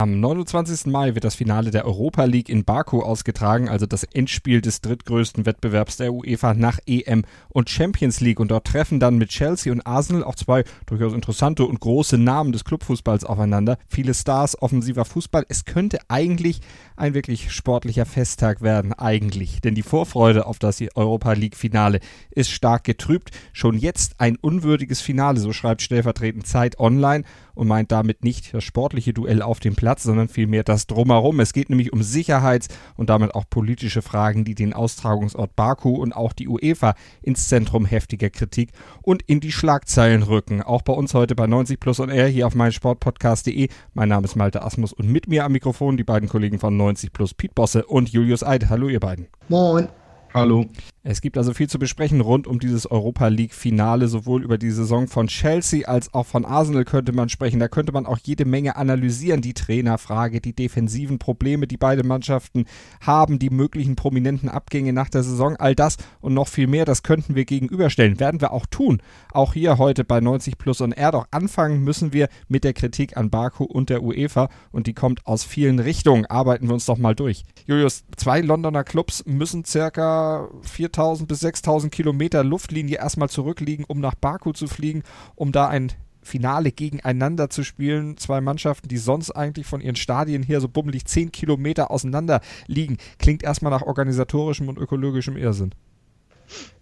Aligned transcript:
Am 0.00 0.18
29. 0.18 0.86
Mai 0.86 1.14
wird 1.14 1.24
das 1.24 1.34
Finale 1.34 1.70
der 1.70 1.84
Europa 1.84 2.24
League 2.24 2.48
in 2.48 2.64
Baku 2.64 3.02
ausgetragen, 3.02 3.68
also 3.68 3.84
das 3.84 4.02
Endspiel 4.02 4.62
des 4.62 4.80
drittgrößten 4.80 5.44
Wettbewerbs 5.44 5.98
der 5.98 6.14
UEFA 6.14 6.54
nach 6.54 6.78
EM 6.86 7.26
und 7.50 7.68
Champions 7.68 8.18
League. 8.20 8.40
Und 8.40 8.50
dort 8.50 8.66
treffen 8.66 8.98
dann 8.98 9.18
mit 9.18 9.28
Chelsea 9.28 9.70
und 9.70 9.86
Arsenal 9.86 10.24
auch 10.24 10.36
zwei 10.36 10.64
durchaus 10.86 11.12
interessante 11.12 11.66
und 11.66 11.80
große 11.80 12.16
Namen 12.16 12.52
des 12.52 12.64
Clubfußballs 12.64 13.26
aufeinander. 13.26 13.76
Viele 13.88 14.14
Stars, 14.14 14.62
offensiver 14.62 15.04
Fußball. 15.04 15.44
Es 15.50 15.66
könnte 15.66 15.98
eigentlich 16.08 16.62
ein 16.96 17.12
wirklich 17.12 17.52
sportlicher 17.52 18.06
Festtag 18.06 18.62
werden, 18.62 18.94
eigentlich. 18.94 19.60
Denn 19.60 19.74
die 19.74 19.82
Vorfreude 19.82 20.46
auf 20.46 20.58
das 20.58 20.82
Europa 20.94 21.34
League 21.34 21.56
Finale 21.56 22.00
ist 22.30 22.50
stark 22.50 22.84
getrübt. 22.84 23.32
Schon 23.52 23.76
jetzt 23.76 24.14
ein 24.16 24.36
unwürdiges 24.36 25.02
Finale, 25.02 25.40
so 25.40 25.52
schreibt 25.52 25.82
stellvertretend 25.82 26.46
Zeit 26.46 26.80
online 26.80 27.24
und 27.54 27.68
meint 27.68 27.92
damit 27.92 28.24
nicht 28.24 28.54
das 28.54 28.64
sportliche 28.64 29.12
Duell 29.12 29.42
auf 29.42 29.60
dem 29.60 29.76
Platz, 29.76 30.02
sondern 30.02 30.28
vielmehr 30.28 30.64
das 30.64 30.86
Drumherum. 30.86 31.40
Es 31.40 31.52
geht 31.52 31.70
nämlich 31.70 31.92
um 31.92 32.02
Sicherheits- 32.02 32.68
und 32.96 33.10
damit 33.10 33.34
auch 33.34 33.44
politische 33.48 34.02
Fragen, 34.02 34.44
die 34.44 34.54
den 34.54 34.72
Austragungsort 34.72 35.56
Baku 35.56 35.96
und 35.96 36.12
auch 36.12 36.32
die 36.32 36.48
UEFA 36.48 36.94
ins 37.22 37.48
Zentrum 37.48 37.84
heftiger 37.84 38.30
Kritik 38.30 38.70
und 39.02 39.22
in 39.22 39.40
die 39.40 39.52
Schlagzeilen 39.52 40.22
rücken. 40.22 40.62
Auch 40.62 40.82
bei 40.82 40.92
uns 40.92 41.14
heute 41.14 41.34
bei 41.34 41.46
90 41.46 41.80
Plus 41.80 42.00
und 42.00 42.10
R 42.10 42.26
hier 42.26 42.46
auf 42.46 42.54
meinsportpodcast.de. 42.54 43.68
Mein 43.94 44.08
Name 44.08 44.24
ist 44.24 44.36
Malte 44.36 44.62
Asmus 44.62 44.92
und 44.92 45.08
mit 45.08 45.28
mir 45.28 45.44
am 45.44 45.52
Mikrofon 45.52 45.96
die 45.96 46.04
beiden 46.04 46.28
Kollegen 46.28 46.58
von 46.58 46.76
90 46.76 47.12
Plus, 47.12 47.34
Piet 47.34 47.54
Bosse 47.54 47.84
und 47.86 48.10
Julius 48.10 48.42
Eid. 48.42 48.68
Hallo 48.68 48.88
ihr 48.88 49.00
beiden. 49.00 49.28
Moin. 49.48 49.88
Hallo. 50.32 50.66
Es 51.02 51.22
gibt 51.22 51.38
also 51.38 51.54
viel 51.54 51.66
zu 51.66 51.78
besprechen 51.78 52.20
rund 52.20 52.46
um 52.46 52.58
dieses 52.58 52.84
Europa 52.84 53.28
League 53.28 53.54
Finale, 53.54 54.06
sowohl 54.06 54.44
über 54.44 54.58
die 54.58 54.70
Saison 54.70 55.08
von 55.08 55.28
Chelsea 55.28 55.88
als 55.88 56.12
auch 56.12 56.26
von 56.26 56.44
Arsenal 56.44 56.84
könnte 56.84 57.12
man 57.12 57.30
sprechen. 57.30 57.58
Da 57.58 57.68
könnte 57.68 57.92
man 57.92 58.04
auch 58.04 58.18
jede 58.22 58.44
Menge 58.44 58.76
analysieren, 58.76 59.40
die 59.40 59.54
Trainerfrage, 59.54 60.42
die 60.42 60.52
defensiven 60.52 61.18
Probleme, 61.18 61.66
die 61.66 61.78
beide 61.78 62.04
Mannschaften 62.04 62.66
haben, 63.00 63.38
die 63.38 63.48
möglichen 63.48 63.96
prominenten 63.96 64.50
Abgänge 64.50 64.92
nach 64.92 65.08
der 65.08 65.22
Saison, 65.22 65.56
all 65.56 65.74
das 65.74 65.96
und 66.20 66.34
noch 66.34 66.48
viel 66.48 66.66
mehr, 66.66 66.84
das 66.84 67.02
könnten 67.02 67.34
wir 67.34 67.46
gegenüberstellen. 67.46 68.20
Werden 68.20 68.42
wir 68.42 68.52
auch 68.52 68.66
tun. 68.66 69.00
Auch 69.32 69.54
hier 69.54 69.78
heute 69.78 70.04
bei 70.04 70.20
90 70.20 70.58
Plus 70.58 70.82
und 70.82 70.92
R. 70.92 71.12
Doch 71.12 71.26
anfangen 71.30 71.82
müssen 71.82 72.12
wir 72.12 72.28
mit 72.48 72.62
der 72.62 72.74
Kritik 72.74 73.16
an 73.16 73.30
Baku 73.30 73.64
und 73.64 73.88
der 73.88 74.02
UEFA 74.02 74.50
und 74.70 74.86
die 74.86 74.92
kommt 74.92 75.26
aus 75.26 75.44
vielen 75.44 75.78
Richtungen. 75.78 76.26
Arbeiten 76.26 76.66
wir 76.68 76.74
uns 76.74 76.84
doch 76.84 76.98
mal 76.98 77.14
durch. 77.14 77.44
Julius, 77.64 78.04
zwei 78.18 78.42
Londoner 78.42 78.84
Clubs 78.84 79.24
müssen 79.24 79.64
circa 79.64 80.46
4000 80.90 81.28
bis 81.28 81.40
6000 81.40 81.92
Kilometer 81.92 82.44
Luftlinie 82.44 82.98
erstmal 82.98 83.28
zurückliegen, 83.28 83.84
um 83.86 84.00
nach 84.00 84.14
Baku 84.14 84.52
zu 84.52 84.66
fliegen, 84.66 85.02
um 85.36 85.52
da 85.52 85.68
ein 85.68 85.92
Finale 86.22 86.72
gegeneinander 86.72 87.48
zu 87.48 87.64
spielen. 87.64 88.16
Zwei 88.18 88.40
Mannschaften, 88.40 88.88
die 88.88 88.98
sonst 88.98 89.30
eigentlich 89.30 89.66
von 89.66 89.80
ihren 89.80 89.96
Stadien 89.96 90.42
hier 90.42 90.60
so 90.60 90.68
bummelig 90.68 91.06
10 91.06 91.32
Kilometer 91.32 91.90
auseinander 91.90 92.40
liegen. 92.66 92.98
Klingt 93.18 93.42
erstmal 93.42 93.70
nach 93.70 93.82
organisatorischem 93.82 94.68
und 94.68 94.78
ökologischem 94.78 95.36
Irrsinn. 95.36 95.74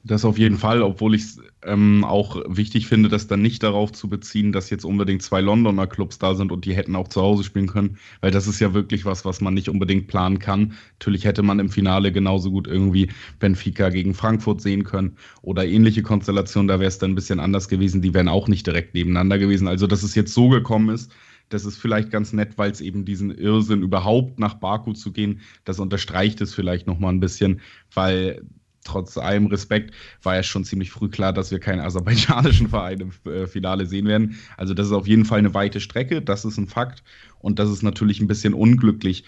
Das 0.05 0.25
auf 0.25 0.39
jeden 0.39 0.57
Fall, 0.57 0.81
obwohl 0.83 1.15
ich 1.15 1.23
es 1.23 1.41
ähm, 1.65 2.05
auch 2.05 2.43
wichtig 2.47 2.87
finde, 2.87 3.09
das 3.09 3.27
dann 3.27 3.43
nicht 3.43 3.63
darauf 3.63 3.93
zu 3.93 4.09
beziehen, 4.09 4.53
dass 4.53 4.71
jetzt 4.71 4.85
unbedingt 4.85 5.23
zwei 5.23 5.41
Londoner 5.41 5.87
Clubs 5.87 6.19
da 6.19 6.35
sind 6.35 6.51
und 6.53 6.65
die 6.65 6.75
hätten 6.75 6.97
auch 6.97 7.09
zu 7.09 7.21
Hause 7.21 7.45
spielen 7.45 7.67
können, 7.67 7.99
weil 8.21 8.31
das 8.31 8.47
ist 8.47 8.61
ja 8.61 8.73
wirklich 8.73 9.05
was, 9.05 9.25
was 9.25 9.41
man 9.41 9.55
nicht 9.55 9.69
unbedingt 9.69 10.07
planen 10.07 10.39
kann. 10.39 10.75
Natürlich 10.99 11.25
hätte 11.25 11.43
man 11.43 11.59
im 11.59 11.69
Finale 11.69 12.13
genauso 12.13 12.51
gut 12.51 12.67
irgendwie 12.67 13.11
Benfica 13.39 13.91
gegen 13.91 14.15
Frankfurt 14.15 14.63
sehen 14.63 14.85
können 14.85 15.17
oder 15.43 15.67
ähnliche 15.67 16.03
Konstellationen, 16.03 16.69
da 16.69 16.81
wäre 16.81 16.89
es 16.89 16.99
dann 16.99 17.13
ein 17.13 17.17
bisschen 17.17 17.41
anders 17.41 17.69
gewesen, 17.69 18.01
die 18.01 18.15
wären 18.15 18.29
auch 18.29 18.49
nicht 18.49 18.67
direkt 18.67 18.95
nebeneinander 18.95 19.39
gewesen. 19.39 19.69
Also, 19.69 19.87
dass 19.87 20.03
es 20.03 20.15
jetzt 20.15 20.33
so 20.33 20.49
gekommen 20.49 20.89
ist, 20.89 21.13
das 21.49 21.65
ist 21.65 21.79
vielleicht 21.79 22.11
ganz 22.11 22.33
nett, 22.33 22.57
weil 22.57 22.71
es 22.71 22.81
eben 22.81 23.05
diesen 23.05 23.31
Irrsinn 23.31 23.83
überhaupt 23.83 24.39
nach 24.39 24.55
Baku 24.55 24.93
zu 24.93 25.13
gehen, 25.13 25.41
das 25.65 25.81
unterstreicht 25.81 26.41
es 26.41 26.55
vielleicht 26.55 26.87
nochmal 26.87 27.13
ein 27.13 27.21
bisschen, 27.21 27.61
weil 27.93 28.43
trotz 28.89 29.19
allem 29.19 29.47
Respekt 29.47 29.95
war 30.23 30.37
ja 30.37 30.43
schon 30.43 30.65
ziemlich 30.65 30.91
früh 30.91 31.09
klar, 31.09 31.33
dass 31.33 31.51
wir 31.51 31.61
keinen 31.61 31.81
aserbaidschanischen 31.81 32.69
Verein 32.71 33.01
im 33.01 33.33
äh, 33.33 33.47
Finale 33.47 33.87
sehen 33.87 34.07
werden. 34.07 34.37
Also 34.57 34.75
das 34.75 34.87
ist 34.87 34.93
auf 34.93 35.07
jeden 35.07 35.25
Fall 35.25 35.39
eine 35.39 35.55
weite 35.55 35.81
Strecke, 35.81 36.23
das 36.23 36.45
ist 36.45 36.59
ein 36.59 36.69
Fakt. 36.69 37.03
Und 37.41 37.59
das 37.59 37.71
ist 37.71 37.83
natürlich 37.83 38.21
ein 38.21 38.27
bisschen 38.27 38.55
unglücklich, 38.55 39.25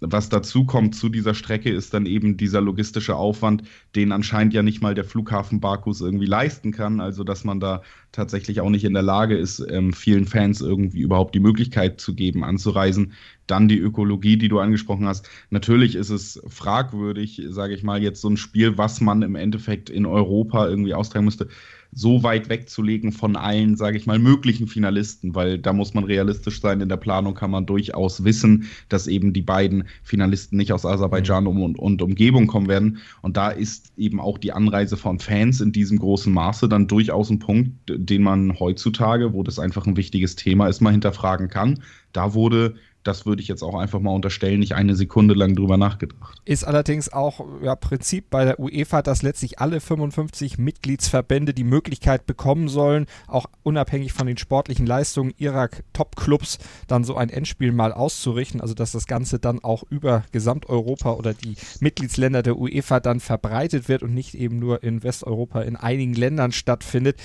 was 0.00 0.28
dazu 0.28 0.64
kommt 0.64 0.94
zu 0.94 1.08
dieser 1.08 1.34
Strecke, 1.34 1.70
ist 1.70 1.92
dann 1.92 2.06
eben 2.06 2.36
dieser 2.36 2.60
logistische 2.60 3.16
Aufwand, 3.16 3.64
den 3.96 4.12
anscheinend 4.12 4.54
ja 4.54 4.62
nicht 4.62 4.80
mal 4.80 4.94
der 4.94 5.04
Flughafen 5.04 5.60
Bakus 5.60 6.00
irgendwie 6.00 6.26
leisten 6.26 6.72
kann. 6.72 7.00
Also, 7.00 7.24
dass 7.24 7.44
man 7.44 7.58
da 7.58 7.82
tatsächlich 8.12 8.60
auch 8.60 8.70
nicht 8.70 8.84
in 8.84 8.94
der 8.94 9.02
Lage 9.02 9.36
ist, 9.36 9.64
ähm, 9.70 9.92
vielen 9.92 10.26
Fans 10.26 10.60
irgendwie 10.60 11.00
überhaupt 11.00 11.34
die 11.34 11.40
Möglichkeit 11.40 12.00
zu 12.00 12.14
geben, 12.14 12.44
anzureisen. 12.44 13.12
Dann 13.46 13.68
die 13.68 13.78
Ökologie, 13.78 14.36
die 14.36 14.48
du 14.48 14.58
angesprochen 14.58 15.06
hast. 15.06 15.28
Natürlich 15.50 15.94
ist 15.94 16.10
es 16.10 16.42
fragwürdig, 16.46 17.42
sage 17.48 17.74
ich 17.74 17.82
mal, 17.82 18.02
jetzt 18.02 18.20
so 18.20 18.28
ein 18.28 18.36
Spiel, 18.36 18.78
was 18.78 19.00
man 19.00 19.22
im 19.22 19.34
Endeffekt 19.34 19.90
in 19.90 20.06
Europa 20.06 20.68
irgendwie 20.68 20.94
austragen 20.94 21.24
müsste 21.24 21.48
so 21.92 22.22
weit 22.22 22.48
wegzulegen 22.48 23.12
von 23.12 23.36
allen, 23.36 23.76
sage 23.76 23.96
ich 23.96 24.06
mal, 24.06 24.18
möglichen 24.18 24.66
Finalisten, 24.66 25.34
weil 25.34 25.58
da 25.58 25.72
muss 25.72 25.94
man 25.94 26.04
realistisch 26.04 26.60
sein. 26.60 26.80
In 26.80 26.88
der 26.88 26.96
Planung 26.96 27.34
kann 27.34 27.50
man 27.50 27.66
durchaus 27.66 28.24
wissen, 28.24 28.66
dass 28.88 29.06
eben 29.06 29.32
die 29.32 29.42
beiden 29.42 29.84
Finalisten 30.02 30.58
nicht 30.58 30.72
aus 30.72 30.84
Aserbaidschan 30.84 31.44
mhm. 31.44 31.62
und, 31.62 31.78
und 31.78 32.02
Umgebung 32.02 32.46
kommen 32.46 32.68
werden. 32.68 32.98
Und 33.22 33.36
da 33.36 33.50
ist 33.50 33.92
eben 33.96 34.20
auch 34.20 34.38
die 34.38 34.52
Anreise 34.52 34.96
von 34.96 35.18
Fans 35.18 35.60
in 35.60 35.72
diesem 35.72 35.98
großen 35.98 36.32
Maße 36.32 36.68
dann 36.68 36.88
durchaus 36.88 37.30
ein 37.30 37.38
Punkt, 37.38 37.72
den 38.06 38.22
man 38.22 38.58
heutzutage, 38.58 39.32
wo 39.32 39.42
das 39.42 39.58
einfach 39.58 39.86
ein 39.86 39.96
wichtiges 39.96 40.36
Thema 40.36 40.68
ist, 40.68 40.80
mal 40.80 40.92
hinterfragen 40.92 41.48
kann. 41.48 41.82
Da 42.12 42.34
wurde 42.34 42.74
das 43.08 43.24
würde 43.24 43.40
ich 43.40 43.48
jetzt 43.48 43.62
auch 43.62 43.74
einfach 43.74 44.00
mal 44.00 44.10
unterstellen, 44.10 44.60
nicht 44.60 44.74
eine 44.74 44.94
Sekunde 44.94 45.34
lang 45.34 45.54
drüber 45.54 45.76
nachgedacht. 45.76 46.42
Ist 46.44 46.64
allerdings 46.64 47.10
auch 47.10 47.44
ja, 47.62 47.74
Prinzip 47.74 48.28
bei 48.28 48.44
der 48.44 48.60
UEFA, 48.60 49.02
dass 49.02 49.22
letztlich 49.22 49.60
alle 49.60 49.80
55 49.80 50.58
Mitgliedsverbände 50.58 51.54
die 51.54 51.64
Möglichkeit 51.64 52.26
bekommen 52.26 52.68
sollen, 52.68 53.06
auch 53.26 53.46
unabhängig 53.62 54.12
von 54.12 54.26
den 54.26 54.36
sportlichen 54.36 54.84
Leistungen 54.84 55.32
ihrer 55.38 55.70
Top-Clubs 55.92 56.58
dann 56.86 57.04
so 57.04 57.16
ein 57.16 57.30
Endspiel 57.30 57.72
mal 57.72 57.92
auszurichten. 57.92 58.60
Also 58.60 58.74
dass 58.74 58.92
das 58.92 59.06
Ganze 59.06 59.38
dann 59.38 59.64
auch 59.64 59.84
über 59.88 60.24
Gesamteuropa 60.32 61.12
oder 61.12 61.34
die 61.34 61.56
Mitgliedsländer 61.80 62.42
der 62.42 62.58
UEFA 62.58 63.00
dann 63.00 63.20
verbreitet 63.20 63.88
wird 63.88 64.02
und 64.02 64.12
nicht 64.12 64.34
eben 64.34 64.58
nur 64.58 64.82
in 64.82 65.02
Westeuropa 65.02 65.62
in 65.62 65.76
einigen 65.76 66.14
Ländern 66.14 66.52
stattfindet. 66.52 67.16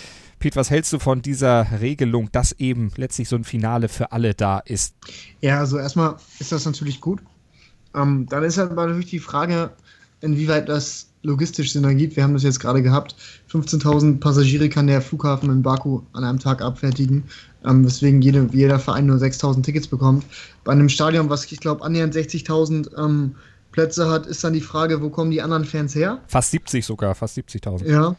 Pete, 0.44 0.58
was 0.58 0.70
hältst 0.70 0.92
du 0.92 1.00
von 1.00 1.22
dieser 1.22 1.80
Regelung, 1.80 2.30
dass 2.34 2.52
eben 2.60 2.92
letztlich 2.98 3.30
so 3.30 3.38
ein 3.38 3.46
Finale 3.46 3.88
für 3.88 4.12
alle 4.12 4.34
da 4.34 4.60
ist? 4.60 4.94
Ja, 5.40 5.60
also 5.60 5.78
erstmal 5.78 6.18
ist 6.38 6.52
das 6.52 6.66
natürlich 6.66 7.00
gut. 7.00 7.22
Ähm, 7.96 8.26
dann 8.30 8.44
ist 8.44 8.60
aber 8.60 8.88
natürlich 8.88 9.10
die 9.10 9.20
Frage, 9.20 9.72
inwieweit 10.20 10.68
das 10.68 11.08
logistisch 11.22 11.72
Sinn 11.72 11.86
ergibt. 11.86 12.18
Wir 12.18 12.24
haben 12.24 12.34
das 12.34 12.44
jetzt 12.44 12.60
gerade 12.60 12.82
gehabt. 12.82 13.16
15.000 13.54 14.20
Passagiere 14.20 14.68
kann 14.68 14.88
der 14.88 15.02
Flughafen 15.02 15.50
in 15.50 15.62
Baku 15.62 16.02
an 16.12 16.26
einem 16.26 16.40
Tag 16.40 16.62
abfertigen, 16.62 17.24
ähm, 17.64 17.86
weswegen 17.86 18.22
jede, 18.22 18.50
jeder 18.52 18.80
Verein 18.80 19.06
nur 19.06 19.20
6.000 19.20 19.64
Tickets 19.64 19.88
bekommt. 19.88 20.26
Bei 20.66 20.74
einem 20.74 20.90
Stadion, 20.90 21.30
was 21.30 21.50
ich 21.50 21.58
glaube 21.62 21.86
annähernd 21.86 22.14
60.000 22.14 23.02
ähm, 23.02 23.36
Plätze 23.72 24.10
hat, 24.10 24.26
ist 24.26 24.44
dann 24.44 24.52
die 24.52 24.60
Frage, 24.60 25.02
wo 25.02 25.10
kommen 25.10 25.32
die 25.32 25.42
anderen 25.42 25.64
Fans 25.64 25.96
her? 25.96 26.20
Fast 26.28 26.52
70 26.52 26.86
sogar, 26.86 27.16
fast 27.16 27.38
70.000. 27.38 27.90
Ja. 27.90 28.18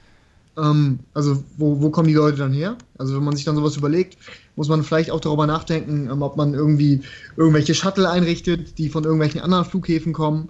Ähm, 0.56 1.00
also 1.15 1.42
wo, 1.56 1.81
wo 1.81 1.91
kommen 1.91 2.09
die 2.09 2.15
Leute 2.15 2.38
dann 2.38 2.53
her? 2.53 2.76
Also 2.98 3.16
wenn 3.16 3.25
man 3.25 3.37
sich 3.37 3.44
dann 3.44 3.56
sowas 3.56 3.76
überlegt, 3.76 4.19
muss 4.56 4.69
man 4.69 4.84
vielleicht 4.84 5.10
auch 5.10 5.20
darüber 5.20 5.47
nachdenken, 5.47 6.09
ähm, 6.10 6.22
ob 6.22 6.37
man 6.37 6.54
irgendwie 6.54 7.00
irgendwelche 7.37 7.75
Shuttle 7.75 8.09
einrichtet, 8.09 8.78
die 8.78 8.88
von 8.88 9.04
irgendwelchen 9.04 9.41
anderen 9.41 9.64
Flughäfen 9.64 10.12
kommen. 10.12 10.48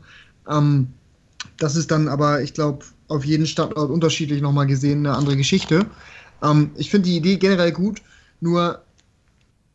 Ähm, 0.48 0.88
das 1.59 1.76
ist 1.76 1.91
dann 1.91 2.09
aber, 2.09 2.43
ich 2.43 2.54
glaube, 2.54 2.84
auf 3.09 3.25
jeden 3.25 3.47
Standort 3.47 3.90
unterschiedlich 3.90 4.43
nochmal 4.43 4.67
gesehen 4.67 5.06
eine 5.06 5.17
andere 5.17 5.37
Geschichte. 5.37 5.87
Ähm, 6.43 6.70
ich 6.76 6.90
finde 6.90 7.08
die 7.08 7.17
Idee 7.17 7.37
generell 7.37 7.73
gut, 7.73 8.02
nur 8.40 8.82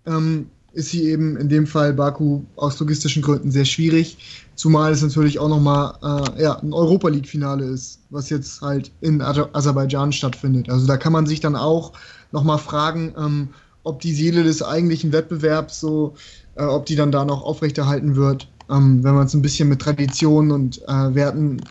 ähm, 0.05 0.49
ist 0.79 0.91
sie 0.91 1.09
eben 1.09 1.35
in 1.35 1.49
dem 1.49 1.67
Fall 1.67 1.93
Baku 1.93 2.41
aus 2.55 2.79
logistischen 2.79 3.21
Gründen 3.21 3.51
sehr 3.51 3.65
schwierig. 3.65 4.17
Zumal 4.55 4.93
es 4.93 5.01
natürlich 5.01 5.37
auch 5.37 5.49
nochmal 5.49 5.93
äh, 6.01 6.43
ja, 6.43 6.57
ein 6.59 6.71
Europa 6.73 7.09
League-Finale 7.09 7.65
ist, 7.65 7.99
was 8.09 8.29
jetzt 8.29 8.61
halt 8.61 8.91
in 9.01 9.21
Aserbaidschan 9.21 10.13
stattfindet. 10.13 10.69
Also 10.69 10.87
da 10.87 10.95
kann 10.95 11.13
man 11.13 11.27
sich 11.27 11.41
dann 11.41 11.57
auch 11.57 11.91
nochmal 12.31 12.57
fragen, 12.57 13.13
ähm, 13.17 13.49
ob 13.83 13.99
die 13.99 14.13
Seele 14.13 14.43
des 14.43 14.63
eigentlichen 14.63 15.11
Wettbewerbs 15.11 15.81
so, 15.81 16.15
äh, 16.55 16.63
ob 16.63 16.85
die 16.85 16.95
dann 16.95 17.11
da 17.11 17.25
noch 17.25 17.43
aufrechterhalten 17.43 18.15
wird, 18.15 18.47
ähm, 18.69 19.03
wenn 19.03 19.15
man 19.15 19.27
es 19.27 19.33
ein 19.33 19.41
bisschen 19.41 19.67
mit 19.67 19.81
Tradition 19.81 20.51
und 20.51 20.81
äh, 20.87 21.13
Werten 21.13 21.61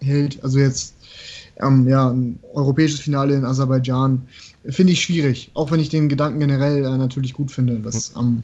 hält. 0.00 0.42
Also 0.42 0.58
jetzt 0.58 0.94
ähm, 1.60 1.88
ja, 1.88 2.10
ein 2.10 2.40
europäisches 2.52 3.00
Finale 3.00 3.34
in 3.34 3.44
Aserbaidschan 3.44 4.22
finde 4.68 4.92
ich 4.92 5.02
schwierig, 5.02 5.50
auch 5.54 5.70
wenn 5.70 5.80
ich 5.80 5.88
den 5.88 6.08
Gedanken 6.08 6.40
generell 6.40 6.84
äh, 6.84 6.96
natürlich 6.96 7.32
gut 7.32 7.50
finde, 7.50 7.78
dass, 7.80 8.14
ähm, 8.16 8.42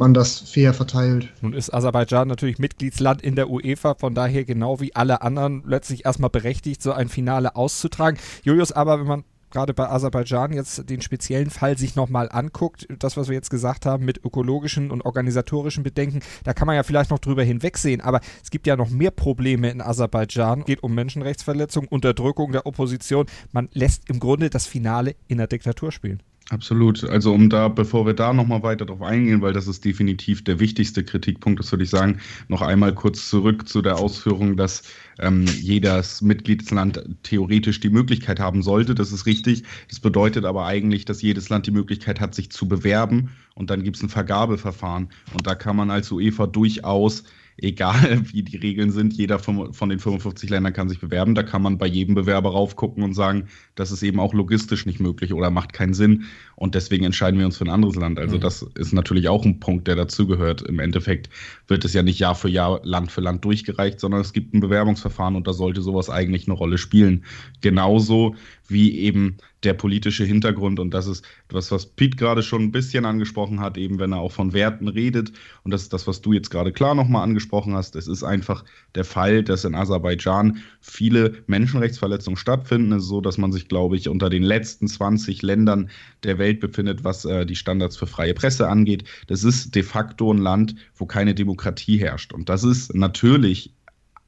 man 0.00 0.14
das 0.14 0.40
fair 0.40 0.72
verteilt. 0.72 1.28
Nun 1.42 1.52
ist 1.52 1.72
Aserbaidschan 1.72 2.26
natürlich 2.26 2.58
Mitgliedsland 2.58 3.20
in 3.20 3.36
der 3.36 3.50
UEFA, 3.50 3.94
von 3.94 4.14
daher 4.14 4.44
genau 4.44 4.80
wie 4.80 4.96
alle 4.96 5.20
anderen 5.20 5.62
letztlich 5.66 6.06
erstmal 6.06 6.30
berechtigt, 6.30 6.82
so 6.82 6.92
ein 6.92 7.08
Finale 7.08 7.54
auszutragen. 7.54 8.18
Julius, 8.42 8.72
aber 8.72 8.98
wenn 8.98 9.06
man 9.06 9.24
gerade 9.50 9.74
bei 9.74 9.88
Aserbaidschan 9.88 10.52
jetzt 10.52 10.88
den 10.88 11.00
speziellen 11.00 11.50
Fall 11.50 11.76
sich 11.76 11.96
nochmal 11.96 12.28
anguckt, 12.30 12.86
das, 12.98 13.16
was 13.16 13.28
wir 13.28 13.34
jetzt 13.34 13.50
gesagt 13.50 13.86
haben 13.86 14.04
mit 14.04 14.24
ökologischen 14.24 14.90
und 14.90 15.04
organisatorischen 15.04 15.82
Bedenken, 15.82 16.20
da 16.44 16.54
kann 16.54 16.66
man 16.66 16.76
ja 16.76 16.82
vielleicht 16.82 17.10
noch 17.10 17.18
drüber 17.18 17.42
hinwegsehen, 17.42 18.00
aber 18.00 18.20
es 18.42 18.50
gibt 18.50 18.66
ja 18.66 18.76
noch 18.76 18.90
mehr 18.90 19.10
Probleme 19.10 19.70
in 19.70 19.80
Aserbaidschan. 19.80 20.60
Es 20.60 20.66
geht 20.66 20.82
um 20.82 20.94
Menschenrechtsverletzung, 20.94 21.88
Unterdrückung 21.88 22.52
der 22.52 22.66
Opposition. 22.66 23.26
Man 23.52 23.68
lässt 23.72 24.08
im 24.08 24.20
Grunde 24.20 24.50
das 24.50 24.66
Finale 24.66 25.16
in 25.28 25.38
der 25.38 25.46
Diktatur 25.46 25.92
spielen. 25.92 26.22
Absolut. 26.48 27.04
Also 27.04 27.32
um 27.32 27.48
da, 27.48 27.68
bevor 27.68 28.06
wir 28.06 28.14
da 28.14 28.32
nochmal 28.32 28.64
weiter 28.64 28.84
drauf 28.84 29.02
eingehen, 29.02 29.40
weil 29.40 29.52
das 29.52 29.68
ist 29.68 29.84
definitiv 29.84 30.42
der 30.42 30.58
wichtigste 30.58 31.04
Kritikpunkt, 31.04 31.60
das 31.60 31.70
würde 31.70 31.84
ich 31.84 31.90
sagen, 31.90 32.18
noch 32.48 32.60
einmal 32.60 32.92
kurz 32.92 33.30
zurück 33.30 33.68
zu 33.68 33.82
der 33.82 33.98
Ausführung, 33.98 34.56
dass 34.56 34.82
ähm, 35.20 35.46
jedes 35.60 36.22
Mitgliedsland 36.22 37.04
theoretisch 37.22 37.78
die 37.78 37.90
Möglichkeit 37.90 38.40
haben 38.40 38.62
sollte. 38.62 38.96
Das 38.96 39.12
ist 39.12 39.26
richtig. 39.26 39.62
Das 39.88 40.00
bedeutet 40.00 40.44
aber 40.44 40.66
eigentlich, 40.66 41.04
dass 41.04 41.22
jedes 41.22 41.50
Land 41.50 41.68
die 41.68 41.72
Möglichkeit 41.72 42.18
hat, 42.18 42.34
sich 42.34 42.50
zu 42.50 42.66
bewerben 42.66 43.30
und 43.54 43.70
dann 43.70 43.84
gibt 43.84 43.98
es 43.98 44.02
ein 44.02 44.08
Vergabeverfahren. 44.08 45.10
Und 45.32 45.46
da 45.46 45.54
kann 45.54 45.76
man 45.76 45.90
als 45.90 46.10
UEFA 46.10 46.48
durchaus 46.48 47.22
egal 47.62 48.22
wie 48.32 48.42
die 48.42 48.56
Regeln 48.56 48.90
sind, 48.90 49.12
jeder 49.12 49.38
von, 49.38 49.72
von, 49.72 49.88
den 49.88 49.98
55 49.98 50.50
Ländern 50.50 50.72
kann 50.72 50.88
sich 50.88 51.00
bewerben. 51.00 51.34
Da 51.34 51.42
kann 51.42 51.62
man 51.62 51.78
bei 51.78 51.86
jedem 51.86 52.14
Bewerber 52.14 52.50
raufgucken 52.50 53.02
und 53.02 53.14
sagen, 53.14 53.48
das 53.74 53.90
ist 53.90 54.02
eben 54.02 54.20
auch 54.20 54.34
logistisch 54.34 54.86
nicht 54.86 55.00
möglich 55.00 55.32
oder 55.32 55.50
macht 55.50 55.72
keinen 55.72 55.94
Sinn. 55.94 56.24
Und 56.56 56.74
deswegen 56.74 57.04
entscheiden 57.04 57.38
wir 57.38 57.46
uns 57.46 57.56
für 57.56 57.64
ein 57.64 57.70
anderes 57.70 57.96
Land. 57.96 58.18
Also 58.18 58.36
mhm. 58.36 58.40
das 58.40 58.62
ist 58.74 58.92
natürlich 58.92 59.28
auch 59.28 59.44
ein 59.44 59.60
Punkt, 59.60 59.88
der 59.88 59.96
dazugehört. 59.96 60.62
Im 60.62 60.78
Endeffekt 60.78 61.30
wird 61.68 61.84
es 61.84 61.92
ja 61.92 62.02
nicht 62.02 62.18
Jahr 62.18 62.34
für 62.34 62.48
Jahr, 62.48 62.80
Land 62.84 63.10
für 63.10 63.20
Land 63.20 63.44
durchgereicht, 63.44 64.00
sondern 64.00 64.20
es 64.20 64.32
gibt 64.32 64.54
ein 64.54 64.60
Bewerbungsverfahren 64.60 65.36
und 65.36 65.46
da 65.46 65.52
sollte 65.52 65.82
sowas 65.82 66.10
eigentlich 66.10 66.46
eine 66.46 66.56
Rolle 66.56 66.78
spielen. 66.78 67.24
Genauso 67.60 68.34
wie 68.70 68.98
eben 68.98 69.36
der 69.62 69.74
politische 69.74 70.24
Hintergrund. 70.24 70.80
Und 70.80 70.94
das 70.94 71.06
ist 71.06 71.24
das, 71.48 71.70
was 71.70 71.86
Pete 71.86 72.16
gerade 72.16 72.42
schon 72.42 72.62
ein 72.62 72.72
bisschen 72.72 73.04
angesprochen 73.04 73.60
hat, 73.60 73.76
eben 73.76 73.98
wenn 73.98 74.12
er 74.12 74.20
auch 74.20 74.32
von 74.32 74.52
Werten 74.52 74.88
redet. 74.88 75.32
Und 75.64 75.72
das 75.72 75.82
ist 75.82 75.92
das, 75.92 76.06
was 76.06 76.22
du 76.22 76.32
jetzt 76.32 76.50
gerade 76.50 76.72
klar 76.72 76.94
nochmal 76.94 77.22
angesprochen 77.22 77.74
hast. 77.74 77.96
Es 77.96 78.06
ist 78.06 78.22
einfach 78.22 78.64
der 78.94 79.04
Fall, 79.04 79.42
dass 79.42 79.64
in 79.64 79.74
Aserbaidschan 79.74 80.62
viele 80.80 81.42
Menschenrechtsverletzungen 81.46 82.36
stattfinden. 82.36 82.92
Es 82.92 83.02
ist 83.02 83.08
so, 83.08 83.20
dass 83.20 83.38
man 83.38 83.52
sich, 83.52 83.68
glaube 83.68 83.96
ich, 83.96 84.08
unter 84.08 84.30
den 84.30 84.42
letzten 84.42 84.88
20 84.88 85.42
Ländern 85.42 85.90
der 86.22 86.38
Welt 86.38 86.60
befindet, 86.60 87.04
was 87.04 87.24
äh, 87.24 87.44
die 87.44 87.56
Standards 87.56 87.96
für 87.96 88.06
freie 88.06 88.34
Presse 88.34 88.68
angeht. 88.68 89.04
Das 89.26 89.44
ist 89.44 89.74
de 89.74 89.82
facto 89.82 90.32
ein 90.32 90.38
Land, 90.38 90.74
wo 90.94 91.06
keine 91.06 91.34
Demokratie 91.34 91.98
herrscht. 91.98 92.32
Und 92.32 92.48
das 92.48 92.64
ist 92.64 92.94
natürlich 92.94 93.74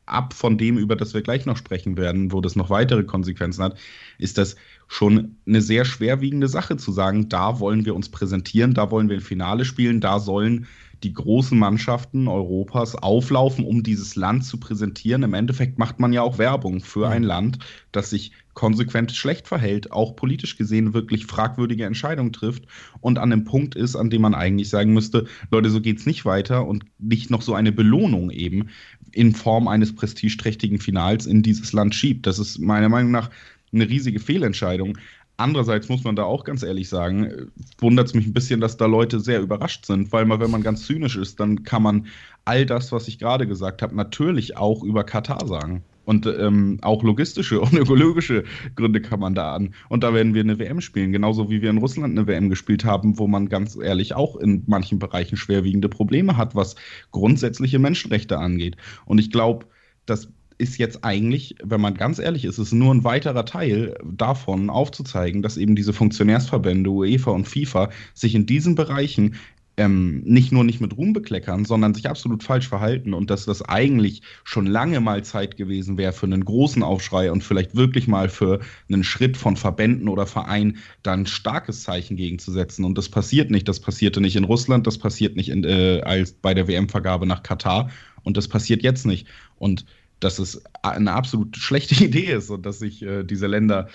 ab 0.07 0.35
von 0.35 0.59
dem, 0.59 0.79
über 0.79 0.97
das 0.97 1.15
wir 1.15 1.23
gleich 1.23 1.47
noch 1.47 1.57
sprechen 1.57 1.97
werden, 1.97 2.33
wo 2.33 2.41
das 2.41 2.57
noch 2.57 2.71
weitere 2.71 3.05
Konsequenzen 3.05 3.63
hat, 3.63 3.79
ist 4.19 4.39
das 4.39 4.57
schon 4.89 5.37
eine 5.47 5.63
sehr 5.63 5.85
schwerwiegende 5.85 6.49
Sache 6.49 6.77
zu 6.77 6.93
sagen, 6.93 7.29
da 7.29 7.61
wollen 7.61 7.85
wir 7.85 7.95
uns 7.95 8.09
präsentieren, 8.11 8.75
da 8.75 8.91
wollen 8.91 9.09
wir 9.09 9.17
ein 9.17 9.23
Finale 9.23 9.65
spielen, 9.65 10.01
da 10.01 10.19
sollen 10.19 10.67
die 11.03 11.13
großen 11.13 11.59
Mannschaften 11.59 12.29
Europas 12.29 12.95
auflaufen, 12.95 13.65
um 13.65 13.83
dieses 13.83 14.17
Land 14.17 14.45
zu 14.45 14.59
präsentieren. 14.59 15.23
Im 15.23 15.35
Endeffekt 15.35 15.79
macht 15.79 16.01
man 16.01 16.13
ja 16.13 16.23
auch 16.23 16.39
Werbung 16.39 16.81
für 16.81 17.09
ein 17.09 17.23
Land, 17.23 17.59
das 17.91 18.11
sich 18.11 18.33
konsequent 18.55 19.13
schlecht 19.13 19.49
verhält, 19.49 19.93
auch 19.93 20.15
politisch 20.15 20.57
gesehen 20.57 20.95
wirklich 20.95 21.27
fragwürdige 21.27 21.87
Entscheidungen 21.87 22.33
trifft 22.33 22.65
und 23.01 23.19
an 23.19 23.31
dem 23.31 23.45
Punkt 23.45 23.75
ist, 23.75 23.97
an 23.97 24.11
dem 24.11 24.23
man 24.23 24.35
eigentlich 24.35 24.69
sagen 24.69 24.93
müsste, 24.93 25.27
Leute, 25.51 25.71
so 25.71 25.81
geht's 25.81 26.07
nicht 26.07 26.25
weiter 26.25 26.67
und 26.67 26.85
nicht 26.99 27.31
noch 27.31 27.43
so 27.43 27.55
eine 27.55 27.73
Belohnung 27.73 28.31
eben 28.31 28.69
in 29.13 29.35
Form 29.35 29.69
eines 29.69 29.95
prestigeträchtigen 29.95 30.79
Finals 30.79 31.27
in 31.27 31.43
dieses 31.43 31.73
Land 31.73 31.95
schiebt. 31.95 32.27
Das 32.27 32.39
ist 32.39 32.59
meiner 32.59 32.89
Meinung 32.89 33.11
nach 33.11 33.31
eine 33.73 33.89
riesige 33.89 34.21
Fehlentscheidung. 34.21 34.99
Andererseits 35.37 35.89
muss 35.89 36.05
man 36.05 36.15
da 36.15 36.25
auch 36.25 36.45
ganz 36.45 36.63
ehrlich 36.63 36.89
sagen, 36.89 37.51
wundert 37.79 38.09
es 38.09 38.15
mich 38.15 38.27
ein 38.27 38.33
bisschen, 38.33 38.61
dass 38.61 38.77
da 38.77 38.87
Leute 38.87 39.19
sehr 39.19 39.41
überrascht 39.41 39.87
sind, 39.87 40.13
weil 40.13 40.25
man, 40.25 40.41
wenn 40.41 40.51
man 40.51 40.63
ganz 40.63 40.87
zynisch 40.87 41.17
ist, 41.17 41.41
dann 41.41 41.65
kann 41.65 41.83
man 41.83 42.07
all 42.45 42.67
das, 42.67 42.93
was 42.93 43.09
ich 43.09 43.19
gerade 43.19 43.47
gesagt 43.47 43.83
habe, 43.83 43.97
natürlich 43.97 44.57
auch 44.57 44.83
über 44.83 45.05
Katar 45.05 45.47
sagen. 45.47 45.83
Und 46.05 46.27
ähm, 46.27 46.79
auch 46.83 47.03
logistische 47.05 47.61
und 47.61 47.73
ökologische 47.79 48.45
Gründe 48.75 49.01
kann 49.01 49.21
man 49.21 49.35
da 49.35 49.55
an. 49.55 49.75
Und 49.89 50.03
da 50.03 50.13
werden 50.13 50.35
wir 50.35 50.43
eine 50.43 50.59
WM 50.59 50.81
spielen, 50.81 51.13
genauso 51.13 51.49
wie 51.49 51.63
wir 51.63 51.71
in 51.71 51.79
Russland 51.79 52.19
eine 52.19 52.27
WM 52.27 52.51
gespielt 52.51 52.85
haben, 52.85 53.19
wo 53.19 53.29
man 53.29 53.49
ganz 53.49 53.77
ehrlich 53.77 54.15
auch 54.15 54.37
in 54.37 54.65
manchen 54.67 54.99
Bereichen 54.99 55.37
schwerwiegende 55.37 55.89
Probleme 55.89 56.37
hat, 56.37 56.55
was 56.55 56.75
grundsätzliche 57.13 57.79
Menschenrechte 57.79 58.39
angeht. 58.39 58.77
Und 59.07 59.19
ich 59.19 59.31
glaube, 59.31 59.67
das 60.05 60.29
ist 60.63 60.79
jetzt 60.79 61.05
eigentlich, 61.05 61.57
wenn 61.63 61.81
man 61.81 61.95
ganz 61.95 62.21
ehrlich 62.21 62.45
ist, 62.45 62.59
ist 62.59 62.73
nur 62.73 62.95
ein 62.95 63.03
weiterer 63.03 63.45
Teil 63.45 63.97
davon 64.05 64.71
aufzuzeigen, 64.71 65.43
dass 65.43 65.57
eben 65.57 65.75
diese 65.75 65.93
Funktionärsverbände 65.93 66.89
UEFA 66.89 67.33
und 67.33 67.49
FIFA 67.49 67.91
sich 68.15 68.37
in 68.37 68.47
diesen 68.47 68.77
Bereichen 68.77 69.35
ähm, 69.79 70.21
nicht 70.25 70.53
nur 70.53 70.65
nicht 70.65 70.81
mit 70.81 70.97
Ruhm 70.97 71.15
bekleckern, 71.15 71.65
sondern 71.65 71.95
sich 71.95 72.09
absolut 72.09 72.43
falsch 72.43 72.69
verhalten 72.69 73.15
und 73.15 73.31
dass 73.31 73.47
das 73.47 73.63
eigentlich 73.63 74.23
schon 74.45 74.67
lange 74.67 75.01
mal 75.01 75.25
Zeit 75.25 75.57
gewesen 75.57 75.97
wäre 75.97 76.13
für 76.13 76.27
einen 76.27 76.45
großen 76.45 76.83
Aufschrei 76.83 77.33
und 77.33 77.43
vielleicht 77.43 77.75
wirklich 77.75 78.07
mal 78.07 78.29
für 78.29 78.61
einen 78.89 79.03
Schritt 79.03 79.37
von 79.37 79.57
Verbänden 79.57 80.09
oder 80.09 80.27
Vereinen 80.27 80.77
da 81.03 81.15
ein 81.15 81.27
starkes 81.27 81.83
Zeichen 81.83 82.17
gegenzusetzen. 82.17 82.85
Und 82.85 82.99
das 82.99 83.09
passiert 83.09 83.51
nicht. 83.51 83.67
Das 83.67 83.81
passierte 83.81 84.21
nicht 84.21 84.37
in 84.37 84.45
Russland, 84.45 84.87
das 84.87 84.99
passiert 84.99 85.37
nicht 85.37 85.49
in, 85.49 85.65
äh, 85.65 86.03
als 86.05 86.35
bei 86.35 86.53
der 86.55 86.69
WM-Vergabe 86.69 87.27
nach 87.27 87.43
Katar 87.43 87.91
und 88.25 88.37
das 88.37 88.49
passiert 88.49 88.83
jetzt 88.83 89.07
nicht. 89.07 89.27
Und 89.57 89.87
dass 90.23 90.39
es 90.39 90.63
eine 90.83 91.13
absolut 91.13 91.57
schlechte 91.57 91.95
Idee 92.05 92.33
ist 92.33 92.51
und 92.51 92.65
dass 92.65 92.79
sich 92.79 93.03
äh, 93.03 93.25
diese 93.25 93.47
Länder 93.47 93.89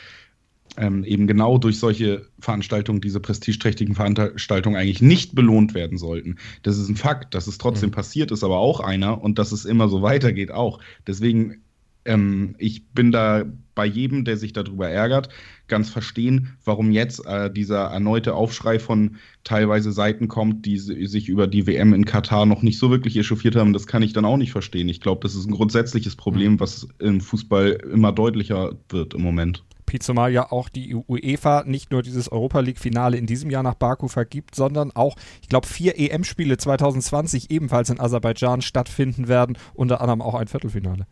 ähm, 0.75 1.03
eben 1.03 1.27
genau 1.27 1.57
durch 1.57 1.79
solche 1.79 2.27
Veranstaltungen, 2.39 3.01
diese 3.01 3.19
prestigeträchtigen 3.19 3.95
Veranstaltungen 3.95 4.75
eigentlich 4.75 5.01
nicht 5.01 5.33
belohnt 5.33 5.73
werden 5.73 5.97
sollten. 5.97 6.37
Das 6.63 6.77
ist 6.77 6.89
ein 6.89 6.95
Fakt, 6.95 7.33
dass 7.33 7.47
es 7.47 7.57
trotzdem 7.57 7.89
mhm. 7.89 7.93
passiert 7.93 8.31
ist, 8.31 8.43
aber 8.43 8.57
auch 8.57 8.79
einer 8.79 9.21
und 9.21 9.39
dass 9.39 9.51
es 9.51 9.65
immer 9.65 9.87
so 9.87 10.01
weitergeht 10.01 10.51
auch. 10.51 10.79
Deswegen, 11.07 11.63
ähm, 12.07 12.55
ich 12.57 12.89
bin 12.89 13.11
da 13.11 13.45
bei 13.75 13.85
jedem, 13.85 14.25
der 14.25 14.37
sich 14.37 14.53
darüber 14.53 14.89
ärgert, 14.89 15.29
ganz 15.67 15.89
verstehen, 15.89 16.57
warum 16.65 16.91
jetzt 16.91 17.23
äh, 17.27 17.51
dieser 17.51 17.83
erneute 17.83 18.33
Aufschrei 18.33 18.79
von 18.79 19.17
teilweise 19.43 19.91
Seiten 19.91 20.27
kommt, 20.27 20.65
die 20.65 20.77
sich 20.79 21.29
über 21.29 21.45
die 21.45 21.67
WM 21.67 21.93
in 21.93 22.05
Katar 22.05 22.47
noch 22.47 22.63
nicht 22.63 22.79
so 22.79 22.89
wirklich 22.89 23.15
echauffiert 23.17 23.55
haben. 23.55 23.73
Das 23.73 23.85
kann 23.85 24.01
ich 24.01 24.13
dann 24.13 24.25
auch 24.25 24.37
nicht 24.37 24.51
verstehen. 24.51 24.89
Ich 24.89 24.99
glaube, 24.99 25.21
das 25.21 25.35
ist 25.35 25.45
ein 25.45 25.53
grundsätzliches 25.53 26.15
Problem, 26.15 26.53
mhm. 26.53 26.59
was 26.59 26.87
im 26.97 27.21
Fußball 27.21 27.69
immer 27.93 28.11
deutlicher 28.11 28.73
wird 28.89 29.13
im 29.13 29.21
Moment. 29.21 29.63
Zumal 29.99 30.33
ja 30.33 30.51
auch 30.51 30.69
die 30.69 30.93
UEFA 30.95 31.63
nicht 31.65 31.91
nur 31.91 32.01
dieses 32.01 32.29
Europa 32.29 32.59
League-Finale 32.59 33.17
in 33.17 33.25
diesem 33.25 33.49
Jahr 33.49 33.63
nach 33.63 33.75
Baku 33.75 34.07
vergibt, 34.07 34.53
sondern 34.53 34.91
auch, 34.91 35.15
ich 35.41 35.49
glaube, 35.49 35.65
vier 35.65 35.97
EM-Spiele 35.97 36.57
2020 36.57 37.51
ebenfalls 37.51 37.89
in 37.89 37.99
Aserbaidschan 37.99 38.61
stattfinden 38.61 39.27
werden, 39.27 39.57
unter 39.73 40.01
anderem 40.01 40.21
auch 40.21 40.35
ein 40.35 40.47
Viertelfinale. 40.47 41.07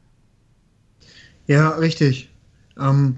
Ja, 1.48 1.70
richtig. 1.70 2.30
Ähm, 2.80 3.18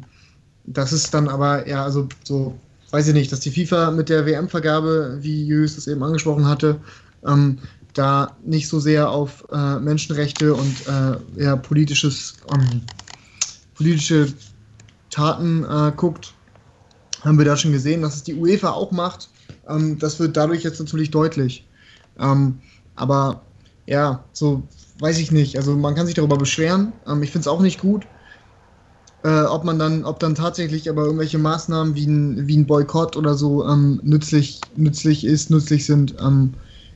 das 0.65 0.93
ist 0.93 1.13
dann 1.13 1.29
aber, 1.29 1.67
ja, 1.67 1.83
also 1.83 2.07
so, 2.23 2.59
weiß 2.91 3.07
ich 3.07 3.13
nicht, 3.13 3.31
dass 3.31 3.39
die 3.39 3.51
FIFA 3.51 3.91
mit 3.91 4.09
der 4.09 4.25
WM-Vergabe, 4.25 5.17
wie 5.21 5.45
Jüs 5.45 5.77
es 5.77 5.87
eben 5.87 6.03
angesprochen 6.03 6.45
hatte, 6.47 6.79
ähm, 7.25 7.59
da 7.93 8.37
nicht 8.45 8.67
so 8.67 8.79
sehr 8.79 9.09
auf 9.09 9.45
äh, 9.51 9.79
Menschenrechte 9.79 10.53
und 10.53 10.87
äh, 10.87 11.43
ja, 11.43 11.55
politisches, 11.55 12.35
ähm, 12.53 12.81
politische 13.75 14.31
Taten 15.09 15.63
äh, 15.63 15.91
guckt, 15.95 16.33
haben 17.23 17.37
wir 17.37 17.45
da 17.45 17.57
schon 17.57 17.71
gesehen, 17.71 18.01
dass 18.01 18.15
es 18.15 18.23
die 18.23 18.35
UEFA 18.35 18.71
auch 18.71 18.91
macht. 18.91 19.29
Ähm, 19.67 19.97
das 19.99 20.19
wird 20.19 20.37
dadurch 20.37 20.63
jetzt 20.63 20.79
natürlich 20.79 21.11
deutlich. 21.11 21.67
Ähm, 22.19 22.59
aber 22.95 23.41
ja, 23.85 24.23
so 24.33 24.63
weiß 24.99 25.17
ich 25.19 25.31
nicht. 25.31 25.57
Also 25.57 25.75
man 25.75 25.95
kann 25.95 26.05
sich 26.05 26.15
darüber 26.15 26.37
beschweren. 26.37 26.93
Ähm, 27.07 27.23
ich 27.23 27.31
finde 27.31 27.41
es 27.41 27.47
auch 27.47 27.61
nicht 27.61 27.79
gut. 27.79 28.05
Äh, 29.23 29.43
ob 29.43 29.63
man 29.63 29.79
dann, 29.79 30.05
ob 30.05 30.19
dann 30.19 30.35
tatsächlich 30.35 30.89
aber 30.89 31.03
irgendwelche 31.05 31.39
Maßnahmen 31.39 31.95
wie 31.95 32.05
ein, 32.05 32.47
wie 32.47 32.57
ein 32.57 32.67
Boykott 32.67 33.17
oder 33.17 33.33
so 33.33 33.65
ähm, 33.67 33.99
nützlich, 34.03 34.61
nützlich 34.75 35.25
ist, 35.25 35.49
nützlich 35.49 35.85
sind, 35.85 36.15
ähm, 36.21 36.53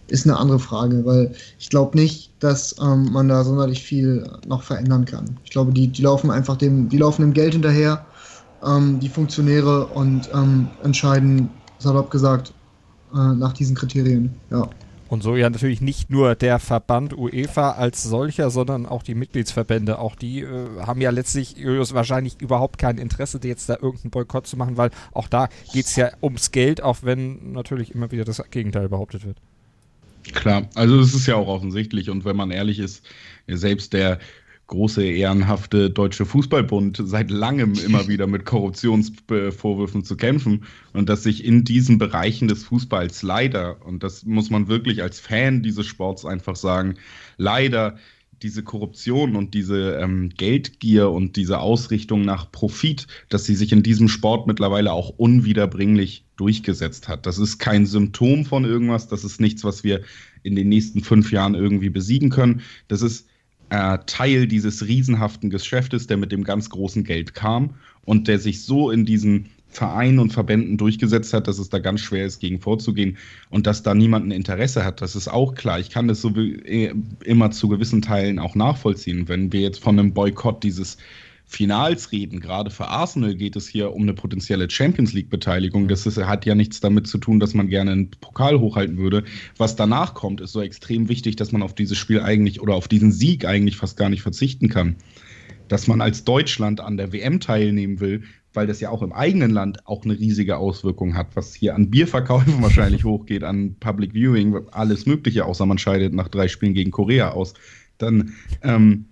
ist 0.07 0.25
eine 0.27 0.37
andere 0.37 0.59
Frage, 0.59 1.03
weil 1.05 1.33
ich 1.57 1.69
glaube 1.69 1.97
nicht, 1.97 2.31
dass 2.39 2.75
ähm, 2.79 3.11
man 3.11 3.27
da 3.27 3.43
sonderlich 3.43 3.81
viel 3.83 4.29
noch 4.45 4.63
verändern 4.63 5.05
kann. 5.05 5.39
Ich 5.43 5.51
glaube, 5.51 5.73
die, 5.73 5.91
die 5.91 6.01
laufen 6.03 6.29
einfach 6.31 6.57
dem, 6.57 6.89
die 6.89 6.97
laufen 6.97 7.21
dem 7.23 7.33
Geld 7.33 7.53
hinterher, 7.53 8.05
ähm, 8.63 8.99
die 8.99 9.09
Funktionäre 9.09 9.87
und 9.87 10.29
ähm, 10.33 10.75
entscheiden, 10.83 11.61
salopp 11.79 12.11
gesagt, 12.11 12.53
äh, 13.13 13.17
nach 13.35 13.53
diesen 13.53 13.75
Kriterien. 13.75 14.41
Ja. 14.51 14.69
Und 15.11 15.23
so 15.23 15.35
ja 15.35 15.49
natürlich 15.49 15.81
nicht 15.81 16.09
nur 16.09 16.35
der 16.35 16.57
Verband 16.57 17.13
UEFA 17.17 17.71
als 17.71 18.01
solcher, 18.01 18.49
sondern 18.49 18.85
auch 18.85 19.03
die 19.03 19.13
Mitgliedsverbände. 19.13 19.99
Auch 19.99 20.15
die 20.15 20.39
äh, 20.39 20.67
haben 20.79 21.01
ja 21.01 21.09
letztlich 21.09 21.57
Julius, 21.57 21.93
wahrscheinlich 21.93 22.39
überhaupt 22.39 22.77
kein 22.77 22.97
Interesse, 22.97 23.37
jetzt 23.43 23.67
da 23.67 23.73
irgendeinen 23.73 24.11
Boykott 24.11 24.47
zu 24.47 24.55
machen, 24.55 24.77
weil 24.77 24.89
auch 25.11 25.27
da 25.27 25.49
geht 25.73 25.87
es 25.87 25.97
ja 25.97 26.11
ums 26.21 26.51
Geld, 26.51 26.81
auch 26.81 26.99
wenn 27.01 27.51
natürlich 27.51 27.93
immer 27.93 28.09
wieder 28.13 28.23
das 28.23 28.41
Gegenteil 28.51 28.87
behauptet 28.87 29.25
wird. 29.25 29.35
Klar, 30.31 30.69
also 30.75 31.01
es 31.01 31.13
ist 31.13 31.27
ja 31.27 31.35
auch 31.35 31.49
offensichtlich 31.49 32.09
und 32.09 32.23
wenn 32.23 32.37
man 32.37 32.49
ehrlich 32.49 32.79
ist, 32.79 33.03
selbst 33.47 33.91
der 33.91 34.17
große 34.71 35.03
ehrenhafte 35.03 35.89
Deutsche 35.89 36.25
Fußballbund 36.25 37.01
seit 37.05 37.29
langem 37.29 37.73
immer 37.85 38.07
wieder 38.07 38.25
mit 38.25 38.45
Korruptionsvorwürfen 38.45 40.03
zu 40.03 40.17
kämpfen 40.17 40.63
und 40.93 41.09
dass 41.09 41.23
sich 41.23 41.45
in 41.45 41.63
diesen 41.63 41.99
Bereichen 41.99 42.47
des 42.47 42.63
Fußballs 42.63 43.21
leider, 43.21 43.85
und 43.85 44.01
das 44.01 44.25
muss 44.25 44.49
man 44.49 44.67
wirklich 44.67 45.03
als 45.03 45.19
Fan 45.19 45.61
dieses 45.61 45.85
Sports 45.85 46.25
einfach 46.25 46.55
sagen, 46.55 46.95
leider 47.37 47.97
diese 48.41 48.63
Korruption 48.63 49.35
und 49.35 49.53
diese 49.53 49.99
ähm, 50.01 50.29
Geldgier 50.29 51.11
und 51.11 51.35
diese 51.35 51.59
Ausrichtung 51.59 52.23
nach 52.23 52.51
Profit, 52.51 53.05
dass 53.29 53.45
sie 53.45 53.55
sich 53.55 53.71
in 53.71 53.83
diesem 53.83 54.07
Sport 54.07 54.47
mittlerweile 54.47 54.93
auch 54.93 55.09
unwiederbringlich 55.09 56.25
durchgesetzt 56.37 57.07
hat. 57.07 57.27
Das 57.27 57.37
ist 57.37 57.59
kein 57.59 57.85
Symptom 57.85 58.45
von 58.45 58.65
irgendwas, 58.65 59.07
das 59.07 59.23
ist 59.23 59.39
nichts, 59.39 59.63
was 59.63 59.83
wir 59.83 60.01
in 60.41 60.55
den 60.55 60.69
nächsten 60.69 61.03
fünf 61.03 61.31
Jahren 61.31 61.53
irgendwie 61.53 61.89
besiegen 61.89 62.31
können. 62.31 62.61
Das 62.87 63.03
ist 63.03 63.27
äh, 63.71 63.99
Teil 64.05 64.47
dieses 64.47 64.85
riesenhaften 64.85 65.49
Geschäftes, 65.49 66.05
der 66.05 66.17
mit 66.17 66.31
dem 66.31 66.43
ganz 66.43 66.69
großen 66.69 67.05
Geld 67.05 67.33
kam 67.33 67.71
und 68.03 68.27
der 68.27 68.37
sich 68.37 68.63
so 68.63 68.91
in 68.91 69.05
diesen 69.05 69.49
Vereinen 69.69 70.19
und 70.19 70.33
Verbänden 70.33 70.77
durchgesetzt 70.77 71.33
hat, 71.33 71.47
dass 71.47 71.57
es 71.57 71.69
da 71.69 71.79
ganz 71.79 72.01
schwer 72.01 72.25
ist, 72.25 72.41
gegen 72.41 72.59
vorzugehen 72.59 73.17
und 73.49 73.67
dass 73.67 73.81
da 73.81 73.93
niemand 73.93 74.27
ein 74.27 74.31
Interesse 74.31 74.83
hat. 74.83 75.01
Das 75.01 75.15
ist 75.15 75.29
auch 75.29 75.55
klar. 75.55 75.79
Ich 75.79 75.89
kann 75.89 76.09
das 76.09 76.19
so 76.19 76.35
äh, 76.35 76.93
immer 77.23 77.51
zu 77.51 77.69
gewissen 77.69 78.01
Teilen 78.01 78.39
auch 78.39 78.55
nachvollziehen. 78.55 79.29
Wenn 79.29 79.53
wir 79.53 79.61
jetzt 79.61 79.81
von 79.81 79.97
einem 79.97 80.13
Boykott 80.13 80.61
dieses 80.63 80.97
Finals 81.51 82.13
reden, 82.13 82.39
gerade 82.39 82.69
für 82.69 82.87
Arsenal 82.87 83.35
geht 83.35 83.57
es 83.57 83.67
hier 83.67 83.91
um 83.93 84.03
eine 84.03 84.13
potenzielle 84.13 84.69
Champions 84.69 85.11
League-Beteiligung. 85.11 85.89
Das 85.89 86.05
ist, 86.05 86.17
hat 86.17 86.45
ja 86.45 86.55
nichts 86.55 86.79
damit 86.79 87.07
zu 87.07 87.17
tun, 87.17 87.41
dass 87.41 87.53
man 87.53 87.67
gerne 87.67 87.91
einen 87.91 88.09
Pokal 88.09 88.61
hochhalten 88.61 88.97
würde. 88.97 89.25
Was 89.57 89.75
danach 89.75 90.13
kommt, 90.13 90.39
ist 90.39 90.53
so 90.53 90.61
extrem 90.61 91.09
wichtig, 91.09 91.35
dass 91.35 91.51
man 91.51 91.61
auf 91.61 91.75
dieses 91.75 91.97
Spiel 91.97 92.21
eigentlich 92.21 92.61
oder 92.61 92.75
auf 92.75 92.87
diesen 92.87 93.11
Sieg 93.11 93.43
eigentlich 93.43 93.75
fast 93.75 93.97
gar 93.97 94.09
nicht 94.09 94.21
verzichten 94.21 94.69
kann. 94.69 94.95
Dass 95.67 95.87
man 95.87 95.99
als 95.99 96.23
Deutschland 96.23 96.79
an 96.79 96.95
der 96.95 97.11
WM 97.11 97.41
teilnehmen 97.41 97.99
will, 97.99 98.23
weil 98.53 98.65
das 98.65 98.79
ja 98.79 98.89
auch 98.89 99.01
im 99.01 99.11
eigenen 99.11 99.51
Land 99.51 99.85
auch 99.87 100.05
eine 100.05 100.17
riesige 100.17 100.55
Auswirkung 100.55 101.15
hat, 101.15 101.35
was 101.35 101.53
hier 101.53 101.75
an 101.75 101.89
Bierverkäufen 101.89 102.61
wahrscheinlich 102.61 103.03
hochgeht, 103.03 103.43
an 103.43 103.75
Public 103.77 104.13
Viewing, 104.13 104.55
alles 104.71 105.05
Mögliche, 105.05 105.43
außer 105.43 105.65
man 105.65 105.77
scheidet 105.77 106.13
nach 106.13 106.29
drei 106.29 106.47
Spielen 106.47 106.73
gegen 106.73 106.91
Korea 106.91 107.31
aus. 107.31 107.55
Dann, 107.97 108.35
ähm, 108.63 109.07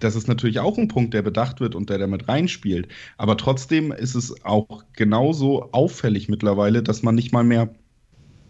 das 0.00 0.16
ist 0.16 0.28
natürlich 0.28 0.58
auch 0.58 0.76
ein 0.78 0.88
Punkt, 0.88 1.14
der 1.14 1.22
bedacht 1.22 1.60
wird 1.60 1.74
und 1.74 1.90
der 1.90 1.98
damit 1.98 2.28
reinspielt. 2.28 2.88
Aber 3.16 3.36
trotzdem 3.36 3.92
ist 3.92 4.14
es 4.14 4.44
auch 4.44 4.84
genauso 4.94 5.70
auffällig 5.72 6.28
mittlerweile, 6.28 6.82
dass 6.82 7.02
man 7.02 7.14
nicht 7.14 7.32
mal 7.32 7.44
mehr 7.44 7.72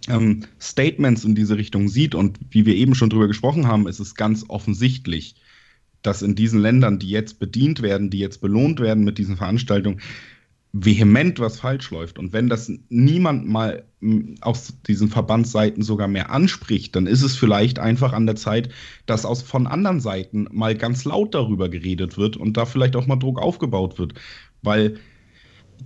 ähm, 0.09 0.45
Statements 0.61 1.25
in 1.25 1.35
diese 1.35 1.57
Richtung 1.57 1.89
sieht. 1.89 2.15
Und 2.15 2.39
wie 2.51 2.67
wir 2.67 2.75
eben 2.75 2.95
schon 2.95 3.11
drüber 3.11 3.29
gesprochen 3.29 3.67
haben, 3.67 3.87
ist 3.87 4.01
es 4.01 4.15
ganz 4.15 4.45
offensichtlich, 4.49 5.35
dass 6.03 6.23
in 6.23 6.35
diesen 6.35 6.61
Ländern, 6.61 6.99
die 6.99 7.11
jetzt 7.11 7.39
bedient 7.39 7.83
werden, 7.83 8.11
die 8.11 8.19
jetzt 8.19 8.41
belohnt 8.41 8.81
werden 8.81 9.05
mit 9.05 9.19
diesen 9.19 9.37
Veranstaltungen, 9.37 10.01
vehement 10.73 11.39
was 11.41 11.59
falsch 11.59 11.91
läuft. 11.91 12.19
Und 12.19 12.33
wenn 12.33 12.49
das 12.49 12.71
niemand 12.89 13.47
mal 13.49 13.85
aus 14.41 14.75
diesen 14.87 15.09
Verbandsseiten 15.09 15.83
sogar 15.83 16.09
mehr 16.09 16.31
anspricht, 16.31 16.95
dann 16.97 17.07
ist 17.07 17.23
es 17.23 17.37
vielleicht 17.37 17.79
einfach 17.79 18.13
an 18.13 18.27
der 18.27 18.37
Zeit, 18.37 18.71
dass 19.07 19.27
aus 19.27 19.43
von 19.43 19.67
anderen 19.67 20.01
Seiten 20.01 20.47
mal 20.51 20.77
ganz 20.77 21.05
laut 21.05 21.35
darüber 21.35 21.69
geredet 21.69 22.17
wird 22.17 22.37
und 22.37 22.57
da 22.57 22.67
vielleicht 22.67 22.97
auch 22.97 23.07
mal 23.07 23.17
Druck 23.17 23.41
aufgebaut 23.41 23.99
wird. 23.99 24.15
Weil 24.63 24.99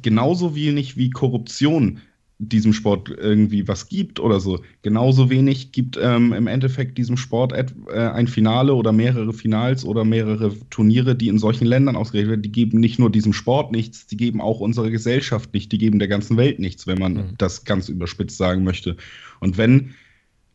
genauso 0.03 0.55
wenig 0.55 0.97
wie 0.97 1.11
Korruption 1.11 2.01
diesem 2.39 2.73
Sport 2.73 3.11
irgendwie 3.11 3.69
was 3.69 3.89
gibt 3.89 4.19
oder 4.19 4.41
so. 4.41 4.61
Genauso 4.83 5.31
wenig 5.31 5.73
gibt 5.73 5.97
ähm, 6.01 6.33
im 6.33 6.47
Endeffekt 6.47 6.99
diesem 6.99 7.17
Sport 7.17 7.53
äh, 7.53 7.65
ein 7.93 8.27
Finale 8.27 8.75
oder 8.75 8.93
mehrere 8.93 9.33
Finals 9.33 9.85
oder 9.85 10.05
mehrere 10.05 10.53
Turniere, 10.71 11.15
die 11.15 11.29
in 11.29 11.39
solchen 11.39 11.67
Ländern 11.67 11.97
ausgerichtet 11.97 12.31
werden. 12.31 12.43
Die 12.43 12.53
geben 12.53 12.81
nicht 12.81 12.99
nur 12.99 13.11
diesem 13.11 13.33
Sport 13.33 13.71
nichts, 13.73 14.07
die 14.07 14.17
geben 14.17 14.41
auch 14.41 14.61
unserer 14.61 14.91
Gesellschaft 14.91 15.55
nicht, 15.55 15.71
die 15.71 15.79
geben 15.79 15.99
der 15.99 16.09
ganzen 16.09 16.37
Welt 16.37 16.59
nichts, 16.59 16.87
wenn 16.87 16.99
man 16.99 17.15
mhm. 17.15 17.35
das 17.39 17.65
ganz 17.65 17.89
überspitzt 17.89 18.37
sagen 18.37 18.65
möchte. 18.65 18.97
Und 19.41 19.57
wenn 19.57 19.95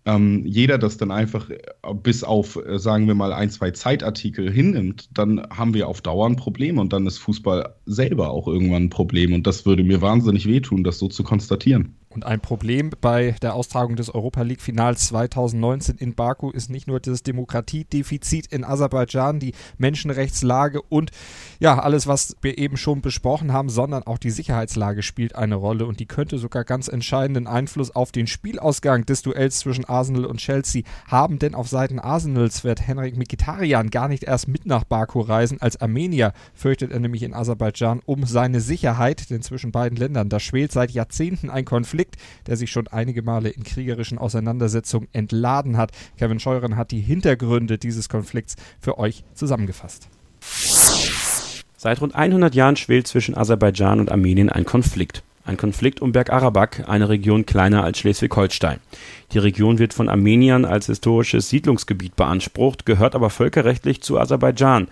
ähm, 0.10 0.46
jeder 0.46 0.78
das 0.78 0.98
dann 0.98 1.12
einfach 1.12 1.50
äh, 1.50 1.58
bis 1.94 2.24
auf, 2.24 2.56
äh, 2.56 2.80
sagen 2.80 3.08
wir 3.08 3.16
mal, 3.16 3.34
ein, 3.34 3.50
zwei 3.50 3.72
Zeitartikel 3.72 4.52
hinnimmt, 4.52 5.10
dann 5.14 5.42
haben 5.50 5.74
wir 5.74 5.88
auf 5.88 6.02
Dauer 6.02 6.28
ein 6.28 6.36
Problem 6.36 6.78
und 6.80 6.94
dann 6.94 7.06
ist 7.06 7.20
Fußball 7.20 7.76
selber 7.86 8.32
auch 8.32 8.48
irgendwann 8.48 8.86
ein 8.86 8.90
Problem. 8.90 9.34
Und 9.34 9.46
das 9.48 9.66
würde 9.66 9.84
mir 9.84 10.02
wahnsinnig 10.02 10.48
wehtun, 10.48 10.84
das 10.84 11.00
so 11.00 11.08
zu 11.08 11.24
konstatieren. 11.24 11.99
Und 12.20 12.26
ein 12.26 12.42
Problem 12.42 12.92
bei 13.00 13.34
der 13.42 13.56
Austragung 13.56 13.96
des 13.96 14.14
Europa 14.14 14.42
League 14.42 14.60
Finals 14.60 15.08
2019 15.08 15.96
in 16.00 16.16
Baku 16.16 16.50
ist 16.50 16.70
nicht 16.70 16.86
nur 16.86 17.00
das 17.00 17.24
Demokratiedefizit 17.24 18.48
in 18.48 18.66
Aserbaidschan, 18.66 19.40
die 19.40 19.54
Menschenrechtslage 19.78 20.82
und 20.82 21.12
ja, 21.62 21.80
alles, 21.80 22.08
was 22.08 22.36
wir 22.42 22.58
eben 22.58 22.76
schon 22.76 23.00
besprochen 23.00 23.54
haben, 23.54 23.70
sondern 23.70 24.04
auch 24.04 24.18
die 24.18 24.32
Sicherheitslage 24.32 25.02
spielt 25.02 25.36
eine 25.36 25.56
Rolle. 25.56 25.86
Und 25.86 26.02
die 26.02 26.08
könnte 26.08 26.38
sogar 26.40 26.66
ganz 26.66 26.90
entscheidenden 26.90 27.48
Einfluss 27.48 27.96
auf 27.96 28.12
den 28.12 28.28
Spielausgang 28.28 29.06
des 29.06 29.22
Duells 29.22 29.60
zwischen 29.60 29.86
Arsenal 29.86 30.26
und 30.26 30.42
Chelsea 30.42 30.84
haben, 31.08 31.40
denn 31.40 31.56
auf 31.56 31.70
Seiten 31.70 32.00
Arsenals 32.00 32.66
wird 32.66 32.86
Henrik 32.86 33.16
Mikitarian 33.16 33.92
gar 33.92 34.10
nicht 34.10 34.26
erst 34.26 34.50
mit 34.50 34.66
nach 34.66 34.84
Baku 34.84 35.22
reisen. 35.22 35.62
Als 35.62 35.80
Armenier 35.80 36.34
fürchtet 36.54 36.92
er 36.92 37.00
nämlich 37.00 37.24
in 37.24 37.34
Aserbaidschan 37.34 38.02
um 38.06 38.26
seine 38.26 38.60
Sicherheit, 38.60 39.30
denn 39.30 39.42
zwischen 39.42 39.72
beiden 39.72 39.98
Ländern, 39.98 40.28
da 40.28 40.42
schwelt 40.42 40.74
seit 40.74 40.92
Jahrzehnten 40.92 41.50
ein 41.50 41.64
Konflikt 41.64 42.09
Konflikt, 42.10 42.48
der 42.48 42.58
sich 42.58 42.72
schon 42.72 42.88
einige 42.88 43.22
Male 43.22 43.50
in 43.50 43.64
kriegerischen 43.64 44.18
Auseinandersetzungen 44.18 45.08
entladen 45.14 45.78
hat. 45.78 45.92
Kevin 46.18 46.40
Scheuren 46.40 46.76
hat 46.76 46.92
die 46.92 47.02
Hintergründe 47.02 47.78
dieses 47.78 48.10
Konflikts 48.10 48.56
für 48.80 48.98
euch 48.98 49.24
zusammengefasst. 49.34 50.08
Seit 51.78 52.02
rund 52.02 52.16
100 52.16 52.56
Jahren 52.56 52.76
schwelt 52.76 53.08
zwischen 53.08 53.38
Aserbaidschan 53.38 54.00
und 54.00 54.12
Armenien 54.12 54.50
ein 54.50 54.66
Konflikt. 54.66 55.24
Ein 55.46 55.58
Konflikt 55.58 56.02
um 56.02 56.12
Bergarabak, 56.12 56.88
eine 56.88 57.10
Region 57.10 57.46
kleiner 57.46 57.84
als 57.84 58.00
Schleswig-Holstein. 58.00 58.80
Die 59.32 59.40
Region 59.40 59.80
wird 59.80 59.94
von 59.94 60.10
Armeniern 60.10 60.66
als 60.66 60.88
historisches 60.88 61.50
Siedlungsgebiet 61.50 62.16
beansprucht, 62.16 62.86
gehört 62.86 63.16
aber 63.16 63.30
völkerrechtlich 63.30 64.02
zu 64.02 64.20
Aserbaidschan. 64.20 64.90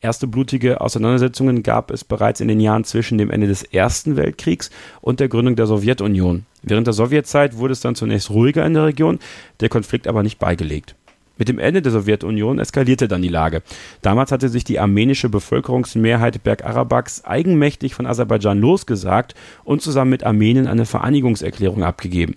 Erste 0.00 0.28
blutige 0.28 0.80
Auseinandersetzungen 0.80 1.64
gab 1.64 1.90
es 1.90 2.04
bereits 2.04 2.40
in 2.40 2.46
den 2.46 2.60
Jahren 2.60 2.84
zwischen 2.84 3.18
dem 3.18 3.32
Ende 3.32 3.48
des 3.48 3.64
Ersten 3.64 4.14
Weltkriegs 4.16 4.70
und 5.00 5.18
der 5.18 5.28
Gründung 5.28 5.56
der 5.56 5.66
Sowjetunion. 5.66 6.46
Während 6.62 6.86
der 6.86 6.94
Sowjetzeit 6.94 7.56
wurde 7.56 7.72
es 7.72 7.80
dann 7.80 7.96
zunächst 7.96 8.30
ruhiger 8.30 8.64
in 8.64 8.74
der 8.74 8.84
Region, 8.84 9.18
der 9.58 9.68
Konflikt 9.68 10.06
aber 10.06 10.22
nicht 10.22 10.38
beigelegt. 10.38 10.94
Mit 11.36 11.48
dem 11.48 11.58
Ende 11.58 11.82
der 11.82 11.90
Sowjetunion 11.90 12.60
eskalierte 12.60 13.08
dann 13.08 13.22
die 13.22 13.28
Lage. 13.28 13.62
Damals 14.00 14.30
hatte 14.30 14.48
sich 14.48 14.62
die 14.62 14.78
armenische 14.78 15.28
Bevölkerungsmehrheit 15.28 16.44
Bergarabaks 16.44 17.24
eigenmächtig 17.24 17.94
von 17.94 18.06
Aserbaidschan 18.06 18.60
losgesagt 18.60 19.34
und 19.64 19.82
zusammen 19.82 20.10
mit 20.10 20.22
Armenien 20.22 20.68
eine 20.68 20.84
Vereinigungserklärung 20.84 21.82
abgegeben. 21.82 22.36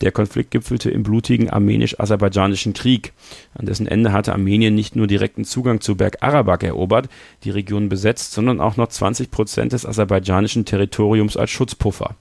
Der 0.00 0.12
Konflikt 0.12 0.50
gipfelte 0.50 0.90
im 0.90 1.02
blutigen 1.02 1.50
armenisch-aserbaidschanischen 1.50 2.72
Krieg. 2.72 3.12
An 3.54 3.66
dessen 3.66 3.86
Ende 3.86 4.12
hatte 4.12 4.32
Armenien 4.32 4.74
nicht 4.74 4.96
nur 4.96 5.06
direkten 5.06 5.44
Zugang 5.44 5.80
zu 5.80 5.96
Bergarabak 5.96 6.62
erobert, 6.62 7.08
die 7.44 7.50
Region 7.50 7.88
besetzt, 7.88 8.32
sondern 8.32 8.60
auch 8.60 8.76
noch 8.76 8.88
20 8.88 9.30
Prozent 9.30 9.72
des 9.72 9.84
aserbaidschanischen 9.84 10.64
Territoriums 10.64 11.36
als 11.36 11.50
Schutzpuffer. 11.50 12.16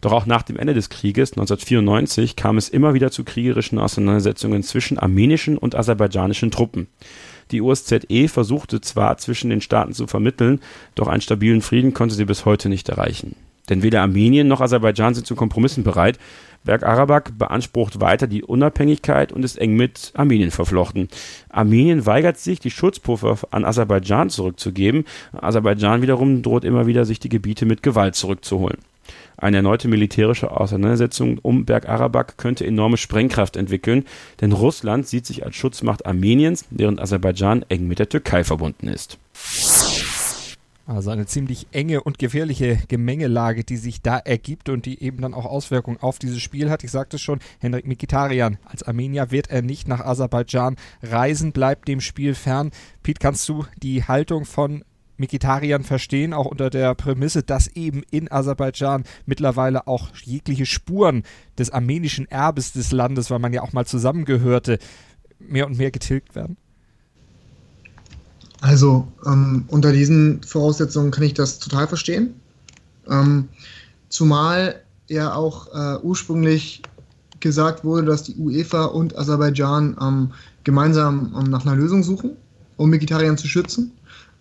Doch 0.00 0.10
auch 0.10 0.26
nach 0.26 0.42
dem 0.42 0.56
Ende 0.56 0.74
des 0.74 0.90
Krieges 0.90 1.30
1994 1.30 2.34
kam 2.34 2.58
es 2.58 2.68
immer 2.68 2.92
wieder 2.92 3.12
zu 3.12 3.22
kriegerischen 3.22 3.78
Auseinandersetzungen 3.78 4.64
zwischen 4.64 4.98
armenischen 4.98 5.56
und 5.56 5.76
aserbaidschanischen 5.76 6.50
Truppen. 6.50 6.88
Die 7.52 7.62
OSZE 7.62 8.26
versuchte 8.26 8.80
zwar 8.80 9.16
zwischen 9.18 9.50
den 9.50 9.60
Staaten 9.60 9.92
zu 9.92 10.08
vermitteln, 10.08 10.60
doch 10.96 11.06
einen 11.06 11.20
stabilen 11.20 11.62
Frieden 11.62 11.94
konnte 11.94 12.16
sie 12.16 12.24
bis 12.24 12.44
heute 12.44 12.68
nicht 12.68 12.88
erreichen. 12.88 13.36
Denn 13.68 13.82
weder 13.82 14.02
Armenien 14.02 14.48
noch 14.48 14.60
Aserbaidschan 14.60 15.14
sind 15.14 15.26
zu 15.26 15.36
Kompromissen 15.36 15.84
bereit 15.84 16.18
Bergarabak 16.64 17.36
beansprucht 17.38 18.00
weiter 18.00 18.26
die 18.26 18.42
Unabhängigkeit 18.42 19.32
und 19.32 19.44
ist 19.44 19.58
eng 19.58 19.74
mit 19.74 20.12
Armenien 20.14 20.50
verflochten. 20.50 21.08
Armenien 21.48 22.06
weigert 22.06 22.38
sich, 22.38 22.60
die 22.60 22.70
Schutzpuffer 22.70 23.38
an 23.50 23.64
Aserbaidschan 23.64 24.30
zurückzugeben. 24.30 25.04
Aserbaidschan 25.32 26.02
wiederum 26.02 26.42
droht 26.42 26.64
immer 26.64 26.86
wieder, 26.86 27.04
sich 27.04 27.18
die 27.18 27.28
Gebiete 27.28 27.66
mit 27.66 27.82
Gewalt 27.82 28.14
zurückzuholen. 28.14 28.78
Eine 29.36 29.56
erneute 29.56 29.88
militärische 29.88 30.52
Auseinandersetzung 30.52 31.38
um 31.38 31.64
Bergarabak 31.64 32.38
könnte 32.38 32.64
enorme 32.64 32.96
Sprengkraft 32.96 33.56
entwickeln, 33.56 34.04
denn 34.40 34.52
Russland 34.52 35.08
sieht 35.08 35.26
sich 35.26 35.44
als 35.44 35.56
Schutzmacht 35.56 36.06
Armeniens, 36.06 36.66
während 36.70 37.00
Aserbaidschan 37.00 37.64
eng 37.68 37.88
mit 37.88 37.98
der 37.98 38.08
Türkei 38.08 38.44
verbunden 38.44 38.86
ist. 38.86 39.18
Also 40.84 41.10
eine 41.10 41.26
ziemlich 41.26 41.68
enge 41.70 42.02
und 42.02 42.18
gefährliche 42.18 42.78
Gemengelage, 42.88 43.62
die 43.62 43.76
sich 43.76 44.02
da 44.02 44.18
ergibt 44.18 44.68
und 44.68 44.84
die 44.84 45.00
eben 45.02 45.22
dann 45.22 45.32
auch 45.32 45.44
Auswirkungen 45.44 45.98
auf 46.00 46.18
dieses 46.18 46.42
Spiel 46.42 46.70
hat. 46.70 46.82
Ich 46.82 46.90
sagte 46.90 47.16
es 47.16 47.22
schon, 47.22 47.38
Henrik 47.60 47.86
Mikitarian 47.86 48.58
als 48.64 48.82
Armenier 48.82 49.30
wird 49.30 49.48
er 49.48 49.62
nicht 49.62 49.86
nach 49.86 50.00
Aserbaidschan 50.00 50.76
reisen, 51.02 51.52
bleibt 51.52 51.86
dem 51.86 52.00
Spiel 52.00 52.34
fern. 52.34 52.72
Piet, 53.04 53.20
kannst 53.20 53.48
du 53.48 53.64
die 53.80 54.02
Haltung 54.04 54.44
von 54.44 54.84
Mikitarian 55.18 55.84
verstehen, 55.84 56.32
auch 56.32 56.46
unter 56.46 56.68
der 56.68 56.96
Prämisse, 56.96 57.44
dass 57.44 57.68
eben 57.68 58.02
in 58.10 58.30
Aserbaidschan 58.30 59.04
mittlerweile 59.24 59.86
auch 59.86 60.08
jegliche 60.16 60.66
Spuren 60.66 61.22
des 61.56 61.70
armenischen 61.70 62.28
Erbes 62.28 62.72
des 62.72 62.90
Landes, 62.90 63.30
weil 63.30 63.38
man 63.38 63.52
ja 63.52 63.62
auch 63.62 63.72
mal 63.72 63.86
zusammengehörte, 63.86 64.78
mehr 65.38 65.66
und 65.66 65.78
mehr 65.78 65.92
getilgt 65.92 66.34
werden? 66.34 66.56
Also 68.62 69.08
ähm, 69.26 69.64
unter 69.66 69.92
diesen 69.92 70.40
Voraussetzungen 70.44 71.10
kann 71.10 71.24
ich 71.24 71.34
das 71.34 71.58
total 71.58 71.88
verstehen. 71.88 72.34
Ähm, 73.10 73.48
zumal 74.08 74.76
ja 75.08 75.34
auch 75.34 75.66
äh, 75.74 75.98
ursprünglich 76.00 76.80
gesagt 77.40 77.84
wurde, 77.84 78.06
dass 78.06 78.22
die 78.22 78.36
UEFA 78.36 78.84
und 78.84 79.18
Aserbaidschan 79.18 79.96
ähm, 80.00 80.30
gemeinsam 80.62 81.34
ähm, 81.36 81.50
nach 81.50 81.66
einer 81.66 81.74
Lösung 81.74 82.04
suchen, 82.04 82.36
um 82.76 82.92
Vegetarier 82.92 83.36
zu 83.36 83.48
schützen. 83.48 83.90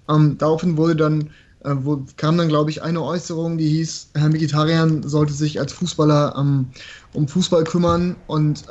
Ähm, 0.08 0.38
daraufhin 0.38 0.78
wurde 0.78 0.96
dann, 0.96 1.22
äh, 1.64 1.74
wo, 1.80 2.06
kam 2.18 2.38
dann, 2.38 2.48
glaube 2.48 2.70
ich, 2.70 2.84
eine 2.84 3.02
Äußerung, 3.02 3.58
die 3.58 3.70
hieß, 3.70 4.12
Herr 4.14 4.32
Vegetarian 4.32 5.02
sollte 5.02 5.34
sich 5.34 5.60
als 5.60 5.74
Fußballer 5.74 6.36
ähm, 6.38 6.68
um 7.14 7.28
Fußball 7.28 7.64
kümmern 7.64 8.16
und 8.28 8.66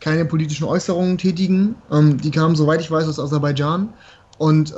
keine 0.00 0.24
politischen 0.24 0.64
Äußerungen 0.64 1.18
tätigen. 1.18 1.74
Die 1.92 2.30
kamen, 2.30 2.56
soweit 2.56 2.80
ich 2.80 2.90
weiß, 2.90 3.06
aus 3.06 3.20
Aserbaidschan. 3.20 3.92
Und 4.40 4.72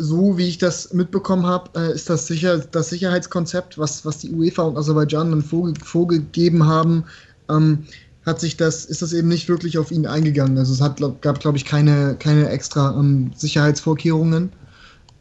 so 0.00 0.38
wie 0.38 0.48
ich 0.48 0.58
das 0.58 0.92
mitbekommen 0.92 1.46
habe, 1.46 1.70
äh, 1.78 1.94
ist 1.94 2.08
das 2.08 2.26
sicher 2.26 2.58
das 2.58 2.88
Sicherheitskonzept, 2.88 3.78
was, 3.78 4.04
was 4.04 4.18
die 4.18 4.30
UEFA 4.30 4.62
und 4.62 4.76
Aserbaidschan 4.76 5.30
dann 5.30 5.42
vorge 5.42 5.74
vorgegeben 5.84 6.66
haben, 6.66 7.04
ähm, 7.48 7.84
hat 8.26 8.40
sich 8.40 8.56
das, 8.56 8.84
ist 8.84 9.02
das 9.02 9.12
eben 9.12 9.28
nicht 9.28 9.48
wirklich 9.48 9.78
auf 9.78 9.90
ihn 9.90 10.06
eingegangen. 10.06 10.56
Also 10.58 10.72
es 10.72 10.80
hat, 10.80 10.96
glaub, 10.96 11.20
gab, 11.22 11.40
glaube 11.40 11.58
ich, 11.58 11.64
keine, 11.64 12.16
keine 12.18 12.48
extra 12.48 12.98
ähm, 12.98 13.32
Sicherheitsvorkehrungen 13.36 14.50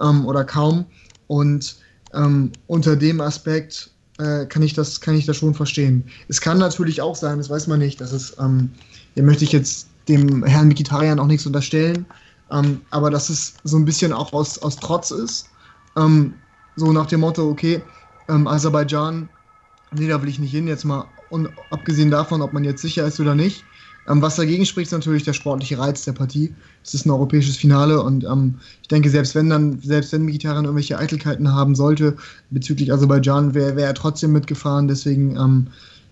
ähm, 0.02 0.26
oder 0.26 0.44
kaum. 0.44 0.86
Und 1.28 1.76
ähm, 2.14 2.52
unter 2.68 2.96
dem 2.96 3.22
Aspekt 3.22 3.92
äh, 4.18 4.46
kann, 4.46 4.62
ich 4.62 4.74
das, 4.74 5.02
kann 5.02 5.16
ich 5.16 5.26
das 5.26 5.38
schon 5.38 5.54
verstehen. 5.54 6.04
Es 6.28 6.42
kann 6.42 6.58
natürlich 6.58 7.02
auch 7.02 7.16
sein, 7.16 7.38
das 7.38 7.50
weiß 7.50 7.68
man 7.68 7.80
nicht, 7.80 8.02
dass 8.02 8.12
es, 8.12 8.36
ähm, 8.40 8.70
hier 9.14 9.24
möchte 9.24 9.44
ich 9.44 9.52
jetzt 9.52 9.88
dem 10.08 10.44
Herrn 10.44 10.68
Mikitarian 10.68 11.20
auch 11.20 11.28
nichts 11.28 11.46
unterstellen, 11.46 12.06
ähm, 12.52 12.82
aber 12.90 13.10
dass 13.10 13.30
es 13.30 13.56
so 13.64 13.78
ein 13.78 13.86
bisschen 13.86 14.14
auch 14.14 14.34
aus, 14.34 14.58
aus 14.60 14.78
Trotz 14.78 15.12
ist. 15.12 15.50
Ähm, 15.98 16.34
so 16.76 16.92
nach 16.92 17.08
dem 17.08 17.22
Motto, 17.22 17.50
okay, 17.50 17.82
ähm, 18.30 18.48
Aserbaidschan, 18.48 19.30
nee, 19.96 20.08
da 20.08 20.22
will 20.22 20.30
ich 20.30 20.40
nicht 20.40 20.52
hin, 20.52 20.68
jetzt 20.68 20.86
mal 20.86 21.06
und 21.30 21.50
abgesehen 21.72 22.12
davon, 22.12 22.42
ob 22.42 22.54
man 22.54 22.64
jetzt 22.64 22.82
sicher 22.82 23.06
ist 23.06 23.20
oder 23.20 23.36
nicht. 23.36 23.64
Ähm, 24.08 24.22
was 24.22 24.38
dagegen 24.38 24.66
spricht, 24.66 24.88
ist 24.88 24.94
natürlich 24.94 25.24
der 25.24 25.34
sportliche 25.34 25.78
Reiz 25.78 26.04
der 26.04 26.14
Partie. 26.14 26.54
Es 26.84 26.94
ist 26.94 27.06
ein 27.06 27.12
europäisches 27.12 27.58
Finale 27.58 28.02
und 28.02 28.24
ähm, 28.24 28.56
ich 28.82 28.88
denke, 28.88 29.10
selbst 29.10 29.36
wenn 29.36 29.50
dann, 29.50 29.80
selbst 29.82 30.12
wenn 30.12 30.24
Mkhitaryan 30.24 30.66
irgendwelche 30.66 30.98
Eitelkeiten 30.98 31.54
haben 31.54 31.76
sollte 31.76 32.16
bezüglich 32.50 32.92
Aserbaidschan, 32.92 33.54
wäre 33.54 33.76
wär 33.76 33.88
er 33.88 33.94
trotzdem 33.94 34.32
mitgefahren. 34.32 34.88
Deswegen 34.88 35.36
ähm, 35.38 35.68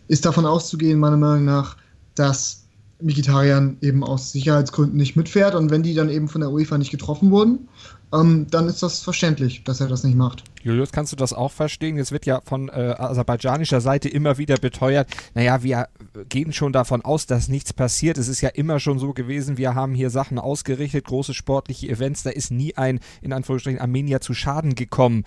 ist 0.07 0.25
davon 0.25 0.45
auszugehen, 0.45 0.99
meiner 0.99 1.17
Meinung 1.17 1.45
nach, 1.45 1.77
dass 2.15 2.66
Mikitarian 2.99 3.77
eben 3.81 4.03
aus 4.03 4.31
Sicherheitsgründen 4.31 4.97
nicht 4.97 5.15
mitfährt 5.15 5.55
und 5.55 5.69
wenn 5.69 5.83
die 5.83 5.93
dann 5.93 6.09
eben 6.09 6.27
von 6.27 6.41
der 6.41 6.51
UEFA 6.51 6.77
nicht 6.77 6.91
getroffen 6.91 7.31
wurden, 7.31 7.67
ähm, 8.13 8.47
dann 8.49 8.67
ist 8.67 8.81
das 8.81 9.01
verständlich, 9.01 9.63
dass 9.63 9.81
er 9.81 9.87
das 9.87 10.03
nicht 10.03 10.15
macht. 10.15 10.43
Julius, 10.63 10.91
kannst 10.91 11.11
du 11.11 11.15
das 11.15 11.33
auch 11.33 11.51
verstehen? 11.51 11.97
Jetzt 11.97 12.11
wird 12.11 12.25
ja 12.25 12.41
von 12.43 12.69
äh, 12.69 12.95
aserbaidschanischer 12.97 13.81
Seite 13.81 14.09
immer 14.09 14.37
wieder 14.37 14.57
beteuert, 14.57 15.07
naja, 15.33 15.61
wir 15.61 15.89
gehen 16.29 16.53
schon 16.53 16.73
davon 16.73 17.01
aus, 17.03 17.25
dass 17.25 17.49
nichts 17.49 17.73
passiert. 17.73 18.17
Es 18.17 18.27
ist 18.27 18.41
ja 18.41 18.49
immer 18.49 18.79
schon 18.79 18.97
so 18.97 19.13
gewesen, 19.13 19.57
wir 19.57 19.75
haben 19.75 19.93
hier 19.93 20.09
Sachen 20.09 20.39
ausgerichtet, 20.39 21.05
große 21.05 21.33
sportliche 21.33 21.89
Events, 21.89 22.23
da 22.23 22.31
ist 22.31 22.51
nie 22.51 22.75
ein, 22.75 22.99
in 23.21 23.33
Anführungsstrichen, 23.33 23.79
Armenier 23.79 24.21
zu 24.21 24.33
Schaden 24.33 24.75
gekommen. 24.75 25.23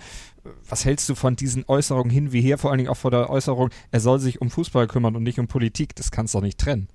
Was 0.67 0.85
hältst 0.85 1.07
du 1.07 1.15
von 1.15 1.35
diesen 1.35 1.63
Äußerungen 1.67 2.09
hin 2.09 2.31
wie 2.31 2.41
her, 2.41 2.57
vor 2.57 2.71
allen 2.71 2.79
Dingen 2.79 2.89
auch 2.89 2.97
von 2.97 3.11
der 3.11 3.29
Äußerung, 3.29 3.69
er 3.91 3.99
soll 3.99 4.19
sich 4.19 4.41
um 4.41 4.49
Fußball 4.49 4.87
kümmern 4.87 5.15
und 5.15 5.23
nicht 5.23 5.39
um 5.39 5.47
Politik? 5.47 5.95
Das 5.95 6.11
kannst 6.11 6.33
du 6.33 6.39
doch 6.39 6.43
nicht 6.43 6.57
trennen. 6.57 6.87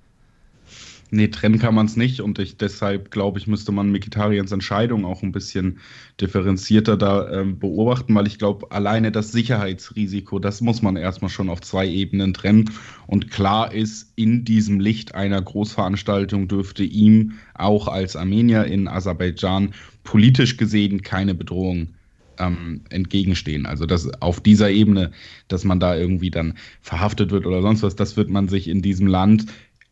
Nee, 1.09 1.29
trennen 1.29 1.57
kann 1.57 1.73
man 1.73 1.85
es 1.85 1.95
nicht 1.95 2.19
und 2.19 2.37
ich, 2.37 2.57
deshalb 2.57 3.11
glaube 3.11 3.39
ich, 3.39 3.47
müsste 3.47 3.71
man 3.71 3.91
Mikitarians 3.91 4.51
Entscheidung 4.51 5.05
auch 5.05 5.23
ein 5.23 5.31
bisschen 5.31 5.79
differenzierter 6.19 6.97
da 6.97 7.31
ähm, 7.31 7.59
beobachten, 7.59 8.13
weil 8.13 8.27
ich 8.27 8.37
glaube, 8.37 8.71
alleine 8.71 9.11
das 9.11 9.31
Sicherheitsrisiko, 9.31 10.39
das 10.39 10.59
muss 10.59 10.81
man 10.81 10.97
erstmal 10.97 11.29
schon 11.29 11.49
auf 11.49 11.61
zwei 11.61 11.87
Ebenen 11.87 12.33
trennen. 12.33 12.71
Und 13.05 13.31
klar 13.31 13.73
ist, 13.73 14.11
in 14.17 14.43
diesem 14.43 14.81
Licht 14.81 15.15
einer 15.15 15.41
Großveranstaltung 15.41 16.49
dürfte 16.49 16.83
ihm 16.83 17.33
auch 17.53 17.87
als 17.87 18.17
Armenier 18.17 18.65
in 18.65 18.89
Aserbaidschan 18.89 19.73
politisch 20.03 20.57
gesehen 20.57 21.03
keine 21.03 21.35
Bedrohung 21.35 21.93
ähm, 22.39 22.81
entgegenstehen. 22.89 23.65
Also 23.65 23.85
das 23.85 24.09
auf 24.21 24.41
dieser 24.41 24.69
Ebene, 24.69 25.11
dass 25.47 25.63
man 25.63 25.79
da 25.79 25.95
irgendwie 25.95 26.31
dann 26.31 26.55
verhaftet 26.81 27.31
wird 27.31 27.45
oder 27.45 27.61
sonst 27.61 27.83
was, 27.83 27.95
das 27.95 28.17
wird 28.17 28.29
man 28.29 28.47
sich 28.47 28.67
in 28.67 28.81
diesem 28.81 29.07
Land 29.07 29.45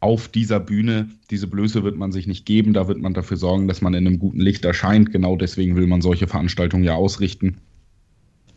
auf 0.06 0.28
dieser 0.28 0.60
Bühne, 0.60 1.10
diese 1.32 1.48
Blöße 1.48 1.84
wird 1.84 1.98
man 1.98 2.12
sich 2.12 2.28
nicht 2.28 2.46
geben, 2.46 2.74
da 2.74 2.88
wird 2.88 3.00
man 3.00 3.16
dafür 3.16 3.38
sorgen, 3.38 3.68
dass 3.68 3.82
man 3.82 3.96
in 3.96 4.06
einem 4.06 4.20
guten 4.20 4.40
Licht 4.40 4.64
erscheint. 4.64 5.12
Genau 5.12 5.36
deswegen 5.36 5.76
will 5.76 5.88
man 5.88 6.02
solche 6.02 6.28
Veranstaltungen 6.28 6.84
ja 6.84 6.94
ausrichten. 6.94 7.58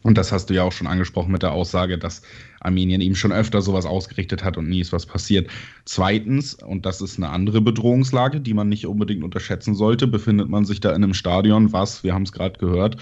Und 0.03 0.19
das 0.19 0.31
hast 0.31 0.51
du 0.51 0.55
ja 0.55 0.63
auch 0.63 0.73
schon 0.73 0.87
angesprochen 0.87 1.33
mit 1.33 1.43
der 1.43 1.53
Aussage, 1.53 1.97
dass 1.97 2.21
Armenien 2.61 3.01
eben 3.01 3.17
schon 3.17 3.33
öfter 3.33 3.63
sowas 3.63 3.87
ausgerichtet 3.87 4.45
hat 4.45 4.59
und 4.59 4.69
nie 4.69 4.81
ist 4.81 4.93
was 4.93 5.07
passiert. 5.07 5.51
Zweitens, 5.87 6.53
und 6.55 6.85
das 6.85 7.01
ist 7.01 7.17
eine 7.17 7.31
andere 7.31 7.63
Bedrohungslage, 7.63 8.41
die 8.43 8.55
man 8.55 8.69
nicht 8.69 8.87
unbedingt 8.87 9.25
unterschätzen 9.25 9.75
sollte, 9.75 10.07
befindet 10.07 10.51
man 10.51 10.67
sich 10.67 10.81
da 10.81 10.91
in 10.91 11.03
einem 11.03 11.15
Stadion, 11.15 11.73
was, 11.73 12.05
wir 12.05 12.13
haben 12.13 12.25
es 12.25 12.33
gerade 12.33 12.59
gehört, 12.59 12.99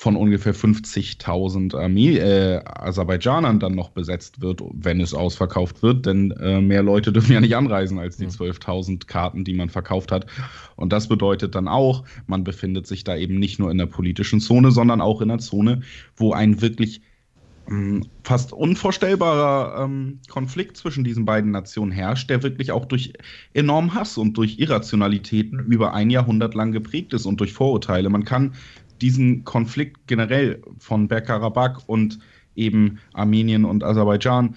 von 0.00 0.16
ungefähr 0.16 0.54
50.000 0.54 1.76
äh, 2.16 2.62
Aserbaidschanern 2.64 3.60
dann 3.60 3.74
noch 3.74 3.90
besetzt 3.90 4.40
wird, 4.40 4.62
wenn 4.72 4.98
es 4.98 5.12
ausverkauft 5.12 5.82
wird, 5.82 6.06
denn 6.06 6.30
äh, 6.30 6.62
mehr 6.62 6.82
Leute 6.82 7.12
dürfen 7.12 7.34
ja 7.34 7.40
nicht 7.42 7.54
anreisen 7.54 7.98
als 7.98 8.16
die 8.16 8.26
12.000 8.26 9.06
Karten, 9.06 9.44
die 9.44 9.52
man 9.52 9.68
verkauft 9.68 10.10
hat. 10.10 10.24
Und 10.74 10.94
das 10.94 11.06
bedeutet 11.06 11.54
dann 11.54 11.68
auch, 11.68 12.04
man 12.26 12.44
befindet 12.44 12.86
sich 12.86 13.04
da 13.04 13.14
eben 13.14 13.38
nicht 13.38 13.58
nur 13.58 13.70
in 13.70 13.76
der 13.76 13.84
politischen 13.84 14.40
Zone, 14.40 14.70
sondern 14.70 15.02
auch 15.02 15.20
in 15.20 15.30
einer 15.30 15.38
Zone, 15.38 15.82
wo 16.16 16.32
ein 16.32 16.62
wirklich 16.62 17.02
ähm, 17.70 18.06
fast 18.24 18.52
unvorstellbarer 18.52 19.84
ähm, 19.84 20.20
Konflikt 20.28 20.76
zwischen 20.76 21.04
diesen 21.04 21.24
beiden 21.24 21.50
Nationen 21.50 21.92
herrscht, 21.92 22.30
der 22.30 22.42
wirklich 22.42 22.72
auch 22.72 22.84
durch 22.84 23.12
enormen 23.54 23.94
Hass 23.94 24.18
und 24.18 24.36
durch 24.38 24.58
Irrationalitäten 24.58 25.60
über 25.60 25.94
ein 25.94 26.10
Jahrhundert 26.10 26.54
lang 26.54 26.72
geprägt 26.72 27.12
ist 27.12 27.26
und 27.26 27.38
durch 27.38 27.52
Vorurteile. 27.52 28.08
Man 28.08 28.24
kann 28.24 28.54
diesen 29.00 29.44
Konflikt 29.44 30.06
generell 30.06 30.62
von 30.78 31.08
Bergkarabakh 31.08 31.82
und 31.86 32.18
eben 32.54 32.98
Armenien 33.12 33.64
und 33.64 33.84
Aserbaidschan, 33.84 34.56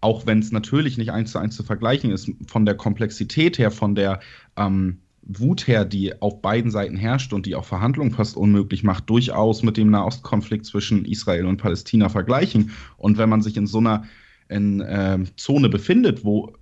auch 0.00 0.26
wenn 0.26 0.40
es 0.40 0.52
natürlich 0.52 0.98
nicht 0.98 1.12
eins 1.12 1.32
zu 1.32 1.38
eins 1.38 1.56
zu 1.56 1.62
vergleichen 1.62 2.10
ist, 2.10 2.30
von 2.46 2.66
der 2.66 2.74
Komplexität 2.74 3.58
her, 3.58 3.70
von 3.70 3.94
der 3.94 4.20
ähm, 4.56 4.98
Wut 5.22 5.66
her, 5.66 5.84
die 5.84 6.20
auf 6.20 6.42
beiden 6.42 6.70
Seiten 6.70 6.96
herrscht 6.96 7.32
und 7.32 7.46
die 7.46 7.54
auch 7.54 7.64
Verhandlungen 7.64 8.12
fast 8.12 8.36
unmöglich 8.36 8.84
macht, 8.84 9.08
durchaus 9.08 9.62
mit 9.62 9.76
dem 9.76 9.90
Nahostkonflikt 9.90 10.66
zwischen 10.66 11.04
Israel 11.06 11.46
und 11.46 11.56
Palästina 11.56 12.08
vergleichen. 12.08 12.72
Und 12.98 13.16
wenn 13.16 13.30
man 13.30 13.40
sich 13.40 13.56
in 13.56 13.66
so 13.66 13.78
einer 13.78 14.04
in, 14.48 14.80
äh, 14.80 15.18
Zone 15.36 15.70
befindet, 15.70 16.24
wo 16.24 16.52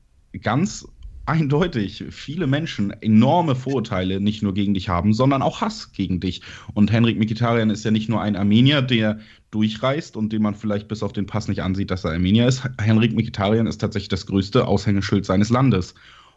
ganz 0.40 0.86
eindeutig 1.26 2.04
viele 2.11 2.46
Menschen 2.46 2.90
enorme 3.00 3.54
Vorurteile 3.54 4.20
nicht 4.20 4.42
nur 4.42 4.54
gegen 4.54 4.74
dich 4.74 4.88
haben, 4.88 5.12
sondern 5.12 5.42
auch 5.42 5.61
Hass 5.61 5.92
gegen 5.92 6.20
dich. 6.20 6.42
Und 6.74 6.90
Henrik 6.90 7.18
Mikitarian 7.18 7.70
ist 7.70 7.85
ja 7.85 7.90
nicht 7.90 8.08
nur 8.08 8.20
ein 8.20 8.37
Armenier, 8.37 8.82
der 8.82 9.20
durchreist 9.50 10.16
und 10.16 10.32
den 10.32 10.42
man 10.42 10.54
vielleicht 10.54 10.88
bis 10.88 11.02
auf 11.02 11.12
den 11.12 11.26
Pass 11.26 11.48
nicht 11.48 11.62
ansieht, 11.62 11.90
dass 11.90 12.04
er 12.04 12.12
Armenier 12.12 12.48
ist. 12.48 12.68
Henrik 12.80 13.14
Mikitarian 13.14 13.66
ist 13.66 13.78
tatsächlich 13.78 14.08
das 14.08 14.26
größte 14.26 14.66
Aushängeschild 14.66 15.24
seines 15.24 15.50
Landes. 15.50 15.94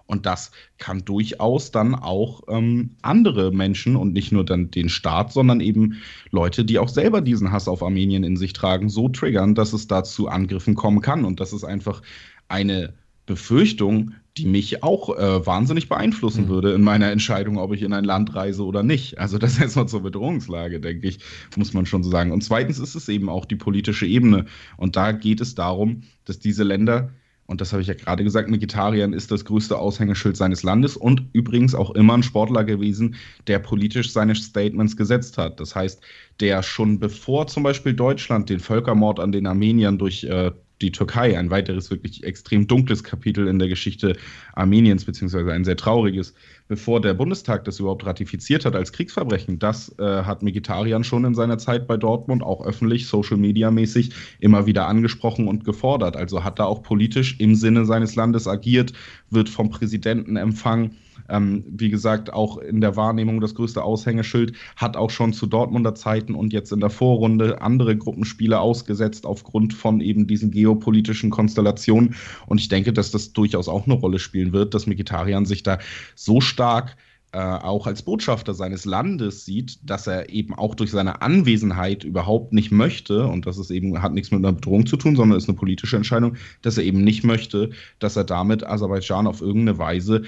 Und 0.08 0.28
das 0.28 0.52
kann 0.78 1.04
durchaus 1.04 1.71
dann 1.71 1.95
auch 1.95 2.43
ähm, 2.48 2.91
andere 3.02 3.52
Menschen 3.52 3.95
und 3.95 4.13
nicht 4.13 4.32
nur 4.32 4.45
dann 4.45 4.69
den 4.69 4.89
Staat, 4.89 5.34
sondern 5.34 5.62
eben 5.62 6.02
Leute, 6.30 6.63
die 6.63 6.78
auch 6.78 6.89
selber 6.89 7.21
diesen 7.21 7.52
Hass 7.52 7.67
auf 7.67 7.82
Armenien 7.82 8.24
in 8.24 8.38
sich 8.38 8.54
tragen, 8.54 8.89
so 8.89 9.10
triggern, 9.10 9.56
dass 9.56 9.74
es 9.74 9.88
da 9.88 10.04
zu 10.04 10.28
Angriffen 10.28 10.76
kommen 10.76 11.02
kann. 11.02 11.26
Und 11.26 11.39
das 11.39 11.54
ist 11.54 11.63
einfach 11.63 12.04
eine 12.48 12.93
Befürchtung, 13.26 14.13
die 14.38 14.45
mich 14.45 14.84
auch 14.84 15.17
äh, 15.17 15.45
wahnsinnig 15.45 15.88
beeinflussen 15.88 16.45
mhm. 16.45 16.50
würde 16.50 16.74
in 16.74 16.82
meiner 16.82 17.10
Entscheidung, 17.10 17.58
ob 17.58 17.74
ich 17.74 17.82
in 17.82 17.93
ein 17.93 18.04
Land 18.04 18.36
reise 18.36 18.65
oder 18.65 18.84
nicht. 18.84 19.17
Also 19.17 19.38
das 19.38 19.54
ist 19.54 19.62
erstmal 19.62 19.88
zur 19.88 20.04
Bedrohungslage, 20.04 20.82
denke 20.82 21.08
ich, 21.08 21.19
muss 21.56 21.74
man 21.74 21.86
schon 21.86 22.04
so 22.04 22.10
sagen. 22.10 22.32
Und 22.32 22.43
zweitens 22.43 22.80
ist 22.80 22.95
es 22.95 23.08
eben 23.08 23.30
auch 23.30 23.45
die 23.45 23.56
politische 23.56 24.06
Ebene. 24.06 24.45
Und 24.76 24.98
da 24.98 25.13
geht 25.13 25.39
es 25.39 25.56
darum, 25.56 26.04
dass 26.26 26.39
diese 26.39 26.63
Länder, 26.63 27.12
und 27.45 27.62
das 27.62 27.71
habe 27.71 27.82
ich 27.82 27.88
ja 27.88 27.93
gerade 27.93 28.26
gesagt, 28.26 28.52
Vegetariern 28.52 29.13
ist 29.13 29.32
das 29.32 29.45
größte 29.45 29.78
Aushängeschild 29.78 30.36
seines 30.36 30.63
Landes 30.63 30.98
und 30.98 31.24
übrigens 31.32 31.74
auch 31.74 31.91
immer 31.91 32.15
ein 32.15 32.24
Sportler 32.24 32.65
gewesen, 32.65 33.15
der 33.48 33.60
politisch 33.60 34.12
seine 34.12 34.36
Statements 34.36 34.98
gesetzt 34.98 35.38
hat. 35.38 35.62
Das 35.62 35.76
heißt, 35.76 36.02
der 36.41 36.62
schon 36.62 37.00
bevor 37.00 37.48
zum 37.48 37.63
Beispiel 37.63 37.93
Deutschland 37.93 38.50
den 38.50 38.60
Völkermord 38.60 39.21
an 39.21 39.32
den 39.32 39.48
Armeniern 39.48 39.98
durch 39.98 40.26
äh, 40.26 40.52
die 40.82 40.92
Türkei, 40.92 41.38
ein 41.38 41.50
weiteres 41.50 41.90
wirklich 41.90 42.24
extrem 42.24 42.68
dunkles 42.68 43.04
Kapitel 43.04 43.48
in 43.48 43.60
der 43.60 43.68
Geschichte 43.70 44.18
Armeniens, 44.54 45.06
beziehungsweise 45.06 45.52
ein 45.54 45.64
sehr 45.64 45.78
trauriges, 45.78 46.34
bevor 46.68 47.00
der 47.00 47.14
Bundestag 47.14 47.64
das 47.66 47.80
überhaupt 47.80 48.06
ratifiziert 48.06 48.66
hat 48.66 48.76
als 48.76 48.92
Kriegsverbrechen. 48.92 49.60
Das 49.60 49.98
äh, 50.00 50.04
hat 50.24 50.44
Migitarian 50.44 51.04
schon 51.04 51.26
in 51.26 51.36
seiner 51.36 51.58
Zeit 51.58 51.88
bei 51.88 51.98
Dortmund 51.98 52.44
auch 52.44 52.66
öffentlich, 52.66 53.08
Social 53.08 53.38
Media 53.38 53.72
mäßig 53.72 54.12
immer 54.40 54.66
wieder 54.66 54.88
angesprochen 54.88 55.48
und 55.48 55.64
gefordert. 55.64 56.18
Also 56.18 56.44
hat 56.44 56.60
er 56.60 56.68
auch 56.68 56.84
politisch 56.84 57.40
im 57.40 57.56
Sinne 57.56 57.86
seines 57.86 58.16
Landes 58.16 58.48
agiert, 58.48 58.94
wird 59.30 59.50
vom 59.50 59.70
Präsidenten 59.70 60.36
empfangen 60.36 60.98
ähm, 61.30 61.64
wie 61.68 61.90
gesagt, 61.90 62.34
auch 62.34 62.58
in 62.58 62.82
der 62.82 62.96
Wahrnehmung 62.96 63.42
das 63.42 63.56
größte 63.56 63.84
Aushängeschild, 63.84 64.54
hat 64.76 64.98
auch 64.98 65.10
schon 65.10 65.34
zu 65.34 65.48
Dortmunder 65.48 65.96
Zeiten 65.96 66.36
und 66.36 66.54
jetzt 66.54 66.72
in 66.72 66.80
der 66.80 66.90
Vorrunde 66.90 67.62
andere 67.62 67.98
Gruppenspiele 67.98 68.60
ausgesetzt 68.60 69.26
aufgrund 69.26 69.74
von 69.74 70.02
eben 70.02 70.28
diesen 70.28 70.52
geopolitischen 70.52 71.30
Konstellationen. 71.30 72.16
Und 72.48 72.60
ich 72.60 72.70
denke, 72.70 72.94
dass 72.94 73.12
das 73.12 73.34
durchaus 73.34 73.68
auch 73.68 73.86
eine 73.86 73.96
Rolle 73.96 74.20
spielen 74.20 74.54
wird, 74.54 74.74
dass 74.74 74.88
Vegetarian 74.88 75.46
sich 75.46 75.64
da 75.64 75.80
so 76.16 76.42
stark 76.42 76.96
äh, 77.36 77.38
auch 77.38 77.86
als 77.86 78.02
Botschafter 78.02 78.54
seines 78.54 78.86
Landes 78.86 79.44
sieht, 79.44 79.80
dass 79.84 80.08
er 80.08 80.30
eben 80.30 80.54
auch 80.54 80.74
durch 80.74 80.92
seine 80.92 81.22
Anwesenheit 81.22 82.06
überhaupt 82.06 82.54
nicht 82.54 82.72
möchte, 82.72 83.28
und 83.28 83.46
das 83.46 83.58
ist 83.58 83.72
eben, 83.72 84.02
hat 84.02 84.14
nichts 84.14 84.32
mit 84.32 84.40
einer 84.40 84.54
Bedrohung 84.54 84.86
zu 84.86 84.96
tun, 84.96 85.18
sondern 85.18 85.38
ist 85.38 85.50
eine 85.50 85.58
politische 85.58 85.98
Entscheidung, 85.98 86.38
dass 86.62 86.78
er 86.78 86.86
eben 86.86 87.04
nicht 87.04 87.26
möchte, 87.26 87.72
dass 88.00 88.16
er 88.16 88.24
damit 88.24 88.66
Aserbaidschan 88.66 89.28
auf 89.28 89.42
irgendeine 89.42 89.78
Weise 89.78 90.24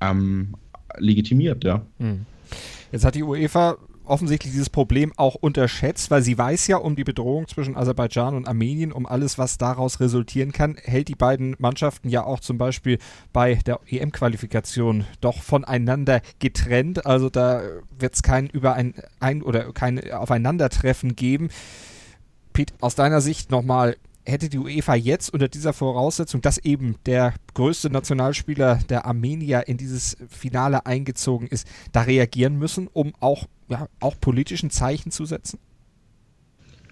ähm, 0.00 0.54
legitimiert, 0.98 1.64
ja. 1.64 1.82
Hm. 1.98 2.26
Jetzt 2.92 3.04
hat 3.04 3.14
die 3.14 3.22
UEFA 3.22 3.76
offensichtlich 4.06 4.52
dieses 4.52 4.70
Problem 4.70 5.12
auch 5.16 5.34
unterschätzt, 5.34 6.10
weil 6.10 6.22
sie 6.22 6.38
weiß 6.38 6.66
ja 6.68 6.76
um 6.76 6.96
die 6.96 7.04
Bedrohung 7.04 7.48
zwischen 7.48 7.76
Aserbaidschan 7.76 8.34
und 8.34 8.48
Armenien, 8.48 8.92
um 8.92 9.06
alles, 9.06 9.38
was 9.38 9.58
daraus 9.58 10.00
resultieren 10.00 10.52
kann, 10.52 10.76
hält 10.82 11.08
die 11.08 11.14
beiden 11.14 11.56
Mannschaften 11.58 12.08
ja 12.08 12.24
auch 12.24 12.40
zum 12.40 12.58
Beispiel 12.58 12.98
bei 13.32 13.56
der 13.66 13.80
EM-Qualifikation 13.88 15.04
doch 15.20 15.42
voneinander 15.42 16.20
getrennt. 16.38 17.06
Also 17.06 17.28
da 17.28 17.62
wird 17.98 18.14
es 18.14 18.22
kein 18.22 18.46
Überein 18.46 18.94
ein 19.20 19.42
oder 19.42 19.72
kein 19.72 20.12
Aufeinandertreffen 20.12 21.16
geben. 21.16 21.48
Pete, 22.52 22.74
aus 22.80 22.94
deiner 22.94 23.20
Sicht 23.20 23.50
nochmal, 23.50 23.96
hätte 24.26 24.48
die 24.48 24.58
UEFA 24.58 24.94
jetzt 24.94 25.32
unter 25.32 25.48
dieser 25.48 25.72
Voraussetzung, 25.72 26.42
dass 26.42 26.58
eben 26.58 26.96
der 27.06 27.34
größte 27.54 27.90
Nationalspieler 27.90 28.80
der 28.88 29.06
Armenier 29.06 29.68
in 29.68 29.76
dieses 29.76 30.16
Finale 30.28 30.84
eingezogen 30.84 31.46
ist, 31.46 31.66
da 31.92 32.02
reagieren 32.02 32.56
müssen, 32.56 32.88
um 32.92 33.12
auch, 33.20 33.46
ja, 33.68 33.88
auch 34.00 34.20
politischen 34.20 34.70
Zeichen 34.70 35.10
zu 35.10 35.24
setzen? 35.24 35.58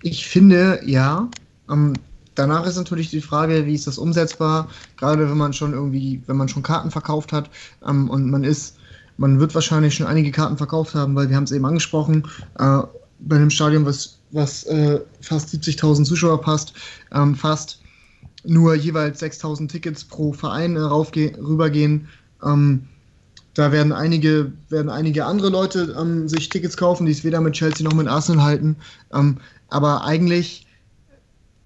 Ich 0.02 0.26
finde, 0.26 0.80
ja. 0.84 1.28
Ähm, 1.70 1.94
danach 2.34 2.66
ist 2.66 2.76
natürlich 2.76 3.10
die 3.10 3.20
Frage, 3.20 3.66
wie 3.66 3.74
ist 3.74 3.86
das 3.86 3.98
umsetzbar, 3.98 4.68
gerade 4.96 5.28
wenn 5.28 5.36
man 5.36 5.52
schon 5.52 5.72
irgendwie, 5.72 6.22
wenn 6.26 6.36
man 6.36 6.48
schon 6.48 6.62
Karten 6.62 6.90
verkauft 6.90 7.32
hat 7.32 7.50
ähm, 7.86 8.10
und 8.10 8.30
man 8.30 8.44
ist, 8.44 8.76
man 9.16 9.40
wird 9.40 9.54
wahrscheinlich 9.54 9.94
schon 9.94 10.06
einige 10.06 10.30
Karten 10.30 10.56
verkauft 10.56 10.94
haben, 10.94 11.14
weil 11.14 11.28
wir 11.28 11.36
haben 11.36 11.44
es 11.44 11.52
eben 11.52 11.64
angesprochen, 11.64 12.28
äh, 12.58 12.80
bei 13.20 13.36
einem 13.36 13.50
Stadion, 13.50 13.86
was 13.86 14.18
was 14.34 14.64
äh, 14.64 15.00
fast 15.20 15.48
70.000 15.50 16.04
Zuschauer 16.04 16.40
passt, 16.40 16.74
ähm, 17.12 17.34
fast 17.34 17.80
nur 18.44 18.74
jeweils 18.74 19.22
6.000 19.22 19.68
Tickets 19.68 20.04
pro 20.04 20.32
Verein 20.32 20.76
äh, 20.76 20.80
rübergehen. 20.80 22.08
Ähm, 22.44 22.88
da 23.54 23.70
werden 23.70 23.92
einige, 23.92 24.52
werden 24.68 24.90
einige 24.90 25.24
andere 25.24 25.48
Leute 25.48 25.96
ähm, 25.98 26.28
sich 26.28 26.48
Tickets 26.48 26.76
kaufen, 26.76 27.06
die 27.06 27.12
es 27.12 27.24
weder 27.24 27.40
mit 27.40 27.54
Chelsea 27.54 27.88
noch 27.88 27.96
mit 27.96 28.08
Arsenal 28.08 28.44
halten. 28.44 28.76
Ähm, 29.12 29.38
aber 29.68 30.04
eigentlich 30.04 30.66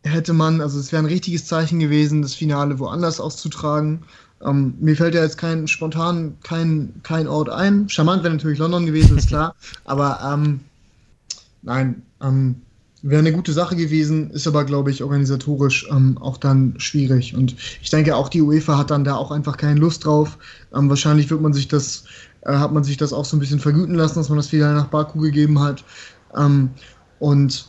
hätte 0.05 0.33
man, 0.35 0.61
also 0.61 0.79
es 0.79 0.93
wäre 0.93 1.03
ein 1.03 1.07
richtiges 1.07 1.47
Zeichen 1.47 1.81
gewesen, 1.81 2.23
das 2.23 2.35
Finale 2.35 2.79
woanders 2.79 3.21
auszutragen. 3.21 4.03
Ähm, 4.45 4.75
mir 4.79 4.97
fällt 4.97 5.15
ja 5.15 5.23
jetzt 5.23 5.39
kein 5.39 5.67
spontan 5.67 6.37
kein, 6.43 7.01
kein 7.03 7.27
Ort 7.27 7.49
ein. 7.49 7.89
Charmant 7.89 8.23
wäre 8.23 8.35
natürlich 8.35 8.59
London 8.59 8.87
gewesen, 8.87 9.19
ist 9.19 9.29
klar. 9.29 9.57
aber 9.85 10.21
ähm, 10.23 10.61
nein, 11.63 12.03
ähm, 12.23 12.63
wäre 13.03 13.21
eine 13.21 13.33
gute 13.33 13.53
Sache 13.53 13.77
gewesen, 13.77 14.31
ist 14.31 14.47
aber, 14.47 14.65
glaube 14.65 14.91
ich, 14.91 15.03
organisatorisch 15.03 15.87
ähm, 15.91 16.19
auch 16.19 16.37
dann 16.37 16.75
schwierig. 16.79 17.35
Und 17.35 17.55
ich 17.81 17.91
denke, 17.91 18.17
auch 18.17 18.29
die 18.29 18.43
UEFA 18.43 18.79
hat 18.79 18.91
dann 18.91 19.05
da 19.05 19.15
auch 19.15 19.31
einfach 19.31 19.57
keine 19.57 19.79
Lust 19.79 20.05
drauf. 20.05 20.39
Ähm, 20.75 20.89
wahrscheinlich 20.89 21.31
wird 21.31 21.41
man 21.41 21.53
sich 21.53 21.69
das, 21.69 22.05
äh, 22.43 22.53
hat 22.53 22.73
man 22.73 22.85
sich 22.85 22.97
das 22.97 23.13
auch 23.13 23.25
so 23.25 23.37
ein 23.37 23.41
bisschen 23.41 23.61
vergüten 23.61 23.95
lassen, 23.95 24.17
dass 24.17 24.29
man 24.29 24.39
das 24.39 24.53
wieder 24.53 24.73
nach 24.73 24.89
Baku 24.89 25.21
gegeben 25.21 25.61
hat. 25.61 25.85
Ähm, 26.37 26.71
und 27.21 27.69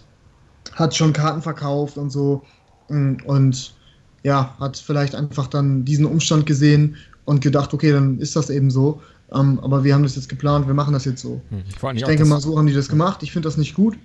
hat 0.73 0.95
schon 0.95 1.13
Karten 1.13 1.41
verkauft 1.41 1.97
und 1.97 2.09
so. 2.09 2.43
Mm, 2.89 3.15
und 3.25 3.75
ja, 4.23 4.55
hat 4.59 4.77
vielleicht 4.77 5.15
einfach 5.15 5.47
dann 5.47 5.85
diesen 5.85 6.05
Umstand 6.05 6.45
gesehen 6.45 6.95
und 7.25 7.41
gedacht, 7.41 7.73
okay, 7.73 7.91
dann 7.91 8.19
ist 8.19 8.35
das 8.35 8.49
eben 8.49 8.71
so. 8.71 9.01
Ähm, 9.31 9.59
aber 9.59 9.83
wir 9.83 9.93
haben 9.93 10.03
das 10.03 10.15
jetzt 10.15 10.29
geplant, 10.29 10.65
wir 10.65 10.73
machen 10.73 10.93
das 10.93 11.05
jetzt 11.05 11.21
so. 11.21 11.41
Hm, 11.49 11.63
ich 11.95 12.03
denke 12.03 12.25
mal, 12.25 12.41
so 12.41 12.57
haben 12.57 12.65
die 12.65 12.73
das 12.73 12.89
gemacht. 12.89 13.21
Ich 13.21 13.31
finde 13.31 13.47
das 13.47 13.57
nicht 13.57 13.75
gut. 13.75 13.95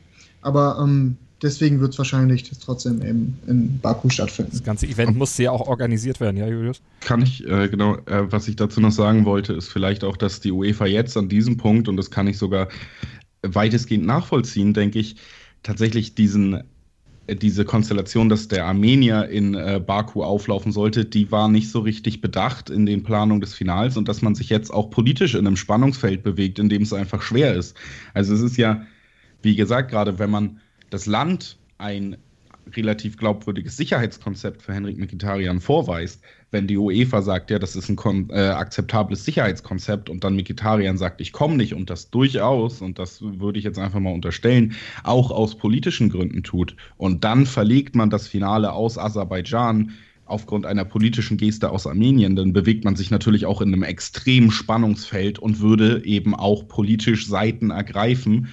Aber 0.44 0.78
ähm, 0.80 1.16
deswegen 1.42 1.80
wird 1.80 1.92
es 1.92 1.98
wahrscheinlich 1.98 2.50
trotzdem 2.64 3.02
eben 3.02 3.38
in 3.46 3.78
Baku 3.80 4.08
stattfinden. 4.08 4.52
Das 4.52 4.62
ganze 4.62 4.86
Event 4.86 5.16
musste 5.16 5.44
ja 5.44 5.50
auch 5.50 5.66
organisiert 5.66 6.20
werden, 6.20 6.36
ja, 6.36 6.46
Julius? 6.46 6.80
Kann 7.00 7.22
ich, 7.22 7.46
äh, 7.46 7.68
genau, 7.68 7.96
äh, 8.06 8.30
was 8.30 8.48
ich 8.48 8.56
dazu 8.56 8.80
noch 8.80 8.92
sagen 8.92 9.24
wollte, 9.24 9.52
ist 9.52 9.68
vielleicht 9.68 10.04
auch, 10.04 10.16
dass 10.16 10.40
die 10.40 10.52
UEFA 10.52 10.86
jetzt 10.86 11.16
an 11.16 11.28
diesem 11.28 11.56
Punkt, 11.56 11.88
und 11.88 11.96
das 11.96 12.10
kann 12.10 12.26
ich 12.26 12.38
sogar 12.38 12.68
weitestgehend 13.42 14.06
nachvollziehen, 14.06 14.74
denke 14.74 14.98
ich, 14.98 15.16
tatsächlich 15.62 16.14
diesen 16.14 16.64
äh, 17.26 17.36
diese 17.36 17.64
Konstellation, 17.64 18.28
dass 18.28 18.48
der 18.48 18.66
Armenier 18.66 19.28
in 19.28 19.54
äh, 19.54 19.82
Baku 19.84 20.22
auflaufen 20.22 20.72
sollte, 20.72 21.04
die 21.04 21.30
war 21.30 21.48
nicht 21.48 21.70
so 21.70 21.80
richtig 21.80 22.20
bedacht 22.20 22.70
in 22.70 22.86
den 22.86 23.02
Planungen 23.02 23.40
des 23.40 23.54
Finals 23.54 23.96
und 23.96 24.08
dass 24.08 24.22
man 24.22 24.34
sich 24.34 24.50
jetzt 24.50 24.72
auch 24.72 24.90
politisch 24.90 25.34
in 25.34 25.46
einem 25.46 25.56
Spannungsfeld 25.56 26.22
bewegt, 26.22 26.58
in 26.58 26.68
dem 26.68 26.82
es 26.82 26.92
einfach 26.92 27.22
schwer 27.22 27.54
ist. 27.54 27.76
Also 28.12 28.34
es 28.34 28.40
ist 28.40 28.56
ja 28.56 28.86
wie 29.44 29.56
gesagt, 29.56 29.90
gerade 29.90 30.18
wenn 30.18 30.30
man 30.30 30.60
das 30.90 31.06
Land 31.06 31.58
ein 31.78 32.16
relativ 32.76 33.16
glaubwürdiges 33.16 33.76
Sicherheitskonzept 33.76 34.62
für 34.62 34.72
Henrik 34.72 34.96
Mikitarian 34.96 35.60
vorweist, 35.60 36.22
wenn 36.50 36.66
die 36.66 36.78
UEFA 36.78 37.20
sagt, 37.20 37.50
ja, 37.50 37.58
das 37.58 37.76
ist 37.76 37.88
ein 37.88 38.30
äh, 38.30 38.48
akzeptables 38.48 39.24
Sicherheitskonzept 39.24 40.08
und 40.08 40.24
dann 40.24 40.36
Mikitarian 40.36 40.96
sagt, 40.96 41.20
ich 41.20 41.32
komme 41.32 41.56
nicht 41.56 41.74
und 41.74 41.90
das 41.90 42.10
durchaus, 42.10 42.80
und 42.80 42.98
das 42.98 43.20
würde 43.20 43.58
ich 43.58 43.64
jetzt 43.64 43.78
einfach 43.78 44.00
mal 44.00 44.14
unterstellen, 44.14 44.74
auch 45.02 45.30
aus 45.30 45.56
politischen 45.56 46.10
Gründen 46.10 46.42
tut 46.42 46.76
und 46.96 47.24
dann 47.24 47.46
verlegt 47.46 47.94
man 47.94 48.10
das 48.10 48.28
Finale 48.28 48.72
aus 48.72 48.98
Aserbaidschan 48.98 49.92
aufgrund 50.26 50.64
einer 50.64 50.86
politischen 50.86 51.36
Geste 51.36 51.70
aus 51.70 51.86
Armenien, 51.86 52.34
dann 52.34 52.54
bewegt 52.54 52.84
man 52.84 52.96
sich 52.96 53.10
natürlich 53.10 53.44
auch 53.44 53.60
in 53.60 53.74
einem 53.74 53.82
extremen 53.82 54.50
Spannungsfeld 54.50 55.38
und 55.38 55.60
würde 55.60 56.02
eben 56.06 56.34
auch 56.34 56.66
politisch 56.66 57.26
Seiten 57.26 57.70
ergreifen 57.70 58.48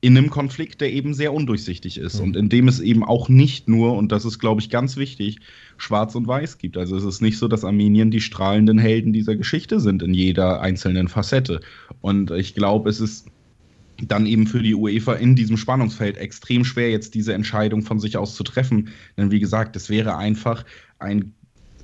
in 0.00 0.16
einem 0.16 0.30
Konflikt, 0.30 0.80
der 0.80 0.92
eben 0.92 1.14
sehr 1.14 1.32
undurchsichtig 1.32 1.98
ist 1.98 2.18
mhm. 2.18 2.24
und 2.24 2.36
in 2.36 2.48
dem 2.48 2.68
es 2.68 2.80
eben 2.80 3.02
auch 3.02 3.28
nicht 3.28 3.68
nur, 3.68 3.96
und 3.96 4.12
das 4.12 4.24
ist, 4.24 4.38
glaube 4.38 4.60
ich, 4.60 4.70
ganz 4.70 4.96
wichtig, 4.96 5.38
schwarz 5.78 6.14
und 6.14 6.26
weiß 6.26 6.58
gibt. 6.58 6.76
Also 6.76 6.96
es 6.96 7.04
ist 7.04 7.22
nicht 7.22 7.38
so, 7.38 7.48
dass 7.48 7.64
Armenien 7.64 8.10
die 8.10 8.20
strahlenden 8.20 8.78
Helden 8.78 9.12
dieser 9.12 9.36
Geschichte 9.36 9.80
sind 9.80 10.02
in 10.02 10.14
jeder 10.14 10.60
einzelnen 10.60 11.08
Facette. 11.08 11.60
Und 12.00 12.30
ich 12.30 12.54
glaube, 12.54 12.90
es 12.90 13.00
ist 13.00 13.26
dann 14.02 14.26
eben 14.26 14.46
für 14.46 14.62
die 14.62 14.74
UEFA 14.74 15.14
in 15.14 15.36
diesem 15.36 15.56
Spannungsfeld 15.56 16.18
extrem 16.18 16.64
schwer, 16.64 16.90
jetzt 16.90 17.14
diese 17.14 17.32
Entscheidung 17.32 17.82
von 17.82 17.98
sich 17.98 18.18
aus 18.18 18.34
zu 18.34 18.44
treffen. 18.44 18.90
Denn 19.16 19.30
wie 19.30 19.40
gesagt, 19.40 19.74
es 19.76 19.88
wäre 19.88 20.16
einfach 20.16 20.64
ein 20.98 21.32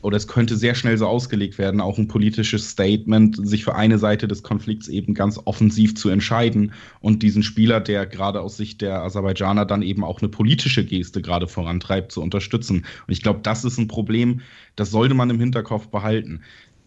oder 0.02 0.16
es 0.16 0.28
könnte 0.28 0.56
sehr 0.56 0.74
schnell 0.74 0.98
so 0.98 1.06
ausgelegt 1.06 1.58
werden, 1.58 1.80
auch 1.80 1.96
ein 1.96 2.08
politisches 2.08 2.68
Statement, 2.68 3.36
sich 3.46 3.64
für 3.64 3.74
eine 3.74 3.98
Seite 3.98 4.28
des 4.28 4.42
Konflikts 4.42 4.88
eben 4.88 5.14
ganz 5.14 5.40
offensiv 5.44 5.94
zu 5.94 6.08
entscheiden 6.10 6.72
und 7.00 7.22
diesen 7.22 7.42
Spieler, 7.42 7.80
der 7.80 8.06
gerade 8.06 8.40
aus 8.40 8.56
Sicht 8.56 8.82
der 8.82 9.02
Aserbaidschaner 9.02 9.64
dann 9.64 9.82
eben 9.82 10.04
auch 10.04 10.20
eine 10.20 10.28
politische 10.28 10.84
Geste 10.84 11.22
gerade 11.22 11.46
vorantreibt, 11.46 12.12
zu 12.12 12.20
unterstützen. 12.20 12.84
Und 13.06 13.12
ich 13.12 13.22
glaube, 13.22 13.40
das 13.42 13.64
ist 13.64 13.78
ein 13.78 13.88
Problem, 13.88 14.40
das 14.76 14.90
sollte 14.90 15.14
man 15.14 15.30
im 15.30 15.40
Hinterkopf 15.40 15.88
behalten 15.88 16.42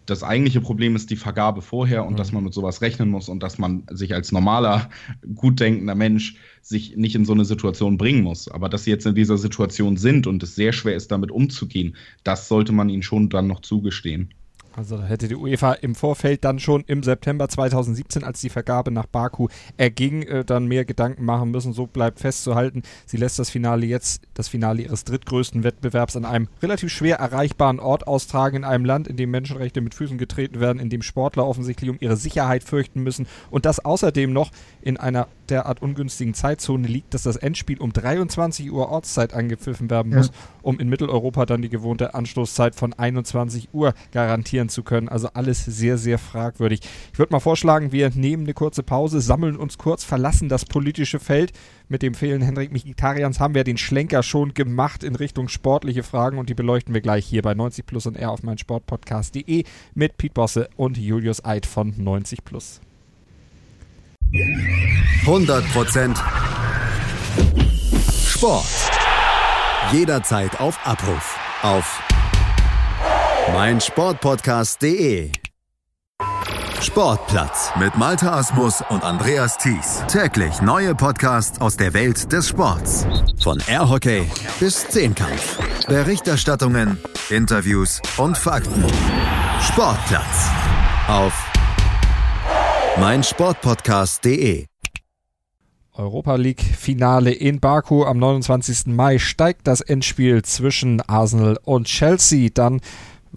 das 0.06 0.24
eigentliche 0.24 0.62
Problem 0.62 0.96
ist 0.96 1.10
die 1.10 1.16
Vergabe 1.16 1.62
vorher 1.62 2.06
und 2.06 2.14
mhm. 2.14 2.18
dass 2.18 2.32
man 2.32 2.44
mit 2.44 2.54
sowas 2.54 2.82
rechnen 2.82 3.10
muss 3.10 3.30
und 3.30 3.42
dass 3.42 3.58
man 3.58 3.84
sich 3.90 4.14
als 4.14 4.32
normaler, 4.32 4.90
gut 5.36 5.60
denkender 5.60 5.96
Mensch 5.96 6.38
sich 6.62 6.96
nicht 6.96 7.16
in 7.16 7.26
so 7.26 7.34
eine 7.34 7.46
Situation 7.46 7.98
bringen 7.98 8.24
muss. 8.24 8.48
Aber 8.48 8.70
dass 8.70 8.84
sie 8.84 8.92
jetzt 8.92 9.06
in 9.06 9.16
dieser 9.16 9.38
Situation 9.38 9.98
sind 9.98 10.28
und 10.28 10.44
es 10.44 10.56
sehr 10.56 10.74
schwer 10.74 10.96
ist, 10.96 11.12
damit 11.12 11.32
umzugehen, 11.32 11.96
das 12.24 12.48
sollte 12.48 12.72
man 12.72 12.90
ihnen 12.90 13.04
schon 13.04 13.30
dann 13.30 13.48
noch 13.48 13.62
zugestehen. 13.62 14.34
Also 14.78 15.02
hätte 15.02 15.30
die 15.30 15.36
UEFA 15.36 15.74
im 15.74 15.96
Vorfeld 15.96 16.44
dann 16.44 16.60
schon 16.60 16.84
im 16.88 17.02
September 17.02 17.48
2017, 17.48 18.24
als 18.24 18.42
die 18.42 18.50
Vergabe 18.50 18.92
nach 18.92 19.06
Baku 19.06 19.48
erging, 19.78 20.24
äh, 20.24 20.44
dann 20.44 20.68
mehr 20.68 20.84
Gedanken 20.84 21.24
machen 21.24 21.52
müssen. 21.52 21.72
So 21.72 21.88
bleibt 21.88 22.20
festzuhalten, 22.20 22.84
sie 23.06 23.18
lässt 23.18 23.40
das 23.40 23.50
Finale 23.50 23.86
jetzt, 23.86 24.24
das 24.34 24.50
Finale 24.50 24.82
ihres 24.82 25.06
drittgrößten 25.06 25.64
Wettbewerbs 25.64 26.18
an 26.18 26.26
einem 26.26 26.50
relativ 26.62 26.92
schwer 26.92 27.18
erreichbaren 27.18 27.80
Ort 27.80 28.08
austragen, 28.08 28.58
in 28.58 28.64
einem 28.66 28.84
Land, 28.84 29.08
in 29.08 29.16
dem 29.16 29.32
Menschenrechte 29.32 29.80
mit 29.80 29.94
Füßen 29.94 30.18
getreten 30.18 30.60
werden, 30.60 30.80
in 30.80 30.90
dem 30.90 31.02
Sportler 31.02 31.48
offensichtlich 31.48 31.90
um 31.90 31.98
ihre 32.02 32.18
Sicherheit 32.18 32.64
fürchten 32.64 33.02
müssen 33.02 33.28
und 33.50 33.66
das 33.66 33.84
außerdem 33.84 34.34
noch 34.34 34.52
in 34.82 34.98
einer 34.98 35.28
derart 35.50 35.82
ungünstigen 35.82 36.34
Zeitzone 36.34 36.88
liegt, 36.88 37.14
dass 37.14 37.24
das 37.24 37.36
Endspiel 37.36 37.80
um 37.80 37.94
23 37.94 38.72
Uhr 38.72 38.90
Ortszeit 38.90 39.34
angepfiffen 39.34 39.90
werden 39.90 40.16
muss, 40.16 40.28
ja. 40.28 40.34
um 40.62 40.80
in 40.80 40.90
Mitteleuropa 40.90 41.46
dann 41.46 41.62
die 41.62 41.70
gewohnte 41.70 42.14
Anstoßzeit 42.14 42.76
von 42.76 42.94
21 42.94 43.70
Uhr 43.74 43.94
garantieren 44.12 44.70
zu 44.70 44.84
können. 44.84 45.10
Also 45.10 45.30
alles 45.34 45.64
sehr, 45.66 45.98
sehr 45.98 46.18
fragwürdig. 46.18 46.82
Ich 47.14 47.20
würde 47.20 47.34
mal 47.34 47.40
vorschlagen, 47.40 47.92
wir 47.92 48.10
nehmen 48.12 48.44
eine 48.44 48.54
kurze 48.54 48.84
Pause, 48.84 49.22
sammeln 49.22 49.56
uns 49.56 49.78
kurz, 49.78 50.04
verlassen 50.04 50.50
das 50.50 50.66
politische 50.66 51.20
Feld. 51.20 51.54
Mit 51.88 52.02
dem 52.02 52.16
Fehlen 52.16 52.42
Henrik 52.42 52.72
Mkhitarjans 52.72 53.40
haben 53.40 53.54
wir 53.54 53.64
den 53.64 53.78
Schlenker 53.78 54.24
schon 54.24 54.54
gemacht 54.56 55.04
in 55.04 55.16
Richtung 55.16 55.50
sportliche 55.50 56.04
Fragen 56.04 56.40
und 56.40 56.50
die 56.50 56.56
beleuchten 56.56 56.94
wir 56.94 57.02
gleich 57.02 57.26
hier 57.26 57.44
bei 57.44 57.54
90 57.54 57.86
Plus 57.86 58.08
und 58.08 58.18
R 58.18 58.32
auf 58.32 58.42
mein 58.42 58.58
Sportpodcast.de 58.58 59.64
mit 59.94 60.18
Pete 60.18 60.34
Bosse 60.34 60.70
und 60.76 60.98
Julius 60.98 61.46
Eid 61.46 61.66
von 61.66 61.94
90 61.96 62.44
Plus. 62.44 62.82
100% 65.26 66.16
Sport. 68.28 68.66
Jederzeit 69.92 70.60
auf 70.60 70.80
Abruf. 70.86 71.38
Auf 71.62 72.02
meinsportpodcast.de. 73.54 75.32
Sportplatz 76.82 77.72
mit 77.80 77.98
Malta 77.98 78.38
Asmus 78.38 78.84
und 78.90 79.04
Andreas 79.04 79.58
Thies. 79.58 80.04
Täglich 80.08 80.62
neue 80.62 80.94
Podcasts 80.94 81.60
aus 81.60 81.78
der 81.78 81.94
Welt 81.94 82.32
des 82.32 82.50
Sports. 82.50 83.08
Von 83.42 83.62
Airhockey 83.68 84.30
bis 84.60 84.88
Zehnkampf. 84.90 85.58
Berichterstattungen, 85.88 87.00
Interviews 87.30 88.02
und 88.18 88.38
Fakten. 88.38 88.86
Sportplatz 89.62 90.50
auf 91.08 91.34
meinsportpodcast.de 92.98 94.68
Europa 95.94 96.36
League 96.36 96.62
Finale 96.62 97.32
in 97.32 97.60
Baku 97.60 98.04
am 98.04 98.18
29. 98.18 98.88
Mai 98.88 99.18
steigt 99.20 99.68
das 99.68 99.82
Endspiel 99.82 100.44
zwischen 100.44 101.02
Arsenal 101.02 101.60
und 101.64 101.88
Chelsea. 101.88 102.50
Dann 102.54 102.82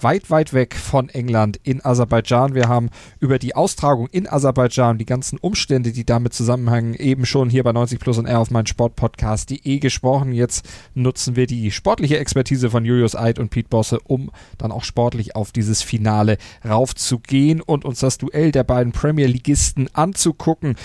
weit, 0.02 0.30
weit 0.30 0.52
weg 0.52 0.74
von 0.74 1.08
England 1.08 1.58
in 1.62 1.84
Aserbaidschan. 1.84 2.54
Wir 2.54 2.68
haben 2.68 2.90
über 3.20 3.38
die 3.38 3.54
Austragung 3.54 4.08
in 4.08 4.28
Aserbaidschan, 4.28 4.98
die 4.98 5.06
ganzen 5.06 5.38
Umstände, 5.38 5.92
die 5.92 6.04
damit 6.04 6.34
zusammenhängen, 6.34 6.94
eben 6.94 7.26
schon 7.26 7.50
hier 7.50 7.64
bei 7.64 7.72
90 7.72 7.98
Plus 7.98 8.18
und 8.18 8.26
R 8.26 8.40
auf 8.40 8.50
mein 8.50 8.66
Sportpodcast.de 8.66 9.78
gesprochen. 9.78 10.32
Jetzt 10.32 10.68
nutzen 10.94 11.36
wir 11.36 11.46
die 11.46 11.70
sportliche 11.70 12.18
Expertise 12.18 12.70
von 12.70 12.84
Julius 12.84 13.16
Eid 13.16 13.38
und 13.38 13.50
Pete 13.50 13.68
Bosse, 13.68 14.00
um 14.00 14.30
dann 14.58 14.72
auch 14.72 14.84
sportlich 14.84 15.36
auf 15.36 15.52
dieses 15.52 15.82
Finale 15.82 16.38
raufzugehen 16.68 17.60
und 17.60 17.84
uns 17.84 18.00
das 18.00 18.18
Duell 18.18 18.52
der 18.52 18.64
beiden 18.64 18.92
Premier 18.92 19.26
Ligisten 19.26 19.88
anzugucken. 19.94 20.76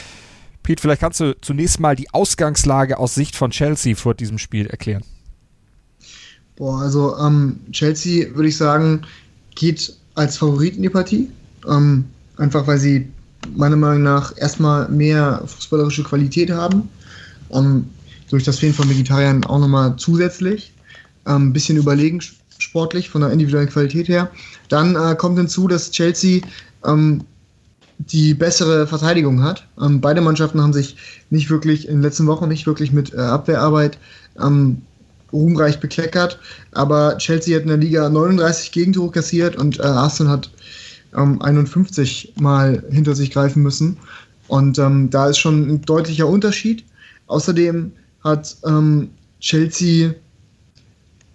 Pete, 0.64 0.82
vielleicht 0.82 1.02
kannst 1.02 1.20
du 1.20 1.40
zunächst 1.42 1.80
mal 1.80 1.96
die 1.96 2.14
Ausgangslage 2.14 2.98
aus 2.98 3.16
Sicht 3.16 3.36
von 3.36 3.52
Chelsea 3.52 3.96
vor 3.96 4.14
diesem 4.14 4.38
Spiel 4.38 4.68
erklären. 4.68 5.04
Boah, 6.56 6.82
also 6.82 7.18
ähm, 7.18 7.60
Chelsea 7.72 8.34
würde 8.36 8.50
ich 8.50 8.58
sagen, 8.58 9.02
geht 9.56 9.96
als 10.16 10.38
Favorit 10.38 10.76
in 10.76 10.84
die 10.84 10.90
Partie. 10.90 11.30
Ähm, 11.68 12.06
einfach 12.38 12.68
weil 12.68 12.78
sie 12.78 13.08
meiner 13.56 13.76
Meinung 13.76 14.04
nach 14.04 14.36
erstmal 14.38 14.88
mehr 14.90 15.44
fußballerische 15.46 16.04
Qualität 16.04 16.52
haben. 16.52 16.90
Ähm, 17.52 17.86
durch 18.30 18.44
das 18.44 18.60
Fehlen 18.60 18.74
von 18.74 18.90
Vegetariern 18.90 19.44
auch 19.46 19.60
nochmal 19.60 19.96
zusätzlich. 19.98 20.74
Ein 21.26 21.36
ähm, 21.36 21.54
bisschen 21.54 21.78
überlegen 21.78 22.20
sportlich 22.58 23.10
von 23.10 23.22
der 23.22 23.32
individuellen 23.32 23.70
Qualität 23.70 24.08
her. 24.08 24.30
Dann 24.70 24.96
äh, 24.96 25.16
kommt 25.16 25.38
hinzu, 25.38 25.68
dass 25.68 25.92
Chelsea 25.92 26.42
ähm, 26.86 27.24
die 28.00 28.34
bessere 28.34 28.88
Verteidigung 28.88 29.44
hat. 29.44 29.68
Ähm, 29.82 30.02
beide 30.02 30.22
Mannschaften 30.22 30.62
haben 30.62 30.74
sich 30.74 30.98
nicht 31.30 31.50
wirklich 31.50 31.88
in 31.88 31.96
den 31.96 32.02
letzten 32.02 32.28
Wochen 32.28 32.48
nicht 32.48 32.66
wirklich 32.66 32.92
mit 32.92 33.14
äh, 33.14 33.18
Abwehrarbeit 33.18 33.98
ähm, 34.42 34.82
ruhmreich 35.34 35.80
bekleckert. 35.80 36.40
Aber 36.72 37.18
Chelsea 37.18 37.56
hat 37.56 37.64
in 37.64 37.70
der 37.70 37.78
Liga 37.78 38.08
39 38.10 38.72
Gegentore 38.72 39.12
kassiert 39.12 39.56
und 39.56 39.80
äh, 39.80 39.84
Arsenal 39.84 40.34
hat 40.34 40.52
ähm, 41.18 41.42
51 41.42 42.34
Mal 42.40 42.84
hinter 42.90 43.16
sich 43.16 43.32
greifen 43.32 43.64
müssen. 43.64 43.98
Und 44.48 44.78
ähm, 44.78 45.10
da 45.10 45.28
ist 45.28 45.40
schon 45.40 45.68
ein 45.68 45.82
deutlicher 45.82 46.28
Unterschied. 46.28 46.84
Außerdem 47.28 47.92
hat 48.24 48.56
ähm, 48.66 49.10
Chelsea 49.40 50.14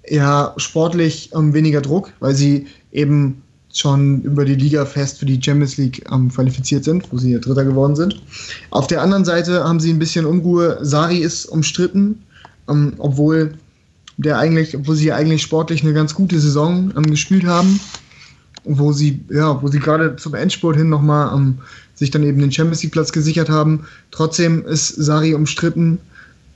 ja 0.08 0.54
sportlich 0.56 1.30
ähm, 1.34 1.52
weniger 1.52 1.80
Druck, 1.80 2.12
weil 2.20 2.34
sie 2.34 2.66
eben 2.92 3.42
schon 3.74 4.22
über 4.22 4.44
die 4.44 4.54
Liga 4.54 4.84
fest 4.86 5.18
für 5.18 5.26
die 5.26 5.40
Champions 5.42 5.76
League 5.76 6.04
ähm, 6.10 6.30
qualifiziert 6.30 6.84
sind, 6.84 7.12
wo 7.12 7.18
sie 7.18 7.38
Dritter 7.38 7.64
geworden 7.64 7.96
sind. 7.96 8.20
Auf 8.70 8.86
der 8.86 9.02
anderen 9.02 9.24
Seite 9.24 9.62
haben 9.64 9.80
sie 9.80 9.92
ein 9.92 9.98
bisschen 9.98 10.24
Unruhe. 10.24 10.78
Sari 10.82 11.18
ist 11.18 11.46
umstritten, 11.46 12.22
ähm, 12.68 12.94
obwohl 12.98 13.54
der 14.18 14.38
eigentlich, 14.38 14.76
wo 14.82 14.94
sie 14.94 15.12
eigentlich 15.12 15.42
sportlich 15.42 15.82
eine 15.82 15.94
ganz 15.94 16.14
gute 16.14 16.38
Saison 16.38 16.92
ähm, 16.96 17.04
gespielt 17.04 17.46
haben, 17.46 17.80
wo 18.64 18.92
sie, 18.92 19.24
ja, 19.30 19.62
wo 19.62 19.68
sie 19.68 19.78
gerade 19.78 20.16
zum 20.16 20.34
Endspurt 20.34 20.76
hin 20.76 20.88
nochmal 20.88 21.34
ähm, 21.34 21.58
sich 21.94 22.10
dann 22.10 22.24
eben 22.24 22.40
den 22.40 22.52
Champions 22.52 22.82
League 22.82 22.92
Platz 22.92 23.12
gesichert 23.12 23.48
haben. 23.48 23.86
Trotzdem 24.10 24.66
ist 24.66 24.88
Sari 24.88 25.34
umstritten 25.34 25.98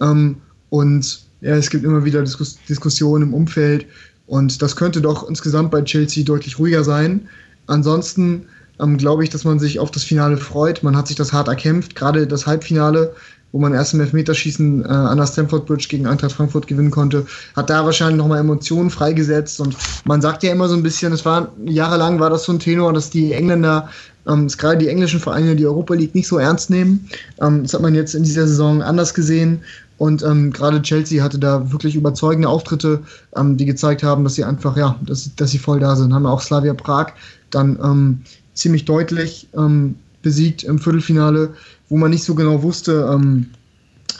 ähm, 0.00 0.36
und 0.70 1.22
ja, 1.40 1.56
es 1.56 1.70
gibt 1.70 1.84
immer 1.84 2.04
wieder 2.04 2.22
Diskus 2.22 2.58
Diskussionen 2.68 3.28
im 3.28 3.34
Umfeld 3.34 3.86
und 4.26 4.60
das 4.60 4.76
könnte 4.76 5.00
doch 5.00 5.28
insgesamt 5.28 5.70
bei 5.70 5.82
Chelsea 5.82 6.24
deutlich 6.24 6.58
ruhiger 6.58 6.84
sein. 6.84 7.28
Ansonsten 7.68 8.42
ähm, 8.80 8.96
glaube 8.96 9.22
ich, 9.22 9.30
dass 9.30 9.44
man 9.44 9.60
sich 9.60 9.78
auf 9.78 9.92
das 9.92 10.02
Finale 10.02 10.36
freut. 10.36 10.82
Man 10.82 10.96
hat 10.96 11.06
sich 11.06 11.16
das 11.16 11.32
hart 11.32 11.48
erkämpft. 11.48 11.94
Gerade 11.94 12.26
das 12.26 12.46
Halbfinale 12.46 13.14
wo 13.52 13.58
man 13.58 13.74
erst 13.74 13.94
im 13.94 14.00
Elfmeterschießen 14.00 14.84
äh, 14.84 14.88
an 14.88 15.18
der 15.18 15.26
Stamford 15.26 15.66
Bridge 15.66 15.86
gegen 15.88 16.06
Eintracht 16.06 16.32
Frankfurt 16.32 16.66
gewinnen 16.66 16.90
konnte, 16.90 17.26
hat 17.54 17.70
da 17.70 17.84
wahrscheinlich 17.84 18.16
nochmal 18.16 18.40
Emotionen 18.40 18.90
freigesetzt. 18.90 19.60
Und 19.60 19.76
man 20.04 20.22
sagt 20.22 20.42
ja 20.42 20.52
immer 20.52 20.68
so 20.68 20.74
ein 20.74 20.82
bisschen, 20.82 21.12
es 21.12 21.24
war 21.24 21.52
jahrelang 21.64 22.18
war 22.18 22.30
das 22.30 22.44
so 22.44 22.52
ein 22.52 22.58
Tenor, 22.58 22.92
dass 22.92 23.10
die 23.10 23.32
Engländer, 23.32 23.88
ähm, 24.26 24.48
gerade 24.48 24.78
die 24.78 24.88
englischen 24.88 25.20
Vereine, 25.20 25.54
die 25.54 25.66
Europa 25.66 25.94
League 25.94 26.14
nicht 26.14 26.28
so 26.28 26.38
ernst 26.38 26.70
nehmen. 26.70 27.08
Ähm, 27.40 27.62
das 27.62 27.74
hat 27.74 27.82
man 27.82 27.94
jetzt 27.94 28.14
in 28.14 28.22
dieser 28.22 28.46
Saison 28.46 28.82
anders 28.82 29.12
gesehen. 29.12 29.62
Und 29.98 30.22
ähm, 30.22 30.50
gerade 30.50 30.82
Chelsea 30.82 31.22
hatte 31.22 31.38
da 31.38 31.70
wirklich 31.70 31.94
überzeugende 31.94 32.48
Auftritte, 32.48 33.02
ähm, 33.36 33.56
die 33.56 33.66
gezeigt 33.66 34.02
haben, 34.02 34.24
dass 34.24 34.34
sie 34.34 34.44
einfach, 34.44 34.76
ja, 34.76 34.98
dass, 35.02 35.30
dass 35.36 35.50
sie 35.50 35.58
voll 35.58 35.78
da 35.78 35.94
sind. 35.94 36.12
Haben 36.12 36.26
auch 36.26 36.40
Slavia 36.40 36.74
Prag 36.74 37.12
dann 37.50 37.78
ähm, 37.84 38.22
ziemlich 38.54 38.84
deutlich 38.84 39.48
ähm, 39.56 39.96
besiegt 40.22 40.62
im 40.62 40.78
Viertelfinale 40.78 41.54
wo 41.92 41.98
man 41.98 42.10
nicht 42.10 42.24
so 42.24 42.34
genau 42.34 42.62
wusste, 42.62 43.06
ähm, 43.12 43.48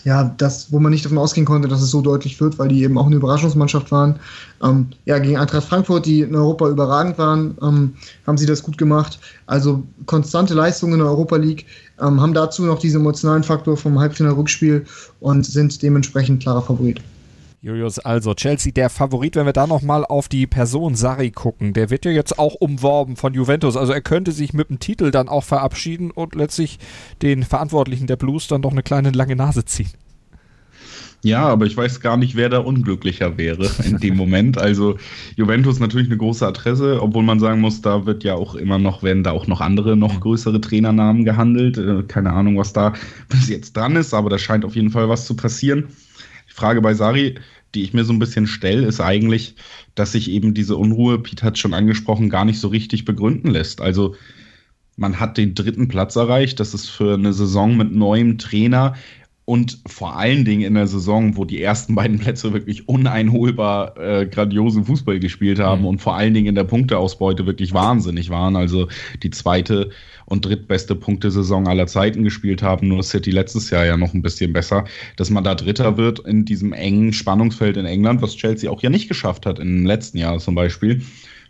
ja, 0.04 0.24
das, 0.36 0.70
wo 0.70 0.78
man 0.78 0.92
nicht 0.92 1.06
davon 1.06 1.16
ausgehen 1.16 1.46
konnte, 1.46 1.68
dass 1.68 1.80
es 1.80 1.90
so 1.90 2.02
deutlich 2.02 2.38
wird, 2.38 2.58
weil 2.58 2.68
die 2.68 2.82
eben 2.82 2.98
auch 2.98 3.06
eine 3.06 3.16
Überraschungsmannschaft 3.16 3.90
waren. 3.90 4.16
Ähm, 4.62 4.88
ja, 5.06 5.18
gegen 5.18 5.38
Eintracht 5.38 5.68
Frankfurt, 5.68 6.04
die 6.04 6.20
in 6.20 6.36
Europa 6.36 6.68
überragend 6.68 7.16
waren, 7.16 7.56
ähm, 7.62 7.94
haben 8.26 8.36
sie 8.36 8.44
das 8.44 8.62
gut 8.62 8.76
gemacht. 8.76 9.20
Also 9.46 9.84
konstante 10.04 10.52
Leistungen 10.52 10.94
in 10.94 10.98
der 10.98 11.08
Europa 11.08 11.36
League, 11.36 11.64
ähm, 11.98 12.20
haben 12.20 12.34
dazu 12.34 12.62
noch 12.64 12.78
diesen 12.78 13.00
emotionalen 13.00 13.42
Faktor 13.42 13.78
vom 13.78 13.98
Halbfinale-Rückspiel 13.98 14.84
und 15.20 15.46
sind 15.46 15.82
dementsprechend 15.82 16.42
klarer 16.42 16.60
Favorit. 16.60 17.00
Julius, 17.64 18.00
also 18.00 18.34
Chelsea 18.34 18.72
der 18.72 18.90
Favorit, 18.90 19.36
wenn 19.36 19.46
wir 19.46 19.52
da 19.52 19.68
nochmal 19.68 20.04
auf 20.04 20.28
die 20.28 20.48
Person 20.48 20.96
Sarri 20.96 21.30
gucken, 21.30 21.74
der 21.74 21.90
wird 21.90 22.04
ja 22.04 22.10
jetzt 22.10 22.36
auch 22.36 22.54
umworben 22.54 23.14
von 23.14 23.34
Juventus, 23.34 23.76
also 23.76 23.92
er 23.92 24.00
könnte 24.00 24.32
sich 24.32 24.52
mit 24.52 24.68
dem 24.68 24.80
Titel 24.80 25.12
dann 25.12 25.28
auch 25.28 25.44
verabschieden 25.44 26.10
und 26.10 26.34
letztlich 26.34 26.80
den 27.22 27.44
Verantwortlichen 27.44 28.08
der 28.08 28.16
Blues 28.16 28.48
dann 28.48 28.62
doch 28.62 28.72
eine 28.72 28.82
kleine 28.82 29.12
lange 29.12 29.36
Nase 29.36 29.64
ziehen. 29.64 29.90
Ja, 31.22 31.44
aber 31.44 31.66
ich 31.66 31.76
weiß 31.76 32.00
gar 32.00 32.16
nicht, 32.16 32.34
wer 32.34 32.48
da 32.48 32.58
unglücklicher 32.58 33.38
wäre 33.38 33.70
in 33.84 33.98
dem 33.98 34.16
Moment. 34.16 34.58
Also 34.58 34.96
Juventus 35.36 35.78
natürlich 35.78 36.08
eine 36.08 36.16
große 36.16 36.44
Adresse, 36.44 37.00
obwohl 37.00 37.22
man 37.22 37.38
sagen 37.38 37.60
muss, 37.60 37.80
da 37.80 38.06
wird 38.06 38.24
ja 38.24 38.34
auch 38.34 38.56
immer 38.56 38.78
noch, 38.78 39.04
werden 39.04 39.22
da 39.22 39.30
auch 39.30 39.46
noch 39.46 39.60
andere, 39.60 39.96
noch 39.96 40.18
größere 40.18 40.60
Trainernamen 40.60 41.24
gehandelt. 41.24 41.78
Äh, 41.78 42.02
keine 42.08 42.32
Ahnung, 42.32 42.58
was 42.58 42.72
da 42.72 42.92
bis 43.28 43.48
jetzt 43.48 43.76
dran 43.76 43.94
ist, 43.94 44.14
aber 44.14 44.30
da 44.30 44.38
scheint 44.38 44.64
auf 44.64 44.74
jeden 44.74 44.90
Fall 44.90 45.08
was 45.08 45.24
zu 45.24 45.36
passieren. 45.36 45.90
Die 46.52 46.56
Frage 46.56 46.82
bei 46.82 46.92
Sari, 46.92 47.36
die 47.74 47.82
ich 47.82 47.94
mir 47.94 48.04
so 48.04 48.12
ein 48.12 48.18
bisschen 48.18 48.46
stelle, 48.46 48.86
ist 48.86 49.00
eigentlich, 49.00 49.54
dass 49.94 50.12
sich 50.12 50.30
eben 50.30 50.52
diese 50.52 50.76
Unruhe, 50.76 51.18
Pete 51.18 51.44
hat 51.44 51.54
es 51.54 51.60
schon 51.60 51.72
angesprochen, 51.72 52.28
gar 52.28 52.44
nicht 52.44 52.60
so 52.60 52.68
richtig 52.68 53.06
begründen 53.06 53.48
lässt. 53.48 53.80
Also 53.80 54.16
man 54.96 55.18
hat 55.18 55.38
den 55.38 55.54
dritten 55.54 55.88
Platz 55.88 56.14
erreicht. 56.16 56.60
Das 56.60 56.74
ist 56.74 56.90
für 56.90 57.14
eine 57.14 57.32
Saison 57.32 57.74
mit 57.78 57.92
neuem 57.92 58.36
Trainer 58.36 58.94
und 59.44 59.80
vor 59.86 60.16
allen 60.16 60.44
Dingen 60.44 60.62
in 60.62 60.74
der 60.74 60.86
Saison, 60.86 61.36
wo 61.36 61.44
die 61.44 61.60
ersten 61.60 61.94
beiden 61.96 62.18
Plätze 62.18 62.52
wirklich 62.52 62.88
uneinholbar 62.88 63.96
äh, 63.98 64.26
grandiosen 64.26 64.84
Fußball 64.84 65.18
gespielt 65.18 65.58
haben 65.58 65.82
mhm. 65.82 65.88
und 65.88 65.98
vor 66.00 66.14
allen 66.14 66.32
Dingen 66.32 66.46
in 66.46 66.54
der 66.54 66.64
Punkteausbeute 66.64 67.44
wirklich 67.44 67.74
wahnsinnig 67.74 68.30
waren. 68.30 68.54
Also 68.54 68.88
die 69.22 69.30
zweite 69.30 69.90
und 70.26 70.44
drittbeste 70.44 70.94
Punktesaison 70.94 71.66
aller 71.66 71.88
Zeiten 71.88 72.22
gespielt 72.22 72.62
haben. 72.62 72.88
Nur 72.88 73.02
City 73.02 73.32
letztes 73.32 73.70
Jahr 73.70 73.84
ja 73.84 73.96
noch 73.96 74.14
ein 74.14 74.22
bisschen 74.22 74.52
besser, 74.52 74.84
dass 75.16 75.30
man 75.30 75.42
da 75.42 75.56
Dritter 75.56 75.96
wird 75.96 76.20
in 76.20 76.44
diesem 76.44 76.72
engen 76.72 77.12
Spannungsfeld 77.12 77.76
in 77.76 77.84
England, 77.84 78.22
was 78.22 78.36
Chelsea 78.36 78.70
auch 78.70 78.82
ja 78.82 78.90
nicht 78.90 79.08
geschafft 79.08 79.44
hat 79.44 79.58
im 79.58 79.84
letzten 79.84 80.18
Jahr 80.18 80.38
zum 80.38 80.54
Beispiel. 80.54 81.02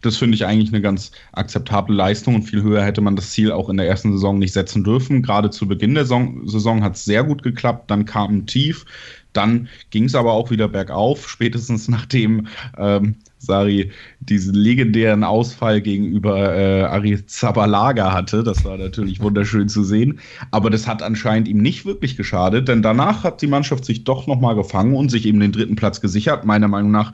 Das 0.02 0.16
finde 0.16 0.34
ich 0.34 0.44
eigentlich 0.44 0.72
eine 0.72 0.82
ganz 0.82 1.12
akzeptable 1.32 1.94
Leistung 1.94 2.34
und 2.34 2.42
viel 2.42 2.62
höher 2.62 2.84
hätte 2.84 3.00
man 3.00 3.16
das 3.16 3.30
Ziel 3.30 3.52
auch 3.52 3.68
in 3.68 3.76
der 3.76 3.86
ersten 3.86 4.12
Saison 4.12 4.38
nicht 4.38 4.52
setzen 4.52 4.84
dürfen. 4.84 5.22
Gerade 5.22 5.50
zu 5.50 5.66
Beginn 5.66 5.94
der 5.94 6.04
Saison, 6.04 6.46
Saison 6.46 6.82
hat 6.82 6.96
es 6.96 7.04
sehr 7.04 7.24
gut 7.24 7.42
geklappt, 7.42 7.90
dann 7.90 8.04
kam 8.04 8.38
ein 8.38 8.46
Tief, 8.46 8.84
dann 9.32 9.68
ging 9.90 10.04
es 10.04 10.14
aber 10.14 10.32
auch 10.32 10.50
wieder 10.50 10.68
bergauf, 10.68 11.28
spätestens 11.30 11.88
nachdem 11.88 12.48
ähm, 12.76 13.16
Sari 13.38 13.90
diesen 14.20 14.54
legendären 14.54 15.24
Ausfall 15.24 15.80
gegenüber 15.80 16.54
äh, 16.54 16.82
Ari 16.82 17.26
Zabalaga 17.26 18.12
hatte. 18.12 18.44
Das 18.44 18.64
war 18.64 18.78
natürlich 18.78 19.20
wunderschön 19.20 19.68
zu 19.68 19.82
sehen. 19.82 20.20
Aber 20.52 20.70
das 20.70 20.86
hat 20.86 21.02
anscheinend 21.02 21.48
ihm 21.48 21.58
nicht 21.58 21.84
wirklich 21.84 22.16
geschadet, 22.16 22.68
denn 22.68 22.82
danach 22.82 23.24
hat 23.24 23.42
die 23.42 23.48
Mannschaft 23.48 23.84
sich 23.84 24.04
doch 24.04 24.28
nochmal 24.28 24.54
gefangen 24.54 24.94
und 24.94 25.10
sich 25.10 25.26
eben 25.26 25.40
den 25.40 25.52
dritten 25.52 25.74
Platz 25.74 26.00
gesichert. 26.00 26.44
Meiner 26.44 26.68
Meinung 26.68 26.92
nach 26.92 27.12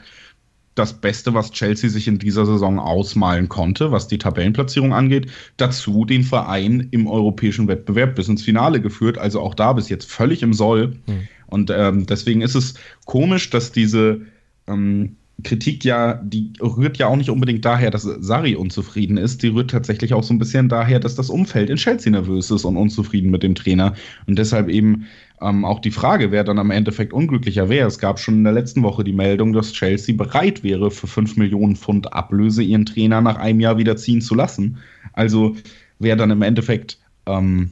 das 0.78 0.94
Beste, 0.94 1.34
was 1.34 1.50
Chelsea 1.50 1.90
sich 1.90 2.08
in 2.08 2.18
dieser 2.18 2.46
Saison 2.46 2.78
ausmalen 2.78 3.48
konnte, 3.48 3.92
was 3.92 4.08
die 4.08 4.18
Tabellenplatzierung 4.18 4.92
angeht. 4.92 5.30
Dazu 5.56 6.04
den 6.04 6.22
Verein 6.22 6.88
im 6.90 7.06
europäischen 7.06 7.68
Wettbewerb 7.68 8.14
bis 8.14 8.28
ins 8.28 8.42
Finale 8.42 8.80
geführt. 8.80 9.18
Also 9.18 9.40
auch 9.40 9.54
da 9.54 9.72
bis 9.72 9.88
jetzt 9.88 10.10
völlig 10.10 10.42
im 10.42 10.52
Soll. 10.52 10.96
Mhm. 11.06 11.28
Und 11.46 11.70
ähm, 11.74 12.06
deswegen 12.06 12.42
ist 12.42 12.54
es 12.54 12.74
komisch, 13.06 13.50
dass 13.50 13.72
diese 13.72 14.20
ähm, 14.66 15.16
Kritik 15.44 15.84
ja, 15.84 16.14
die 16.14 16.52
rührt 16.60 16.98
ja 16.98 17.06
auch 17.06 17.16
nicht 17.16 17.30
unbedingt 17.30 17.64
daher, 17.64 17.90
dass 17.90 18.02
Sari 18.02 18.56
unzufrieden 18.56 19.16
ist. 19.16 19.42
Die 19.42 19.48
rührt 19.48 19.70
tatsächlich 19.70 20.12
auch 20.12 20.24
so 20.24 20.34
ein 20.34 20.38
bisschen 20.38 20.68
daher, 20.68 20.98
dass 20.98 21.14
das 21.14 21.30
Umfeld 21.30 21.70
in 21.70 21.76
Chelsea 21.76 22.10
nervös 22.10 22.50
ist 22.50 22.64
und 22.64 22.76
unzufrieden 22.76 23.30
mit 23.30 23.44
dem 23.44 23.54
Trainer. 23.54 23.94
Und 24.26 24.38
deshalb 24.38 24.68
eben 24.68 25.06
ähm, 25.40 25.64
auch 25.64 25.80
die 25.80 25.90
Frage, 25.90 26.30
wer 26.30 26.44
dann 26.44 26.58
am 26.58 26.70
Endeffekt 26.70 27.12
unglücklicher 27.12 27.68
wäre. 27.68 27.86
Es 27.86 27.98
gab 27.98 28.18
schon 28.18 28.34
in 28.34 28.44
der 28.44 28.52
letzten 28.52 28.82
Woche 28.82 29.04
die 29.04 29.12
Meldung, 29.12 29.52
dass 29.52 29.72
Chelsea 29.72 30.14
bereit 30.14 30.62
wäre, 30.62 30.90
für 30.90 31.06
5 31.06 31.36
Millionen 31.36 31.76
Pfund 31.76 32.12
Ablöse 32.12 32.62
ihren 32.62 32.86
Trainer 32.86 33.20
nach 33.20 33.36
einem 33.36 33.60
Jahr 33.60 33.78
wieder 33.78 33.96
ziehen 33.96 34.20
zu 34.20 34.34
lassen. 34.34 34.78
Also 35.12 35.56
wer 35.98 36.16
dann 36.16 36.30
im 36.30 36.42
Endeffekt 36.42 36.98
ähm, 37.26 37.70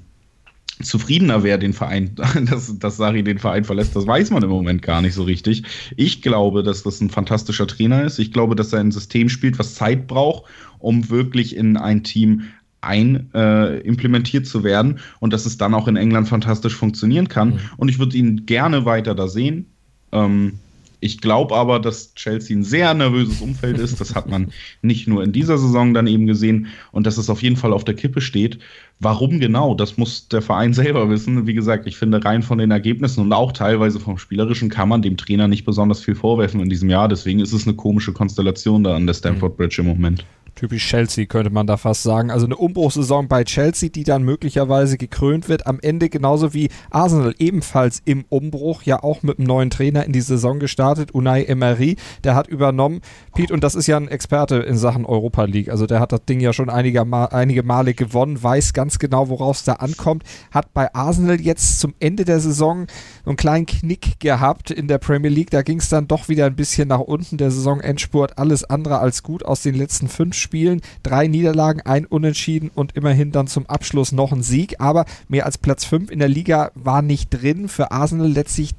zufriedener 0.83 1.43
wäre, 1.43 1.59
den 1.59 1.73
Verein, 1.73 2.15
dass, 2.51 2.79
dass 2.79 2.97
Sari 2.97 3.23
den 3.23 3.39
Verein 3.39 3.65
verlässt, 3.65 3.97
das 3.97 4.07
weiß 4.07 4.31
man 4.31 4.43
im 4.43 4.51
Moment 4.51 4.83
gar 4.83 5.01
nicht 5.03 5.15
so 5.15 5.23
richtig. 5.23 5.63
Ich 5.97 6.23
glaube, 6.23 6.63
dass 6.63 6.83
das 6.83 7.01
ein 7.01 7.11
fantastischer 7.11 7.67
Trainer 7.67 8.05
ist. 8.05 8.19
Ich 8.19 8.33
glaube, 8.33 8.57
dass 8.57 8.73
er 8.73 8.81
ein 8.81 8.93
System 8.93 9.29
spielt, 9.29 9.59
was 9.59 9.75
Zeit 9.75 10.07
braucht, 10.07 10.45
um 10.79 11.09
wirklich 11.11 11.57
in 11.57 11.77
ein 11.77 12.05
Team 12.05 12.43
ein 12.87 13.31
äh, 13.35 13.81
implementiert 13.81 14.47
zu 14.47 14.65
werden 14.65 15.01
und 15.21 15.33
dass 15.33 15.47
es 15.47 15.59
dann 15.59 15.75
auch 15.75 15.89
in 15.89 15.97
England 15.97 16.29
fantastisch 16.29 16.75
funktionieren 16.75 17.29
kann. 17.29 17.51
Mhm. 17.51 17.61
Und 17.77 17.89
ich 17.89 17.99
würde 17.99 18.17
ihn 18.17 18.47
gerne 18.47 18.85
weiter 18.85 19.15
da 19.15 19.29
sehen. 19.29 19.67
Ähm, 20.13 20.59
ich 21.01 21.21
glaube 21.21 21.55
aber, 21.55 21.79
dass 21.79 22.15
Chelsea 22.15 22.57
ein 22.57 22.65
sehr 22.65 22.95
nervöses 22.95 23.41
Umfeld 23.41 23.79
ist. 23.79 24.01
Das 24.01 24.15
hat 24.15 24.29
man 24.29 24.49
nicht 24.83 25.07
nur 25.07 25.23
in 25.23 25.33
dieser 25.33 25.59
Saison 25.59 25.93
dann 25.93 26.07
eben 26.07 26.27
gesehen 26.27 26.69
und 26.91 27.07
dass 27.07 27.19
es 27.19 27.29
auf 27.29 27.43
jeden 27.43 27.57
Fall 27.57 27.73
auf 27.73 27.85
der 27.85 27.95
Kippe 27.95 28.21
steht. 28.21 28.59
Warum 28.99 29.39
genau? 29.39 29.75
Das 29.75 29.99
muss 29.99 30.29
der 30.29 30.43
Verein 30.43 30.73
selber 30.75 31.11
wissen. 31.11 31.47
Wie 31.47 31.55
gesagt, 31.55 31.87
ich 31.87 31.97
finde 31.97 32.25
rein 32.25 32.43
von 32.43 32.59
den 32.59 32.71
Ergebnissen 32.71 33.21
und 33.21 33.33
auch 33.33 33.53
teilweise 33.53 34.01
vom 34.01 34.19
Spielerischen 34.19 34.71
kann 34.71 34.89
man 34.89 35.03
dem 35.03 35.17
Trainer 35.17 35.49
nicht 35.49 35.65
besonders 35.65 36.01
viel 36.01 36.15
vorwerfen 36.15 36.61
in 36.61 36.71
diesem 36.71 36.89
Jahr. 36.89 37.09
Deswegen 37.09 37.41
ist 37.41 37.53
es 37.53 37.67
eine 37.67 37.77
komische 37.77 38.13
Konstellation 38.13 38.83
da 38.83 38.97
an 38.97 39.07
der 39.07 39.15
Stamford 39.15 39.57
Bridge 39.57 39.77
im 39.81 39.87
Moment. 39.87 40.25
Typisch 40.57 40.89
Chelsea 40.89 41.27
könnte 41.27 41.51
man 41.51 41.67
da 41.67 41.77
fast 41.77 42.03
sagen. 42.03 42.31
Also 42.31 42.47
eine 42.47 42.57
Umbruchssaison 42.57 43.29
bei 43.29 43.45
Chelsea, 43.45 43.91
die 43.91 44.05
dann 44.05 44.23
möglicherweise 44.23 44.97
gekrönt 44.97 45.51
wird. 45.51 45.67
Am 45.67 45.79
Ende 45.81 46.09
genauso 46.09 46.55
wie 46.55 46.71
Arsenal 46.91 47.35
ebenfalls 47.39 48.01
im 48.07 48.25
Umbruch, 48.31 48.83
ja 48.83 49.03
auch 49.03 49.23
mit 49.23 49.39
einem 49.39 49.47
neuen 49.47 49.69
Trainer 49.69 50.07
in 50.07 50.13
die 50.13 50.23
Saison 50.23 50.59
gestartet, 50.59 51.11
Unai 51.11 51.45
Emery. 51.45 51.97
Der 52.25 52.35
hat 52.35 52.49
übernommen. 52.49 53.03
Pete, 53.35 53.53
und 53.53 53.65
das 53.65 53.75
ist 53.75 53.87
ja 53.87 53.99
ein 53.99 54.09
Experte 54.09 54.57
in 54.57 54.79
Sachen 54.79 55.05
Europa 55.05 55.45
League. 55.45 55.69
Also 55.69 55.85
der 55.85 56.01
hat 56.01 56.13
das 56.13 56.25
Ding 56.25 56.41
ja 56.41 56.55
schon 56.55 56.71
einige, 56.71 57.03
einige 57.03 57.63
Male 57.63 57.93
gewonnen, 57.93 58.43
weiß 58.43 58.73
ganz 58.73 58.99
genau, 58.99 59.29
worauf 59.29 59.59
es 59.59 59.65
da 59.65 59.75
ankommt. 59.75 60.23
Hat 60.53 60.73
bei 60.73 60.95
Arsenal 60.95 61.39
jetzt 61.39 61.81
zum 61.81 61.93
Ende 62.01 62.25
der 62.25 62.41
Saison 62.41 62.87
so 63.25 63.31
einen 63.31 63.37
kleinen 63.37 63.67
Knick 63.67 64.21
gehabt 64.21 64.71
in 64.71 64.89
der 64.89 64.97
Premier 64.97 65.31
League. 65.31 65.51
Da 65.51 65.61
ging 65.61 65.81
es 65.81 65.91
dann 65.91 66.09
doch 66.09 66.31
wieder 66.31 66.47
ein 66.47 66.57
bisschen 66.57 66.89
nach 66.89 67.01
unten. 67.01 67.37
Der 67.37 67.51
Saisonendspurt 67.51 68.39
alles 68.39 68.65
andere 68.65 69.01
als 69.01 69.23
gut 69.23 69.45
aus 69.45 69.61
den 69.61 69.75
letzten 69.75 70.09
fünf 70.09 70.46
Spielen. 70.47 70.81
Drei 71.03 71.27
Niederlagen, 71.27 71.81
ein 71.83 72.07
Unentschieden 72.07 72.71
und 72.75 72.97
immerhin 72.97 73.33
dann 73.33 73.49
zum 73.49 73.67
Abschluss 73.67 74.13
noch 74.13 74.33
ein 74.33 74.43
Sieg. 74.43 74.81
Aber 74.81 75.05
mehr 75.29 75.45
als 75.45 75.59
Platz 75.59 75.85
5 75.85 76.11
in 76.11 76.21
der 76.21 76.29
Liga 76.29 76.71
war 76.75 77.03
nicht 77.03 77.31
drin. 77.31 77.69
Für 77.69 77.91
Arsenal 77.91 78.31
letztlich 78.31 78.75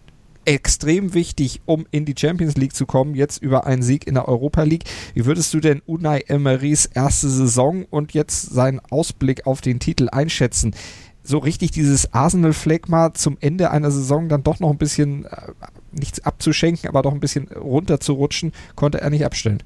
extrem 0.48 1.14
wichtig, 1.14 1.60
um 1.66 1.86
in 1.92 2.06
die 2.06 2.16
Champions 2.18 2.56
League 2.56 2.74
zu 2.74 2.86
kommen, 2.86 3.16
jetzt 3.16 3.44
über 3.44 3.68
einen 3.68 3.82
Sieg 3.82 4.08
in 4.08 4.14
der 4.14 4.30
Europa 4.30 4.64
League. 4.64 4.86
Wie 5.14 5.26
würdest 5.26 5.54
du 5.54 5.60
denn 5.60 5.82
Unai 5.86 6.24
Emerys 6.28 6.86
erste 6.86 7.30
Saison 7.30 7.84
und 7.90 8.14
jetzt 8.14 8.44
seinen 8.44 8.80
Ausblick 8.90 9.46
auf 9.46 9.60
den 9.60 9.80
Titel 9.80 10.08
einschätzen? 10.10 10.74
So 11.22 11.40
richtig 11.40 11.72
dieses 11.72 12.14
Arsenal-Phlegma 12.14 13.14
zum 13.14 13.38
Ende 13.42 13.72
einer 13.72 13.92
Saison 13.92 14.30
dann 14.30 14.44
doch 14.44 14.62
noch 14.62 14.72
ein 14.72 14.78
bisschen, 14.78 15.26
äh, 15.26 15.52
nichts 15.92 16.22
abzuschenken, 16.22 16.88
aber 16.88 17.02
doch 17.02 17.14
ein 17.14 17.20
bisschen 17.20 17.50
runterzurutschen, 17.50 18.54
konnte 18.76 19.02
er 19.02 19.10
nicht 19.10 19.26
abstellen. 19.26 19.62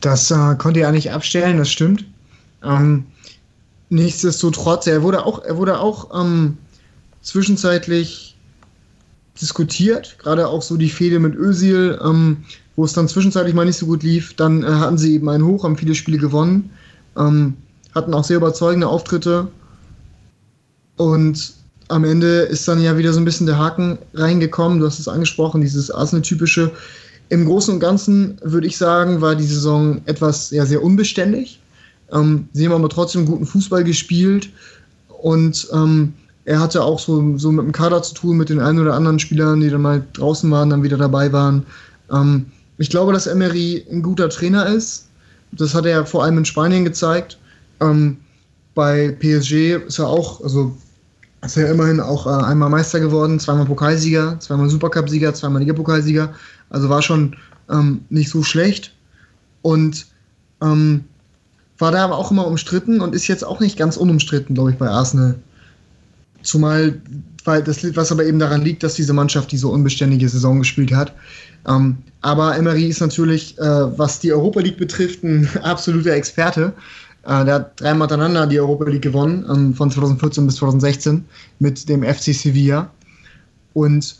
Das 0.00 0.30
äh, 0.30 0.54
konnte 0.56 0.80
er 0.80 0.92
nicht 0.92 1.12
abstellen, 1.12 1.58
das 1.58 1.70
stimmt. 1.70 2.04
Ähm, 2.64 3.06
nichtsdestotrotz, 3.90 4.86
er 4.86 5.02
wurde 5.02 5.24
auch, 5.24 5.44
er 5.44 5.56
wurde 5.56 5.78
auch 5.78 6.10
ähm, 6.18 6.56
zwischenzeitlich 7.22 8.36
diskutiert, 9.40 10.16
gerade 10.18 10.48
auch 10.48 10.62
so 10.62 10.76
die 10.76 10.90
Fehde 10.90 11.18
mit 11.18 11.34
Özil, 11.34 11.98
ähm, 12.02 12.44
wo 12.76 12.84
es 12.84 12.92
dann 12.92 13.08
zwischenzeitlich 13.08 13.54
mal 13.54 13.64
nicht 13.64 13.78
so 13.78 13.86
gut 13.86 14.02
lief. 14.02 14.34
Dann 14.34 14.62
äh, 14.62 14.66
hatten 14.66 14.98
sie 14.98 15.14
eben 15.14 15.28
einen 15.28 15.44
Hoch, 15.44 15.64
haben 15.64 15.76
viele 15.76 15.94
Spiele 15.94 16.18
gewonnen, 16.18 16.70
ähm, 17.16 17.54
hatten 17.94 18.14
auch 18.14 18.24
sehr 18.24 18.36
überzeugende 18.36 18.88
Auftritte 18.88 19.48
und 20.96 21.54
am 21.88 22.04
Ende 22.04 22.42
ist 22.42 22.68
dann 22.68 22.80
ja 22.80 22.96
wieder 22.96 23.12
so 23.12 23.20
ein 23.20 23.24
bisschen 23.24 23.46
der 23.46 23.58
Haken 23.58 23.98
reingekommen. 24.14 24.78
Du 24.78 24.86
hast 24.86 24.98
es 24.98 25.08
angesprochen, 25.08 25.60
dieses 25.60 25.90
Arsenal-typische 25.90 26.70
im 27.30 27.46
Großen 27.46 27.72
und 27.72 27.80
Ganzen 27.80 28.38
würde 28.42 28.66
ich 28.66 28.76
sagen, 28.76 29.20
war 29.20 29.36
die 29.36 29.46
Saison 29.46 30.02
etwas 30.04 30.50
ja, 30.50 30.66
sehr 30.66 30.82
unbeständig. 30.82 31.60
Ähm, 32.12 32.48
sie 32.52 32.66
haben 32.66 32.74
aber 32.74 32.88
trotzdem 32.88 33.24
guten 33.24 33.46
Fußball 33.46 33.84
gespielt 33.84 34.50
und 35.22 35.68
ähm, 35.72 36.12
er 36.44 36.58
hatte 36.58 36.82
auch 36.82 36.98
so, 36.98 37.38
so 37.38 37.52
mit 37.52 37.64
dem 37.64 37.72
Kader 37.72 38.02
zu 38.02 38.14
tun, 38.14 38.36
mit 38.36 38.48
den 38.48 38.58
einen 38.58 38.80
oder 38.80 38.94
anderen 38.94 39.20
Spielern, 39.20 39.60
die 39.60 39.70
dann 39.70 39.82
mal 39.82 40.04
draußen 40.12 40.50
waren, 40.50 40.70
dann 40.70 40.82
wieder 40.82 40.96
dabei 40.96 41.32
waren. 41.32 41.64
Ähm, 42.10 42.46
ich 42.78 42.90
glaube, 42.90 43.12
dass 43.12 43.26
Emery 43.26 43.86
ein 43.90 44.02
guter 44.02 44.28
Trainer 44.28 44.66
ist. 44.66 45.06
Das 45.52 45.74
hat 45.74 45.86
er 45.86 46.06
vor 46.06 46.24
allem 46.24 46.38
in 46.38 46.44
Spanien 46.44 46.84
gezeigt. 46.84 47.38
Ähm, 47.80 48.16
bei 48.74 49.16
PSG 49.20 49.86
ist 49.86 49.98
er 49.98 50.08
auch, 50.08 50.40
also 50.42 50.76
ist 51.42 51.56
er 51.56 51.70
immerhin 51.70 52.00
auch 52.00 52.26
äh, 52.26 52.44
einmal 52.44 52.68
Meister 52.68 53.00
geworden, 53.00 53.40
zweimal 53.40 53.64
Pokalsieger, 53.64 54.38
zweimal 54.40 54.68
Supercup-Sieger, 54.68 55.34
zweimal 55.34 55.62
Ligapokalsieger. 55.62 56.34
Also 56.68 56.88
war 56.88 57.02
schon 57.02 57.36
ähm, 57.70 58.04
nicht 58.10 58.30
so 58.30 58.42
schlecht. 58.42 58.94
Und 59.62 60.06
ähm, 60.62 61.04
war 61.78 61.92
da 61.92 62.04
aber 62.04 62.18
auch 62.18 62.30
immer 62.30 62.46
umstritten 62.46 63.00
und 63.00 63.14
ist 63.14 63.26
jetzt 63.26 63.44
auch 63.44 63.60
nicht 63.60 63.78
ganz 63.78 63.96
unumstritten, 63.96 64.54
glaube 64.54 64.72
ich, 64.72 64.76
bei 64.76 64.88
Arsenal. 64.88 65.36
Zumal, 66.42 67.00
weil 67.44 67.62
das, 67.62 67.84
was 67.96 68.12
aber 68.12 68.24
eben 68.24 68.38
daran 68.38 68.62
liegt, 68.62 68.82
dass 68.82 68.94
diese 68.94 69.14
Mannschaft 69.14 69.50
diese 69.50 69.68
unbeständige 69.68 70.28
Saison 70.28 70.58
gespielt 70.58 70.92
hat. 70.92 71.14
Ähm, 71.66 71.98
aber 72.20 72.56
Emery 72.56 72.86
ist 72.86 73.00
natürlich, 73.00 73.58
äh, 73.58 73.98
was 73.98 74.20
die 74.20 74.32
Europa 74.32 74.60
League 74.60 74.78
betrifft, 74.78 75.22
ein 75.22 75.48
absoluter 75.62 76.12
Experte. 76.12 76.74
Äh, 77.24 77.44
der 77.44 77.54
hat 77.54 77.80
dreimal 77.80 78.06
miteinander 78.06 78.46
die 78.46 78.60
Europa 78.60 78.84
League 78.84 79.02
gewonnen, 79.02 79.44
ähm, 79.50 79.74
von 79.74 79.90
2014 79.90 80.46
bis 80.46 80.56
2016 80.56 81.24
mit 81.58 81.88
dem 81.88 82.02
FC 82.02 82.34
Sevilla. 82.34 82.90
Und 83.74 84.16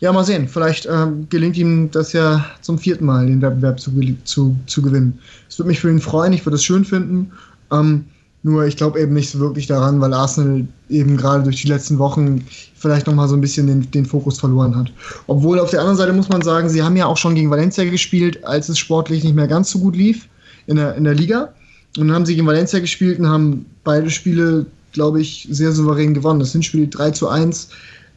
ja, 0.00 0.12
mal 0.12 0.24
sehen. 0.24 0.48
Vielleicht 0.48 0.86
ähm, 0.86 1.26
gelingt 1.30 1.56
ihm 1.56 1.90
das 1.90 2.12
ja 2.12 2.44
zum 2.60 2.78
vierten 2.78 3.06
Mal, 3.06 3.26
den 3.26 3.40
Wettbewerb 3.40 3.80
zu, 3.80 3.90
zu, 4.24 4.56
zu 4.66 4.82
gewinnen. 4.82 5.18
Es 5.48 5.58
würde 5.58 5.68
mich 5.68 5.80
für 5.80 5.90
ihn 5.90 6.00
freuen, 6.00 6.32
ich 6.32 6.44
würde 6.44 6.56
es 6.56 6.64
schön 6.64 6.84
finden. 6.84 7.32
Ähm, 7.72 8.04
nur 8.42 8.66
ich 8.66 8.76
glaube 8.76 9.00
eben 9.00 9.14
nicht 9.14 9.30
so 9.30 9.38
wirklich 9.38 9.66
daran, 9.66 10.02
weil 10.02 10.12
Arsenal 10.12 10.66
eben 10.90 11.16
gerade 11.16 11.44
durch 11.44 11.62
die 11.62 11.68
letzten 11.68 11.98
Wochen 11.98 12.44
vielleicht 12.74 13.06
nochmal 13.06 13.26
so 13.26 13.34
ein 13.34 13.40
bisschen 13.40 13.66
den, 13.66 13.90
den 13.90 14.04
Fokus 14.04 14.38
verloren 14.38 14.76
hat. 14.76 14.92
Obwohl 15.26 15.58
auf 15.58 15.70
der 15.70 15.80
anderen 15.80 15.96
Seite 15.96 16.12
muss 16.12 16.28
man 16.28 16.42
sagen, 16.42 16.68
sie 16.68 16.82
haben 16.82 16.96
ja 16.96 17.06
auch 17.06 17.16
schon 17.16 17.34
gegen 17.34 17.50
Valencia 17.50 17.84
gespielt, 17.84 18.44
als 18.44 18.68
es 18.68 18.78
sportlich 18.78 19.24
nicht 19.24 19.34
mehr 19.34 19.48
ganz 19.48 19.70
so 19.70 19.78
gut 19.78 19.96
lief 19.96 20.28
in 20.66 20.76
der, 20.76 20.94
in 20.96 21.04
der 21.04 21.14
Liga. 21.14 21.54
Und 21.96 22.08
dann 22.08 22.16
haben 22.16 22.26
sie 22.26 22.34
gegen 22.34 22.46
Valencia 22.46 22.80
gespielt 22.80 23.18
und 23.18 23.28
haben 23.28 23.66
beide 23.84 24.10
Spiele, 24.10 24.66
glaube 24.92 25.20
ich, 25.20 25.46
sehr 25.50 25.72
souverän 25.72 26.14
gewonnen. 26.14 26.40
Das 26.40 26.52
sind 26.52 26.64
Spiele 26.64 26.88
3 26.88 27.10
zu 27.12 27.28
1. 27.28 27.68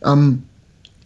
Ähm, 0.03 0.43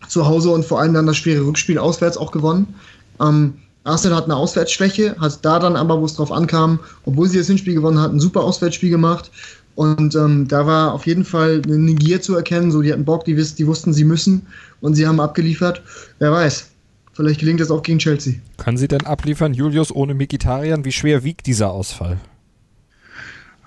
zu 0.07 0.25
Hause 0.25 0.49
und 0.49 0.65
vor 0.65 0.79
allem 0.81 0.93
dann 0.93 1.07
das 1.07 1.17
schwere 1.17 1.45
Rückspiel 1.45 1.77
auswärts 1.77 2.17
auch 2.17 2.31
gewonnen. 2.31 2.73
Ähm, 3.21 3.53
Arsenal 3.83 4.17
hat 4.17 4.25
eine 4.25 4.35
Auswärtsschwäche, 4.35 5.15
hat 5.19 5.43
da 5.43 5.57
dann 5.57 5.75
aber, 5.75 5.99
wo 5.99 6.05
es 6.05 6.15
drauf 6.15 6.31
ankam, 6.31 6.79
obwohl 7.05 7.27
sie 7.27 7.37
das 7.37 7.47
Hinspiel 7.47 7.73
gewonnen 7.73 7.99
hat, 7.99 8.11
ein 8.11 8.19
super 8.19 8.43
Auswärtsspiel 8.43 8.89
gemacht. 8.89 9.31
Und 9.75 10.15
ähm, 10.15 10.47
da 10.47 10.67
war 10.67 10.93
auf 10.93 11.07
jeden 11.07 11.23
Fall 11.23 11.61
eine 11.65 11.93
Gier 11.95 12.21
zu 12.21 12.35
erkennen. 12.35 12.71
So, 12.71 12.81
die 12.81 12.91
hatten 12.91 13.05
Bock, 13.05 13.25
die, 13.25 13.37
wiss, 13.37 13.55
die 13.55 13.65
wussten, 13.65 13.93
sie 13.93 14.03
müssen 14.03 14.45
und 14.81 14.95
sie 14.95 15.07
haben 15.07 15.19
abgeliefert. 15.19 15.81
Wer 16.19 16.31
weiß. 16.31 16.67
vielleicht 17.13 17.39
gelingt 17.39 17.61
das 17.61 17.71
auch 17.71 17.81
gegen 17.81 17.97
Chelsea. 17.97 18.35
Können 18.57 18.77
Sie 18.77 18.87
denn 18.87 19.05
abliefern, 19.05 19.53
Julius, 19.53 19.95
ohne 19.95 20.13
Mikitarian? 20.13 20.85
Wie 20.85 20.91
schwer 20.91 21.23
wiegt 21.23 21.47
dieser 21.47 21.71
Ausfall? 21.71 22.19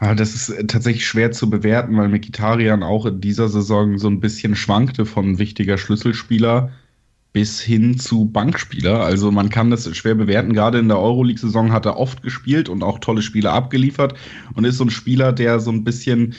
Ah, 0.04 0.14
das 0.14 0.34
ist 0.34 0.50
äh, 0.50 0.66
tatsächlich 0.66 1.06
schwer 1.06 1.32
zu 1.32 1.48
bewerten, 1.48 1.96
weil 1.96 2.10
Mikitarian 2.10 2.82
auch 2.82 3.06
in 3.06 3.22
dieser 3.22 3.48
Saison 3.48 3.96
so 3.96 4.06
ein 4.08 4.20
bisschen 4.20 4.54
schwankte 4.54 5.06
von 5.06 5.38
wichtiger 5.38 5.78
Schlüsselspieler 5.78 6.72
bis 7.32 7.62
hin 7.62 7.98
zu 7.98 8.26
Bankspieler. 8.26 9.00
Also 9.00 9.30
man 9.30 9.48
kann 9.48 9.70
das 9.70 9.96
schwer 9.96 10.14
bewerten. 10.14 10.52
Gerade 10.52 10.78
in 10.78 10.88
der 10.88 10.98
Euroleague-Saison 10.98 11.72
hat 11.72 11.86
er 11.86 11.96
oft 11.96 12.22
gespielt 12.22 12.68
und 12.68 12.82
auch 12.82 12.98
tolle 12.98 13.22
Spiele 13.22 13.50
abgeliefert 13.50 14.12
und 14.52 14.66
ist 14.66 14.76
so 14.76 14.84
ein 14.84 14.90
Spieler, 14.90 15.32
der 15.32 15.58
so 15.58 15.70
ein 15.70 15.84
bisschen 15.84 16.34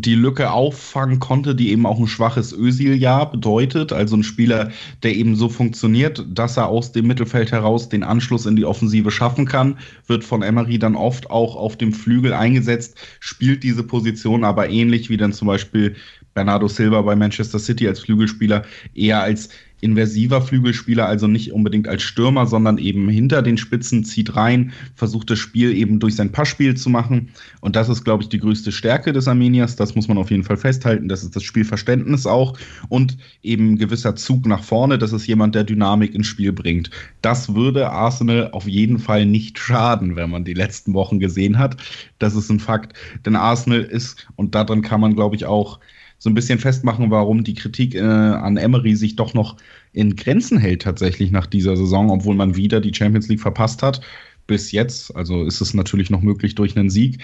die 0.00 0.14
Lücke 0.14 0.52
auffangen 0.52 1.18
konnte, 1.18 1.54
die 1.54 1.70
eben 1.70 1.84
auch 1.84 1.98
ein 1.98 2.06
schwaches 2.06 2.52
Özil-Jahr 2.52 3.30
bedeutet. 3.30 3.92
Also 3.92 4.16
ein 4.16 4.22
Spieler, 4.22 4.70
der 5.02 5.16
eben 5.16 5.34
so 5.34 5.48
funktioniert, 5.48 6.24
dass 6.28 6.56
er 6.56 6.68
aus 6.68 6.92
dem 6.92 7.06
Mittelfeld 7.06 7.50
heraus 7.50 7.88
den 7.88 8.04
Anschluss 8.04 8.46
in 8.46 8.54
die 8.54 8.64
Offensive 8.64 9.10
schaffen 9.10 9.46
kann, 9.46 9.78
wird 10.06 10.22
von 10.22 10.42
Emery 10.42 10.78
dann 10.78 10.94
oft 10.94 11.30
auch 11.30 11.56
auf 11.56 11.76
dem 11.76 11.92
Flügel 11.92 12.32
eingesetzt, 12.32 12.96
spielt 13.18 13.64
diese 13.64 13.82
Position 13.82 14.44
aber 14.44 14.70
ähnlich 14.70 15.10
wie 15.10 15.16
dann 15.16 15.32
zum 15.32 15.48
Beispiel 15.48 15.96
Bernardo 16.34 16.68
Silva 16.68 17.02
bei 17.02 17.16
Manchester 17.16 17.58
City 17.58 17.88
als 17.88 18.00
Flügelspieler 18.00 18.64
eher 18.94 19.20
als 19.20 19.48
inversiver 19.80 20.42
Flügelspieler, 20.42 21.06
also 21.06 21.26
nicht 21.26 21.52
unbedingt 21.52 21.86
als 21.86 22.02
Stürmer, 22.02 22.46
sondern 22.46 22.78
eben 22.78 23.08
hinter 23.08 23.42
den 23.42 23.56
Spitzen, 23.58 24.04
zieht 24.04 24.34
rein, 24.34 24.72
versucht 24.94 25.30
das 25.30 25.38
Spiel 25.38 25.76
eben 25.76 26.00
durch 26.00 26.16
sein 26.16 26.32
Passspiel 26.32 26.76
zu 26.76 26.90
machen. 26.90 27.30
Und 27.60 27.76
das 27.76 27.88
ist, 27.88 28.04
glaube 28.04 28.22
ich, 28.22 28.28
die 28.28 28.40
größte 28.40 28.72
Stärke 28.72 29.12
des 29.12 29.28
Armeniers. 29.28 29.76
Das 29.76 29.94
muss 29.94 30.08
man 30.08 30.18
auf 30.18 30.30
jeden 30.30 30.44
Fall 30.44 30.56
festhalten. 30.56 31.08
Das 31.08 31.22
ist 31.22 31.36
das 31.36 31.42
Spielverständnis 31.42 32.26
auch 32.26 32.58
und 32.88 33.16
eben 33.42 33.78
gewisser 33.78 34.16
Zug 34.16 34.46
nach 34.46 34.64
vorne. 34.64 34.98
Das 34.98 35.12
ist 35.12 35.26
jemand, 35.26 35.54
der 35.54 35.64
Dynamik 35.64 36.14
ins 36.14 36.26
Spiel 36.26 36.52
bringt. 36.52 36.90
Das 37.22 37.54
würde 37.54 37.90
Arsenal 37.90 38.50
auf 38.52 38.66
jeden 38.66 38.98
Fall 38.98 39.26
nicht 39.26 39.58
schaden, 39.58 40.16
wenn 40.16 40.30
man 40.30 40.44
die 40.44 40.54
letzten 40.54 40.94
Wochen 40.94 41.20
gesehen 41.20 41.58
hat. 41.58 41.76
Das 42.18 42.34
ist 42.34 42.50
ein 42.50 42.60
Fakt. 42.60 42.94
Denn 43.24 43.36
Arsenal 43.36 43.80
ist, 43.80 44.26
und 44.36 44.54
daran 44.54 44.82
kann 44.82 45.00
man, 45.00 45.14
glaube 45.14 45.36
ich, 45.36 45.44
auch 45.44 45.78
so 46.18 46.28
ein 46.28 46.34
bisschen 46.34 46.58
festmachen, 46.58 47.10
warum 47.10 47.44
die 47.44 47.54
Kritik 47.54 47.94
äh, 47.94 48.00
an 48.00 48.56
Emery 48.56 48.96
sich 48.96 49.16
doch 49.16 49.34
noch 49.34 49.56
in 49.92 50.16
Grenzen 50.16 50.58
hält 50.58 50.82
tatsächlich 50.82 51.30
nach 51.30 51.46
dieser 51.46 51.76
Saison, 51.76 52.10
obwohl 52.10 52.34
man 52.34 52.56
wieder 52.56 52.80
die 52.80 52.94
Champions 52.94 53.28
League 53.28 53.40
verpasst 53.40 53.82
hat. 53.82 54.00
Bis 54.46 54.72
jetzt, 54.72 55.14
also 55.14 55.44
ist 55.44 55.60
es 55.60 55.74
natürlich 55.74 56.10
noch 56.10 56.22
möglich 56.22 56.54
durch 56.54 56.76
einen 56.76 56.90
Sieg. 56.90 57.18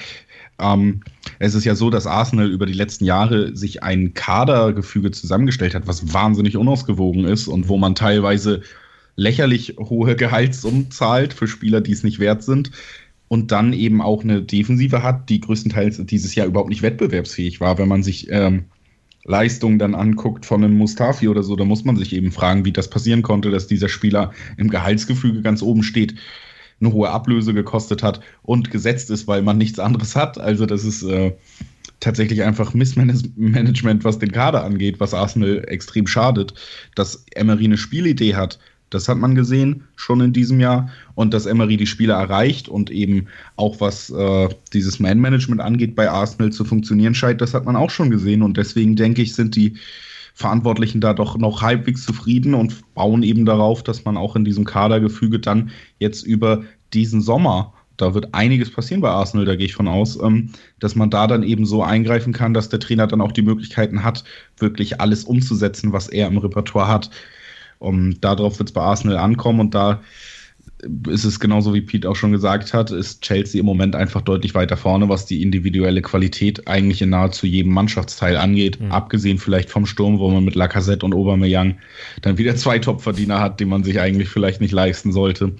Ähm, 0.60 1.00
es 1.38 1.54
ist 1.54 1.64
ja 1.64 1.74
so, 1.74 1.90
dass 1.90 2.06
Arsenal 2.06 2.50
über 2.50 2.66
die 2.66 2.74
letzten 2.74 3.04
Jahre 3.04 3.56
sich 3.56 3.82
ein 3.82 4.14
Kadergefüge 4.14 5.10
zusammengestellt 5.10 5.74
hat, 5.74 5.86
was 5.86 6.12
wahnsinnig 6.12 6.56
unausgewogen 6.56 7.24
ist 7.24 7.48
und 7.48 7.68
wo 7.68 7.78
man 7.78 7.94
teilweise 7.94 8.62
lächerlich 9.16 9.76
hohe 9.78 10.16
Gehaltssummen 10.16 10.90
zahlt 10.90 11.32
für 11.32 11.48
Spieler, 11.48 11.80
die 11.80 11.92
es 11.92 12.04
nicht 12.04 12.18
wert 12.18 12.42
sind 12.42 12.70
und 13.28 13.50
dann 13.52 13.72
eben 13.72 14.02
auch 14.02 14.22
eine 14.22 14.42
Defensive 14.42 15.02
hat, 15.02 15.28
die 15.28 15.40
größtenteils 15.40 16.00
dieses 16.06 16.34
Jahr 16.34 16.46
überhaupt 16.46 16.68
nicht 16.68 16.82
wettbewerbsfähig 16.82 17.60
war. 17.60 17.78
Wenn 17.78 17.88
man 17.88 18.02
sich 18.02 18.28
ähm, 18.30 18.66
Leistung 19.24 19.78
dann 19.78 19.94
anguckt 19.94 20.46
von 20.46 20.62
einem 20.62 20.76
Mustafi 20.76 21.28
oder 21.28 21.42
so, 21.42 21.56
da 21.56 21.64
muss 21.64 21.84
man 21.84 21.96
sich 21.96 22.12
eben 22.12 22.30
fragen, 22.30 22.64
wie 22.64 22.72
das 22.72 22.88
passieren 22.88 23.22
konnte, 23.22 23.50
dass 23.50 23.66
dieser 23.66 23.88
Spieler 23.88 24.32
im 24.56 24.68
Gehaltsgefüge 24.68 25.42
ganz 25.42 25.62
oben 25.62 25.82
steht, 25.82 26.14
eine 26.80 26.92
hohe 26.92 27.10
Ablöse 27.10 27.54
gekostet 27.54 28.02
hat 28.02 28.20
und 28.42 28.70
gesetzt 28.70 29.10
ist, 29.10 29.26
weil 29.26 29.42
man 29.42 29.58
nichts 29.58 29.78
anderes 29.78 30.16
hat. 30.16 30.38
Also 30.38 30.66
das 30.66 30.84
ist 30.84 31.02
äh, 31.02 31.32
tatsächlich 32.00 32.42
einfach 32.42 32.74
Missmanagement, 32.74 34.04
was 34.04 34.18
den 34.18 34.32
Kader 34.32 34.64
angeht, 34.64 35.00
was 35.00 35.14
Arsenal 35.14 35.64
extrem 35.68 36.06
schadet, 36.06 36.54
dass 36.94 37.24
Emery 37.34 37.64
eine 37.64 37.78
Spielidee 37.78 38.34
hat, 38.34 38.58
das 38.90 39.08
hat 39.08 39.18
man 39.18 39.34
gesehen 39.34 39.84
schon 39.96 40.20
in 40.20 40.32
diesem 40.32 40.60
Jahr. 40.60 40.88
Und 41.14 41.34
dass 41.34 41.46
Emery 41.46 41.76
die 41.76 41.86
Spieler 41.86 42.14
erreicht 42.14 42.68
und 42.68 42.90
eben 42.90 43.26
auch 43.56 43.80
was 43.80 44.10
äh, 44.10 44.48
dieses 44.72 45.00
Man-Management 45.00 45.60
angeht 45.60 45.94
bei 45.94 46.10
Arsenal 46.10 46.52
zu 46.52 46.64
funktionieren 46.64 47.14
scheint, 47.14 47.40
das 47.40 47.54
hat 47.54 47.64
man 47.64 47.76
auch 47.76 47.90
schon 47.90 48.10
gesehen. 48.10 48.42
Und 48.42 48.56
deswegen 48.56 48.96
denke 48.96 49.22
ich, 49.22 49.34
sind 49.34 49.56
die 49.56 49.76
Verantwortlichen 50.34 51.00
da 51.00 51.14
doch 51.14 51.38
noch 51.38 51.62
halbwegs 51.62 52.04
zufrieden 52.04 52.54
und 52.54 52.94
bauen 52.94 53.22
eben 53.22 53.46
darauf, 53.46 53.82
dass 53.82 54.04
man 54.04 54.16
auch 54.16 54.34
in 54.34 54.44
diesem 54.44 54.64
Kadergefüge 54.64 55.38
dann 55.38 55.70
jetzt 55.98 56.24
über 56.24 56.64
diesen 56.92 57.20
Sommer 57.20 57.72
da 57.96 58.14
wird 58.14 58.34
einiges 58.34 58.70
passieren 58.70 59.00
bei 59.00 59.10
Arsenal, 59.10 59.44
da 59.44 59.54
gehe 59.54 59.66
ich 59.66 59.74
von 59.74 59.88
aus, 59.88 60.18
ähm, 60.20 60.50
dass 60.80 60.96
man 60.96 61.10
da 61.10 61.26
dann 61.26 61.42
eben 61.42 61.64
so 61.64 61.82
eingreifen 61.82 62.32
kann, 62.32 62.54
dass 62.54 62.68
der 62.68 62.80
Trainer 62.80 63.06
dann 63.06 63.20
auch 63.20 63.32
die 63.32 63.42
Möglichkeiten 63.42 64.02
hat, 64.02 64.24
wirklich 64.58 65.00
alles 65.00 65.24
umzusetzen, 65.24 65.92
was 65.92 66.08
er 66.08 66.26
im 66.26 66.38
Repertoire 66.38 66.88
hat. 66.88 67.10
Um, 67.78 68.20
darauf 68.20 68.58
wird 68.58 68.70
es 68.70 68.72
bei 68.72 68.80
Arsenal 68.80 69.18
ankommen 69.18 69.60
und 69.60 69.74
da 69.74 70.00
ist 71.08 71.24
es 71.24 71.40
genauso 71.40 71.74
wie 71.74 71.80
Pete 71.80 72.08
auch 72.08 72.16
schon 72.16 72.32
gesagt 72.32 72.74
hat, 72.74 72.90
ist 72.90 73.22
Chelsea 73.22 73.60
im 73.60 73.66
Moment 73.66 73.96
einfach 73.96 74.22
deutlich 74.22 74.54
weiter 74.54 74.76
vorne, 74.76 75.08
was 75.08 75.26
die 75.26 75.42
individuelle 75.42 76.02
Qualität 76.02 76.66
eigentlich 76.68 77.02
in 77.02 77.10
nahezu 77.10 77.46
jedem 77.46 77.72
Mannschaftsteil 77.72 78.36
angeht. 78.36 78.80
Mhm. 78.80 78.92
Abgesehen 78.92 79.38
vielleicht 79.38 79.70
vom 79.70 79.86
Sturm, 79.86 80.18
wo 80.18 80.30
man 80.30 80.44
mit 80.44 80.54
Lacazette 80.54 81.04
und 81.04 81.14
Aubameyang 81.14 81.78
dann 82.22 82.38
wieder 82.38 82.56
zwei 82.56 82.78
Topverdiener 82.78 83.40
hat, 83.40 83.60
die 83.60 83.64
man 83.64 83.84
sich 83.84 84.00
eigentlich 84.00 84.28
vielleicht 84.28 84.60
nicht 84.60 84.72
leisten 84.72 85.12
sollte. 85.12 85.52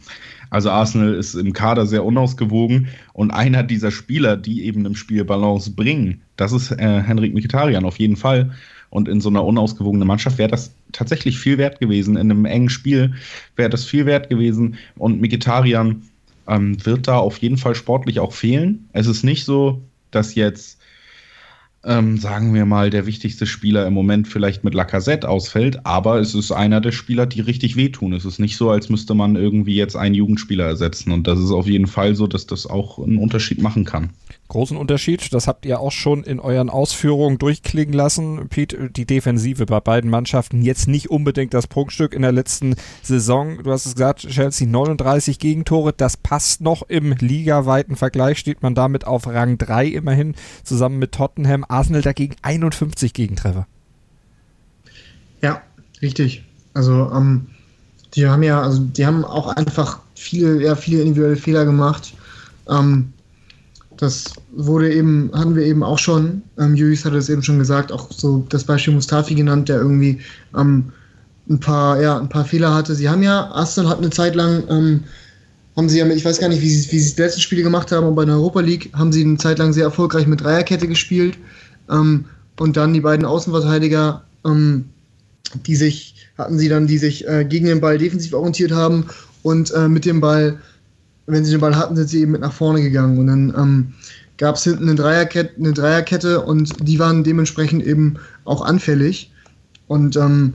Also 0.51 0.71
Arsenal 0.71 1.15
ist 1.15 1.35
im 1.35 1.53
Kader 1.53 1.87
sehr 1.87 2.05
unausgewogen 2.05 2.89
und 3.13 3.31
einer 3.31 3.63
dieser 3.63 3.91
Spieler, 3.91 4.37
die 4.37 4.65
eben 4.65 4.85
im 4.87 4.95
Spiel 4.95 5.25
Balance 5.25 5.73
bringen, 5.73 6.23
das 6.37 6.53
ist 6.53 6.71
äh, 6.71 7.03
Henrik 7.03 7.35
Mkhitaryan 7.35 7.85
auf 7.85 7.99
jeden 7.99 8.17
Fall. 8.17 8.53
Und 8.91 9.09
in 9.09 9.21
so 9.21 9.29
einer 9.29 9.45
unausgewogenen 9.45 10.07
Mannschaft 10.07 10.39
wäre 10.39 10.51
das 10.51 10.73
tatsächlich 10.95 11.39
viel 11.39 11.59
wert 11.59 11.81
gewesen. 11.81 12.17
In 12.17 12.31
einem 12.31 12.47
engen 12.47 12.71
Spiel 12.71 13.15
wäre 13.57 13.69
das 13.69 13.85
viel 13.85 14.07
wert 14.07 14.31
gewesen. 14.31 14.77
Und 14.97 15.21
Mikitarian 15.21 16.03
ähm, 16.49 16.85
wird 16.87 17.09
da 17.09 17.19
auf 17.19 17.39
jeden 17.39 17.59
Fall 17.59 17.75
sportlich 17.75 18.21
auch 18.21 18.33
fehlen. 18.33 18.89
Es 18.93 19.07
ist 19.07 19.25
nicht 19.25 19.45
so, 19.45 19.83
dass 20.11 20.35
jetzt, 20.35 20.79
ähm, 21.85 22.17
sagen 22.17 22.55
wir 22.55 22.65
mal, 22.65 22.91
der 22.91 23.07
wichtigste 23.07 23.47
Spieler 23.47 23.87
im 23.87 23.93
Moment 23.93 24.29
vielleicht 24.29 24.65
mit 24.65 24.75
Lacazette 24.75 25.29
ausfällt, 25.29 25.85
aber 25.85 26.21
es 26.21 26.35
ist 26.35 26.53
einer 26.53 26.81
der 26.81 26.93
Spieler, 26.93 27.27
die 27.27 27.41
richtig 27.41 27.77
wehtun. 27.77 28.13
Es 28.13 28.25
ist 28.25 28.39
nicht 28.39 28.57
so, 28.57 28.71
als 28.71 28.89
müsste 28.89 29.15
man 29.15 29.37
irgendwie 29.37 29.75
jetzt 29.75 29.97
einen 29.97 30.15
Jugendspieler 30.15 30.65
ersetzen. 30.65 31.13
Und 31.13 31.27
das 31.27 31.39
ist 31.39 31.51
auf 31.51 31.67
jeden 31.67 31.89
Fall 31.89 32.15
so, 32.15 32.27
dass 32.27 32.47
das 32.47 32.67
auch 32.67 32.99
einen 32.99 33.19
Unterschied 33.19 33.61
machen 33.61 33.85
kann 33.85 34.11
großen 34.55 34.77
Unterschied. 34.77 35.35
Das 35.35 35.49
habt 35.49 35.67
ihr 35.67 35.81
auch 35.81 35.91
schon 35.91 36.23
in 36.23 36.39
euren 36.39 36.71
Ausführungen 36.71 37.39
durchklingen 37.39 37.93
lassen. 37.93 38.49
Pete, 38.49 38.89
die 38.89 39.05
Defensive 39.05 39.67
bei 39.67 39.81
beiden 39.81 40.09
Mannschaften 40.09 40.63
jetzt 40.63 40.87
nicht 40.87 41.11
unbedingt 41.11 41.53
das 41.55 41.67
Prunkstück 41.67 42.15
in 42.15 42.23
der 42.23 42.31
letzten 42.31 42.77
Saison. 43.03 43.65
Du 43.65 43.73
hast 43.73 43.85
es 43.85 43.95
gesagt, 43.95 44.21
Chelsea 44.29 44.69
39 44.69 45.41
Gegentore. 45.41 45.93
Das 45.93 46.17
passt 46.17 46.61
noch 46.61 46.83
im 46.89 47.13
ligaweiten 47.19 47.97
Vergleich. 47.97 48.39
Steht 48.39 48.63
man 48.63 48.77
damit 48.77 49.09
auf 49.09 49.27
Rang 49.27 49.59
3 49.59 49.89
immerhin 49.89 50.37
zusammen 50.63 51.01
mit 51.01 51.11
Tottenham. 51.11 51.65
Arsenal 51.69 52.03
dagegen 52.03 52.37
51 52.43 53.13
Gegentreffer. 53.13 53.67
Ja, 55.43 55.63
richtig. 56.01 56.45
Also, 56.75 57.11
ähm, 57.13 57.49
die 58.15 58.29
haben 58.29 58.45
ja, 58.45 58.63
also 58.63 58.85
die 58.85 59.05
haben 59.05 59.25
auch 59.25 59.49
einfach 59.49 59.99
viele, 60.15 60.63
ja, 60.63 60.77
viele 60.77 61.03
individuelle 61.03 61.37
Fehler 61.37 61.65
gemacht. 61.65 62.15
Ähm, 62.71 63.14
das 63.97 64.25
wurde 64.53 64.93
eben, 64.93 65.31
hatten 65.35 65.55
wir 65.55 65.65
eben 65.65 65.83
auch 65.83 65.99
schon, 65.99 66.43
ähm, 66.59 66.75
Julius 66.75 67.05
hatte 67.05 67.17
es 67.17 67.29
eben 67.29 67.43
schon 67.43 67.59
gesagt, 67.59 67.93
auch 67.93 68.11
so 68.11 68.45
das 68.49 68.65
Beispiel 68.65 68.95
Mustafi 68.95 69.35
genannt, 69.35 69.69
der 69.69 69.79
irgendwie 69.79 70.21
ähm, 70.57 70.93
ein 71.49 71.61
paar, 71.61 72.01
ja, 72.01 72.19
ein 72.19 72.29
paar 72.29 72.45
Fehler 72.45 72.75
hatte. 72.75 72.95
Sie 72.95 73.09
haben 73.09 73.23
ja, 73.23 73.51
Aston 73.53 73.89
hat 73.89 73.99
eine 73.99 74.11
Zeit 74.11 74.35
lang, 74.35 74.65
ähm, 74.69 75.05
haben 75.77 75.89
sie 75.89 75.99
ja, 75.99 76.07
ich 76.07 76.25
weiß 76.25 76.39
gar 76.39 76.49
nicht, 76.49 76.63
wie 76.63 76.71
sie, 76.71 76.91
wie 76.93 76.99
sie 76.99 77.15
die 77.15 77.23
letzten 77.23 77.41
Spiele 77.41 77.63
gemacht 77.63 77.93
haben, 77.93 78.07
aber 78.07 78.17
bei 78.17 78.25
der 78.25 78.37
Europa 78.37 78.61
League 78.61 78.91
haben 78.95 79.13
sie 79.13 79.23
eine 79.23 79.37
Zeit 79.37 79.59
lang 79.59 79.73
sehr 79.73 79.85
erfolgreich 79.85 80.27
mit 80.27 80.41
Dreierkette 80.41 80.89
gespielt. 80.89 81.37
Ähm, 81.91 82.25
und 82.59 82.77
dann 82.77 82.95
die 82.95 83.01
beiden 83.01 83.27
Außenverteidiger, 83.27 84.25
ähm, 84.45 84.87
die 85.67 85.77
sich, 85.77 86.15
hatten 86.39 86.59
sie 86.59 86.69
dann, 86.69 86.87
die 86.87 86.99
sich 86.99 87.27
äh, 87.27 87.45
gegen 87.45 87.67
den 87.67 87.81
Ball 87.81 87.99
defensiv 87.99 88.33
orientiert 88.33 88.73
haben 88.73 89.07
und 89.43 89.73
äh, 89.73 89.89
mit 89.89 90.05
dem 90.05 90.21
Ball 90.21 90.59
wenn 91.27 91.45
sie 91.45 91.53
den 91.53 91.61
Ball 91.61 91.77
hatten, 91.77 91.97
sind 91.97 92.09
sie 92.09 92.21
eben 92.21 92.33
mit 92.33 92.41
nach 92.41 92.53
vorne 92.53 92.83
gegangen. 92.83 93.19
Und 93.19 93.27
dann 93.27 93.55
ähm, 93.57 93.93
gab 94.37 94.57
es 94.57 94.65
hinten 94.65 94.85
eine 94.85 94.95
Dreierkette, 94.95 95.55
eine 95.59 95.73
Dreierkette 95.73 96.41
und 96.41 96.87
die 96.87 96.99
waren 96.99 97.25
dementsprechend 97.25 97.85
eben 97.85 98.17
auch 98.45 98.63
anfällig. 98.63 99.33
Und 99.87 100.17
ähm, 100.17 100.55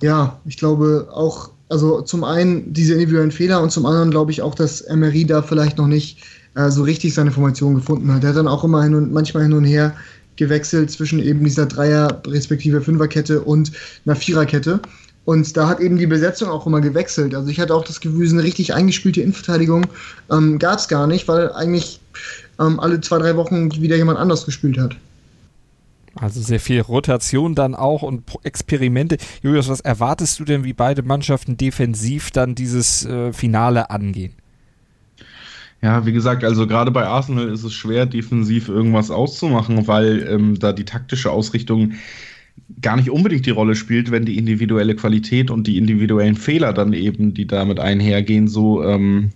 ja, 0.00 0.40
ich 0.44 0.56
glaube 0.56 1.08
auch, 1.12 1.50
also 1.68 2.00
zum 2.02 2.24
einen 2.24 2.72
diese 2.72 2.94
individuellen 2.94 3.30
Fehler 3.30 3.62
und 3.62 3.70
zum 3.70 3.86
anderen 3.86 4.10
glaube 4.10 4.30
ich 4.30 4.42
auch, 4.42 4.54
dass 4.54 4.80
Emery 4.80 5.26
da 5.26 5.42
vielleicht 5.42 5.78
noch 5.78 5.86
nicht 5.86 6.22
äh, 6.54 6.70
so 6.70 6.82
richtig 6.82 7.14
seine 7.14 7.30
Formation 7.30 7.74
gefunden 7.74 8.12
hat. 8.12 8.22
Er 8.24 8.30
hat 8.30 8.36
dann 8.36 8.48
auch 8.48 8.64
immer 8.64 8.82
hin 8.82 8.94
und 8.94 9.12
manchmal 9.12 9.44
hin 9.44 9.52
und 9.52 9.64
her 9.64 9.94
gewechselt 10.36 10.90
zwischen 10.90 11.18
eben 11.18 11.44
dieser 11.44 11.66
Dreier- 11.66 12.22
respektive 12.26 12.80
Fünferkette 12.80 13.40
und 13.42 13.72
einer 14.06 14.16
Viererkette. 14.16 14.80
Und 15.28 15.58
da 15.58 15.68
hat 15.68 15.80
eben 15.80 15.98
die 15.98 16.06
Besetzung 16.06 16.48
auch 16.48 16.66
immer 16.66 16.80
gewechselt. 16.80 17.34
Also 17.34 17.50
ich 17.50 17.60
hatte 17.60 17.74
auch 17.74 17.84
das 17.84 18.00
Gefühl, 18.00 18.26
eine 18.30 18.42
richtig 18.42 18.72
eingespielte 18.72 19.20
Innenverteidigung 19.20 19.86
ähm, 20.30 20.58
gab 20.58 20.78
es 20.78 20.88
gar 20.88 21.06
nicht, 21.06 21.28
weil 21.28 21.52
eigentlich 21.52 22.00
ähm, 22.58 22.80
alle 22.80 22.98
zwei, 23.02 23.18
drei 23.18 23.36
Wochen 23.36 23.70
wieder 23.72 23.96
jemand 23.96 24.18
anders 24.18 24.46
gespielt 24.46 24.78
hat. 24.78 24.96
Also 26.14 26.40
sehr 26.40 26.60
viel 26.60 26.80
Rotation 26.80 27.54
dann 27.54 27.74
auch 27.74 28.00
und 28.00 28.22
Experimente. 28.42 29.18
Julius, 29.42 29.68
was 29.68 29.80
erwartest 29.80 30.40
du 30.40 30.44
denn, 30.46 30.64
wie 30.64 30.72
beide 30.72 31.02
Mannschaften 31.02 31.58
defensiv 31.58 32.30
dann 32.30 32.54
dieses 32.54 33.04
äh, 33.04 33.34
Finale 33.34 33.90
angehen? 33.90 34.32
Ja, 35.82 36.06
wie 36.06 36.12
gesagt, 36.12 36.42
also 36.42 36.66
gerade 36.66 36.90
bei 36.90 37.06
Arsenal 37.06 37.50
ist 37.50 37.64
es 37.64 37.74
schwer, 37.74 38.06
defensiv 38.06 38.70
irgendwas 38.70 39.10
auszumachen, 39.10 39.86
weil 39.86 40.26
ähm, 40.26 40.58
da 40.58 40.72
die 40.72 40.86
taktische 40.86 41.30
Ausrichtung 41.30 41.92
gar 42.80 42.96
nicht 42.96 43.10
unbedingt 43.10 43.46
die 43.46 43.50
Rolle 43.50 43.74
spielt, 43.74 44.10
wenn 44.10 44.24
die 44.24 44.38
individuelle 44.38 44.94
Qualität 44.94 45.50
und 45.50 45.66
die 45.66 45.78
individuellen 45.78 46.36
Fehler 46.36 46.72
dann 46.72 46.92
eben, 46.92 47.34
die 47.34 47.46
damit 47.46 47.80
einhergehen, 47.80 48.48
so 48.48 48.82
ähm, 48.84 49.30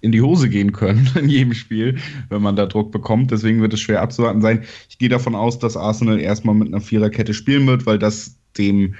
in 0.00 0.12
die 0.12 0.22
Hose 0.22 0.48
gehen 0.48 0.72
können 0.72 1.08
in 1.18 1.28
jedem 1.28 1.54
Spiel, 1.54 1.98
wenn 2.28 2.42
man 2.42 2.56
da 2.56 2.66
Druck 2.66 2.92
bekommt. 2.92 3.30
Deswegen 3.30 3.60
wird 3.60 3.74
es 3.74 3.80
schwer 3.80 4.02
abzuwarten 4.02 4.42
sein. 4.42 4.62
Ich 4.88 4.98
gehe 4.98 5.08
davon 5.08 5.34
aus, 5.34 5.58
dass 5.58 5.76
Arsenal 5.76 6.20
erstmal 6.20 6.54
mit 6.54 6.68
einer 6.68 6.80
Viererkette 6.80 7.34
spielen 7.34 7.66
wird, 7.66 7.86
weil 7.86 7.98
das 7.98 8.36
dem 8.56 8.94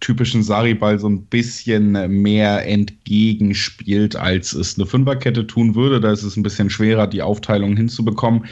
typischen 0.00 0.42
Sariball 0.42 0.98
so 0.98 1.08
ein 1.08 1.24
bisschen 1.26 1.92
mehr 2.22 2.66
entgegenspielt, 2.66 4.16
als 4.16 4.52
es 4.52 4.76
eine 4.76 4.86
Fünferkette 4.86 5.46
tun 5.46 5.74
würde. 5.74 6.00
Da 6.00 6.12
ist 6.12 6.24
es 6.24 6.36
ein 6.36 6.42
bisschen 6.42 6.68
schwerer, 6.68 7.06
die 7.06 7.22
Aufteilung 7.22 7.76
hinzubekommen, 7.76 8.44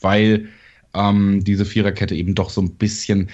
weil 0.00 0.48
ähm, 0.94 1.42
diese 1.42 1.64
Viererkette 1.64 2.14
eben 2.14 2.34
doch 2.34 2.50
so 2.50 2.60
ein 2.60 2.76
bisschen 2.76 3.28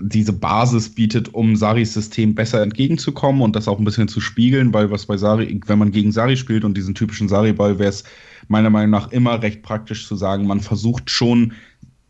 diese 0.00 0.32
Basis 0.32 0.88
bietet, 0.88 1.32
um 1.34 1.54
Saris 1.54 1.92
System 1.94 2.34
besser 2.34 2.62
entgegenzukommen 2.62 3.42
und 3.42 3.54
das 3.54 3.68
auch 3.68 3.78
ein 3.78 3.84
bisschen 3.84 4.08
zu 4.08 4.20
spiegeln, 4.20 4.72
weil 4.72 4.90
was 4.90 5.06
bei 5.06 5.16
Sari, 5.16 5.60
wenn 5.66 5.78
man 5.78 5.92
gegen 5.92 6.12
Sari 6.12 6.36
spielt 6.36 6.64
und 6.64 6.76
diesen 6.76 6.94
typischen 6.94 7.28
Sari-Ball, 7.28 7.78
wäre 7.78 7.90
es 7.90 8.04
meiner 8.48 8.70
Meinung 8.70 8.90
nach 8.90 9.12
immer 9.12 9.42
recht 9.42 9.62
praktisch 9.62 10.06
zu 10.06 10.16
sagen, 10.16 10.46
man 10.46 10.60
versucht 10.60 11.10
schon 11.10 11.52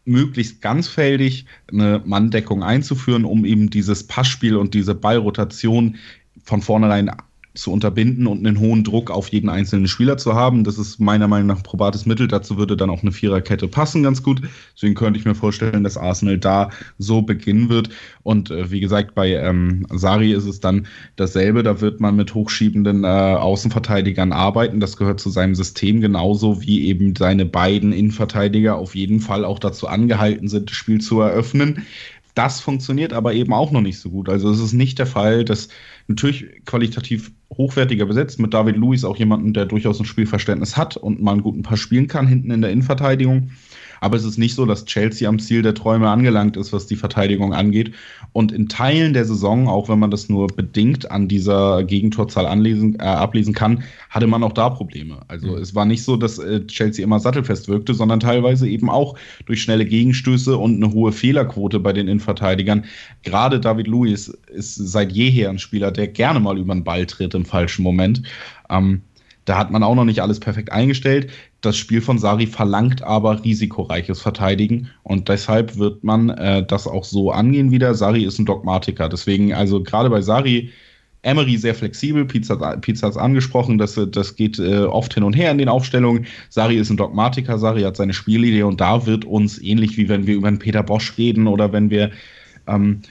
möglichst 0.04 0.62
ganzfältig 0.62 1.46
eine 1.70 2.02
Manndeckung 2.04 2.62
einzuführen, 2.62 3.24
um 3.24 3.44
eben 3.44 3.70
dieses 3.70 4.06
Passspiel 4.06 4.56
und 4.56 4.74
diese 4.74 4.94
Ballrotation 4.94 5.96
von 6.44 6.62
vornherein 6.62 7.10
zu 7.54 7.70
unterbinden 7.70 8.26
und 8.26 8.46
einen 8.46 8.58
hohen 8.58 8.82
Druck 8.82 9.10
auf 9.10 9.28
jeden 9.28 9.48
einzelnen 9.48 9.86
Spieler 9.86 10.16
zu 10.16 10.34
haben. 10.34 10.64
Das 10.64 10.78
ist 10.78 11.00
meiner 11.00 11.28
Meinung 11.28 11.48
nach 11.48 11.58
ein 11.58 11.62
probates 11.62 12.06
Mittel. 12.06 12.26
Dazu 12.26 12.56
würde 12.56 12.76
dann 12.76 12.88
auch 12.88 13.02
eine 13.02 13.12
Viererkette 13.12 13.68
passen 13.68 14.02
ganz 14.02 14.22
gut. 14.22 14.40
Deswegen 14.74 14.94
könnte 14.94 15.18
ich 15.18 15.26
mir 15.26 15.34
vorstellen, 15.34 15.84
dass 15.84 15.96
Arsenal 15.96 16.38
da 16.38 16.70
so 16.98 17.22
beginnen 17.22 17.68
wird. 17.68 17.90
Und 18.22 18.50
äh, 18.50 18.70
wie 18.70 18.80
gesagt, 18.80 19.14
bei 19.14 19.32
ähm, 19.32 19.86
Sari 19.90 20.32
ist 20.32 20.46
es 20.46 20.60
dann 20.60 20.86
dasselbe. 21.16 21.62
Da 21.62 21.80
wird 21.80 22.00
man 22.00 22.16
mit 22.16 22.34
hochschiebenden 22.34 23.04
äh, 23.04 23.06
Außenverteidigern 23.06 24.32
arbeiten. 24.32 24.80
Das 24.80 24.96
gehört 24.96 25.20
zu 25.20 25.28
seinem 25.28 25.54
System 25.54 26.00
genauso 26.00 26.62
wie 26.62 26.86
eben 26.86 27.14
seine 27.16 27.44
beiden 27.44 27.92
Innenverteidiger 27.92 28.76
auf 28.76 28.94
jeden 28.94 29.20
Fall 29.20 29.44
auch 29.44 29.58
dazu 29.58 29.88
angehalten 29.88 30.48
sind, 30.48 30.70
das 30.70 30.76
Spiel 30.76 31.00
zu 31.00 31.20
eröffnen. 31.20 31.82
Das 32.34 32.60
funktioniert 32.60 33.12
aber 33.12 33.34
eben 33.34 33.52
auch 33.52 33.72
noch 33.72 33.82
nicht 33.82 33.98
so 33.98 34.08
gut. 34.08 34.28
Also 34.28 34.50
es 34.50 34.58
ist 34.58 34.72
nicht 34.72 34.98
der 34.98 35.06
Fall, 35.06 35.44
dass 35.44 35.68
natürlich 36.08 36.64
qualitativ 36.64 37.32
hochwertiger 37.56 38.06
besetzt, 38.06 38.38
mit 38.40 38.54
David 38.54 38.76
Luiz 38.76 39.04
auch 39.04 39.16
jemanden, 39.16 39.52
der 39.52 39.66
durchaus 39.66 40.00
ein 40.00 40.06
Spielverständnis 40.06 40.76
hat 40.76 40.96
und 40.96 41.22
mal 41.22 41.32
einen 41.32 41.42
guten 41.42 41.62
Pass 41.62 41.80
spielen 41.80 42.08
kann 42.08 42.26
hinten 42.26 42.50
in 42.50 42.62
der 42.62 42.70
Innenverteidigung. 42.70 43.50
Aber 44.02 44.16
es 44.16 44.24
ist 44.24 44.36
nicht 44.36 44.56
so, 44.56 44.66
dass 44.66 44.84
Chelsea 44.84 45.28
am 45.28 45.38
Ziel 45.38 45.62
der 45.62 45.74
Träume 45.74 46.10
angelangt 46.10 46.56
ist, 46.56 46.72
was 46.72 46.88
die 46.88 46.96
Verteidigung 46.96 47.54
angeht. 47.54 47.94
Und 48.32 48.50
in 48.50 48.68
Teilen 48.68 49.12
der 49.12 49.24
Saison, 49.24 49.68
auch 49.68 49.88
wenn 49.88 50.00
man 50.00 50.10
das 50.10 50.28
nur 50.28 50.48
bedingt 50.48 51.08
an 51.12 51.28
dieser 51.28 51.84
Gegentorzahl 51.84 52.46
anlesen, 52.46 52.96
äh, 52.98 53.04
ablesen 53.04 53.54
kann, 53.54 53.84
hatte 54.10 54.26
man 54.26 54.42
auch 54.42 54.54
da 54.54 54.70
Probleme. 54.70 55.20
Also 55.28 55.52
mhm. 55.52 55.58
es 55.58 55.76
war 55.76 55.84
nicht 55.84 56.02
so, 56.02 56.16
dass 56.16 56.40
äh, 56.40 56.66
Chelsea 56.66 57.04
immer 57.04 57.20
sattelfest 57.20 57.68
wirkte, 57.68 57.94
sondern 57.94 58.18
teilweise 58.18 58.68
eben 58.68 58.90
auch 58.90 59.16
durch 59.46 59.62
schnelle 59.62 59.86
Gegenstöße 59.86 60.58
und 60.58 60.82
eine 60.82 60.92
hohe 60.92 61.12
Fehlerquote 61.12 61.78
bei 61.78 61.92
den 61.92 62.08
Innenverteidigern. 62.08 62.84
Gerade 63.22 63.60
David 63.60 63.86
Luiz 63.86 64.36
ist 64.48 64.74
seit 64.74 65.12
jeher 65.12 65.48
ein 65.48 65.60
Spieler, 65.60 65.92
der 65.92 66.08
gerne 66.08 66.40
mal 66.40 66.58
über 66.58 66.74
den 66.74 66.82
Ball 66.82 67.06
tritt 67.06 67.34
im 67.34 67.44
falschen 67.44 67.84
Moment. 67.84 68.22
Ähm, 68.68 69.02
da 69.44 69.58
hat 69.58 69.70
man 69.70 69.82
auch 69.82 69.94
noch 69.94 70.04
nicht 70.04 70.20
alles 70.20 70.40
perfekt 70.40 70.70
eingestellt. 70.72 71.30
Das 71.60 71.76
Spiel 71.76 72.00
von 72.00 72.18
Sari 72.18 72.46
verlangt 72.46 73.02
aber 73.02 73.44
risikoreiches 73.44 74.20
Verteidigen 74.20 74.90
und 75.02 75.28
deshalb 75.28 75.76
wird 75.78 76.04
man 76.04 76.30
äh, 76.30 76.64
das 76.64 76.86
auch 76.86 77.04
so 77.04 77.30
angehen 77.30 77.70
wieder. 77.70 77.94
Sari 77.94 78.24
ist 78.24 78.38
ein 78.38 78.46
Dogmatiker. 78.46 79.08
Deswegen, 79.08 79.52
also 79.52 79.82
gerade 79.82 80.10
bei 80.10 80.20
Sari, 80.20 80.70
Emery 81.22 81.56
sehr 81.56 81.74
flexibel, 81.74 82.24
Pizza, 82.24 82.58
hat 82.58 82.88
es 82.88 83.16
angesprochen, 83.16 83.78
das, 83.78 83.98
das 84.10 84.34
geht 84.34 84.58
äh, 84.58 84.78
oft 84.78 85.14
hin 85.14 85.22
und 85.22 85.34
her 85.34 85.52
in 85.52 85.58
den 85.58 85.68
Aufstellungen. 85.68 86.26
Sari 86.48 86.76
ist 86.76 86.90
ein 86.90 86.96
Dogmatiker, 86.96 87.58
Sari 87.58 87.82
hat 87.82 87.96
seine 87.96 88.12
Spielidee 88.12 88.64
und 88.64 88.80
da 88.80 89.06
wird 89.06 89.24
uns, 89.24 89.62
ähnlich 89.62 89.96
wie 89.96 90.08
wenn 90.08 90.26
wir 90.26 90.34
über 90.34 90.48
einen 90.48 90.58
Peter 90.58 90.82
Bosch 90.82 91.16
reden 91.16 91.46
oder 91.46 91.72
wenn 91.72 91.90
wir 91.90 92.10
ähm, 92.66 93.02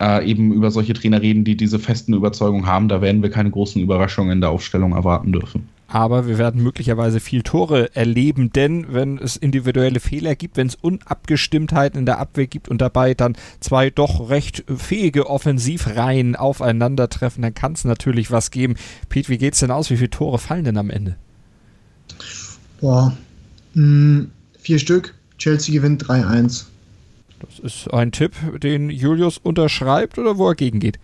äh, 0.00 0.28
eben 0.28 0.52
über 0.52 0.70
solche 0.70 0.92
Trainer 0.92 1.22
reden, 1.22 1.44
die 1.44 1.56
diese 1.56 1.78
festen 1.78 2.14
Überzeugungen 2.14 2.66
haben, 2.66 2.88
da 2.88 3.00
werden 3.00 3.22
wir 3.22 3.30
keine 3.30 3.50
großen 3.50 3.80
Überraschungen 3.80 4.32
in 4.32 4.40
der 4.40 4.50
Aufstellung 4.50 4.92
erwarten 4.92 5.32
dürfen. 5.32 5.68
Aber 5.88 6.26
wir 6.26 6.36
werden 6.36 6.62
möglicherweise 6.62 7.20
viel 7.20 7.42
Tore 7.42 7.94
erleben, 7.94 8.50
denn 8.52 8.92
wenn 8.92 9.18
es 9.18 9.36
individuelle 9.36 10.00
Fehler 10.00 10.34
gibt, 10.34 10.56
wenn 10.56 10.66
es 10.66 10.74
Unabgestimmtheiten 10.74 12.00
in 12.00 12.06
der 12.06 12.18
Abwehr 12.18 12.48
gibt 12.48 12.68
und 12.68 12.80
dabei 12.80 13.14
dann 13.14 13.36
zwei 13.60 13.90
doch 13.90 14.28
recht 14.28 14.64
fähige 14.76 15.30
Offensivreihen 15.30 16.34
aufeinandertreffen, 16.34 17.42
dann 17.42 17.54
kann 17.54 17.74
es 17.74 17.84
natürlich 17.84 18.32
was 18.32 18.50
geben. 18.50 18.74
Pete, 19.08 19.28
wie 19.28 19.38
geht's 19.38 19.60
denn 19.60 19.70
aus? 19.70 19.88
Wie 19.90 19.96
viele 19.96 20.10
Tore 20.10 20.38
fallen 20.38 20.64
denn 20.64 20.76
am 20.76 20.90
Ende? 20.90 21.16
Boah, 22.80 23.16
mh, 23.74 23.82
hm, 23.82 24.30
vier 24.58 24.80
Stück. 24.80 25.14
Chelsea 25.38 25.72
gewinnt 25.72 26.04
3-1. 26.04 26.64
Das 27.48 27.58
ist 27.58 27.92
ein 27.92 28.12
Tipp, 28.12 28.32
den 28.62 28.90
Julius 28.90 29.38
unterschreibt 29.38 30.18
oder 30.18 30.38
wo 30.38 30.48
er 30.48 30.54
gegengeht? 30.54 30.98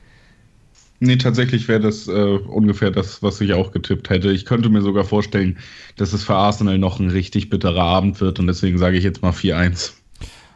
Nee, 1.05 1.17
tatsächlich 1.17 1.67
wäre 1.67 1.81
das 1.81 2.07
äh, 2.07 2.13
ungefähr 2.13 2.93
das, 2.93 3.23
was 3.23 3.41
ich 3.41 3.55
auch 3.55 3.73
getippt 3.73 4.09
hätte. 4.09 4.31
Ich 4.31 4.45
könnte 4.45 4.69
mir 4.69 4.83
sogar 4.83 5.05
vorstellen, 5.05 5.59
dass 5.97 6.13
es 6.13 6.23
für 6.23 6.37
Arsenal 6.37 6.79
noch 6.79 7.01
ein 7.01 7.11
richtig 7.11 7.51
bitterer 7.51 7.83
Abend 7.83 8.21
wird 8.21 8.39
und 8.39 8.47
deswegen 8.47 8.79
sage 8.79 8.97
ich 8.97 9.03
jetzt 9.03 9.21
mal 9.21 9.33
4-1. 9.33 9.95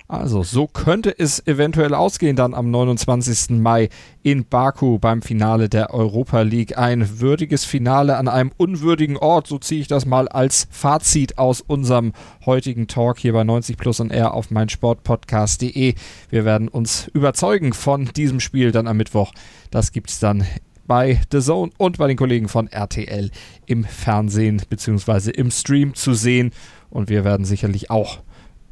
Also, 0.09 0.45
so 0.45 0.69
könnte 0.69 1.19
es 1.19 1.45
eventuell 1.49 1.93
ausgehen 1.93 2.37
dann 2.37 2.55
am 2.55 2.71
29. 2.71 3.59
Mai 3.59 3.89
in 4.23 4.45
Baku 4.45 5.01
beim 5.01 5.21
Finale 5.21 5.69
der 5.69 5.93
Europa 5.93 6.43
League. 6.43 6.79
Ein 6.79 7.19
würdiges 7.19 7.65
Finale 7.65 8.17
an 8.17 8.29
einem 8.29 8.53
unwürdigen 8.57 9.17
Ort, 9.17 9.49
so 9.49 9.59
ziehe 9.59 9.81
ich 9.81 9.89
das 9.89 10.07
mal 10.07 10.29
als 10.29 10.69
Fazit 10.71 11.39
aus 11.39 11.61
unserem 11.61 12.13
heutigen 12.45 12.87
Talk 12.87 13.19
hier 13.19 13.33
bei 13.33 13.43
90 13.43 13.77
Plus 13.77 13.99
und 13.99 14.13
R 14.13 14.33
auf 14.33 14.53
meinsportpodcast.de. 14.53 15.95
Wir 16.31 16.45
werden 16.45 16.69
uns 16.69 17.09
überzeugen 17.09 17.73
von 17.73 18.05
diesem 18.05 18.39
Spiel 18.39 18.71
dann 18.71 18.87
am 18.87 18.99
Mittwoch. 18.99 19.33
Das 19.73 19.91
gibt 19.91 20.11
es 20.11 20.21
dann 20.21 20.47
bei 20.87 21.21
The 21.33 21.41
Zone 21.41 21.73
und 21.79 21.99
bei 21.99 22.07
den 22.07 22.17
Kollegen 22.17 22.47
von 22.47 22.69
RTL 22.69 23.33
im 23.67 23.83
Fernsehen 23.83 24.63
bzw. 24.69 25.33
im 25.33 25.51
Stream 25.51 25.95
zu 25.95 26.15
sehen. 26.15 26.53
Und 26.91 27.11
wir 27.11 27.25
werden 27.25 27.45
sicherlich 27.45 27.91
auch 27.91 28.21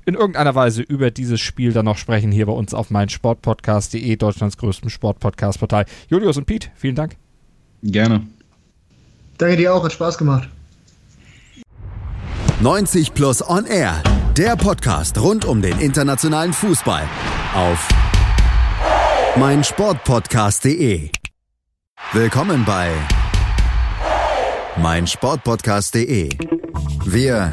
in 0.07 0.15
irgendeiner 0.15 0.55
Weise 0.55 0.83
über 0.83 1.11
dieses 1.11 1.41
Spiel 1.41 1.73
dann 1.73 1.85
noch 1.85 1.99
sprechen, 1.99 2.33
hier 2.33 2.47
bei 2.47 2.53
uns 2.53 2.75
auf 2.75 2.91
meinsportpodcast.de, 2.91 4.17
Deutschlands 4.17 4.57
größtem 4.57 4.91
Sportpodcast-Portal. 4.91 5.87
Julius 6.09 6.37
und 6.37 6.47
Pete, 6.47 6.69
vielen 6.77 6.95
Dank. 6.95 7.17
Gerne. 7.83 8.27
Danke 9.39 9.57
dir 9.57 9.75
auch, 9.75 9.85
hat 9.85 9.93
Spaß 9.93 10.19
gemacht. 10.19 10.49
90 12.61 13.15
Plus 13.15 13.47
On 13.49 13.67
Air, 13.67 14.03
der 14.37 14.57
Podcast 14.57 15.19
rund 15.21 15.45
um 15.45 15.61
den 15.61 15.79
internationalen 15.81 16.53
Fußball 16.53 17.03
auf 17.55 17.89
meinsportpodcast.de. 19.37 21.11
Willkommen 22.13 22.65
bei 22.65 22.93
meinsportpodcast.de. 24.77 26.31
Wir 27.05 27.53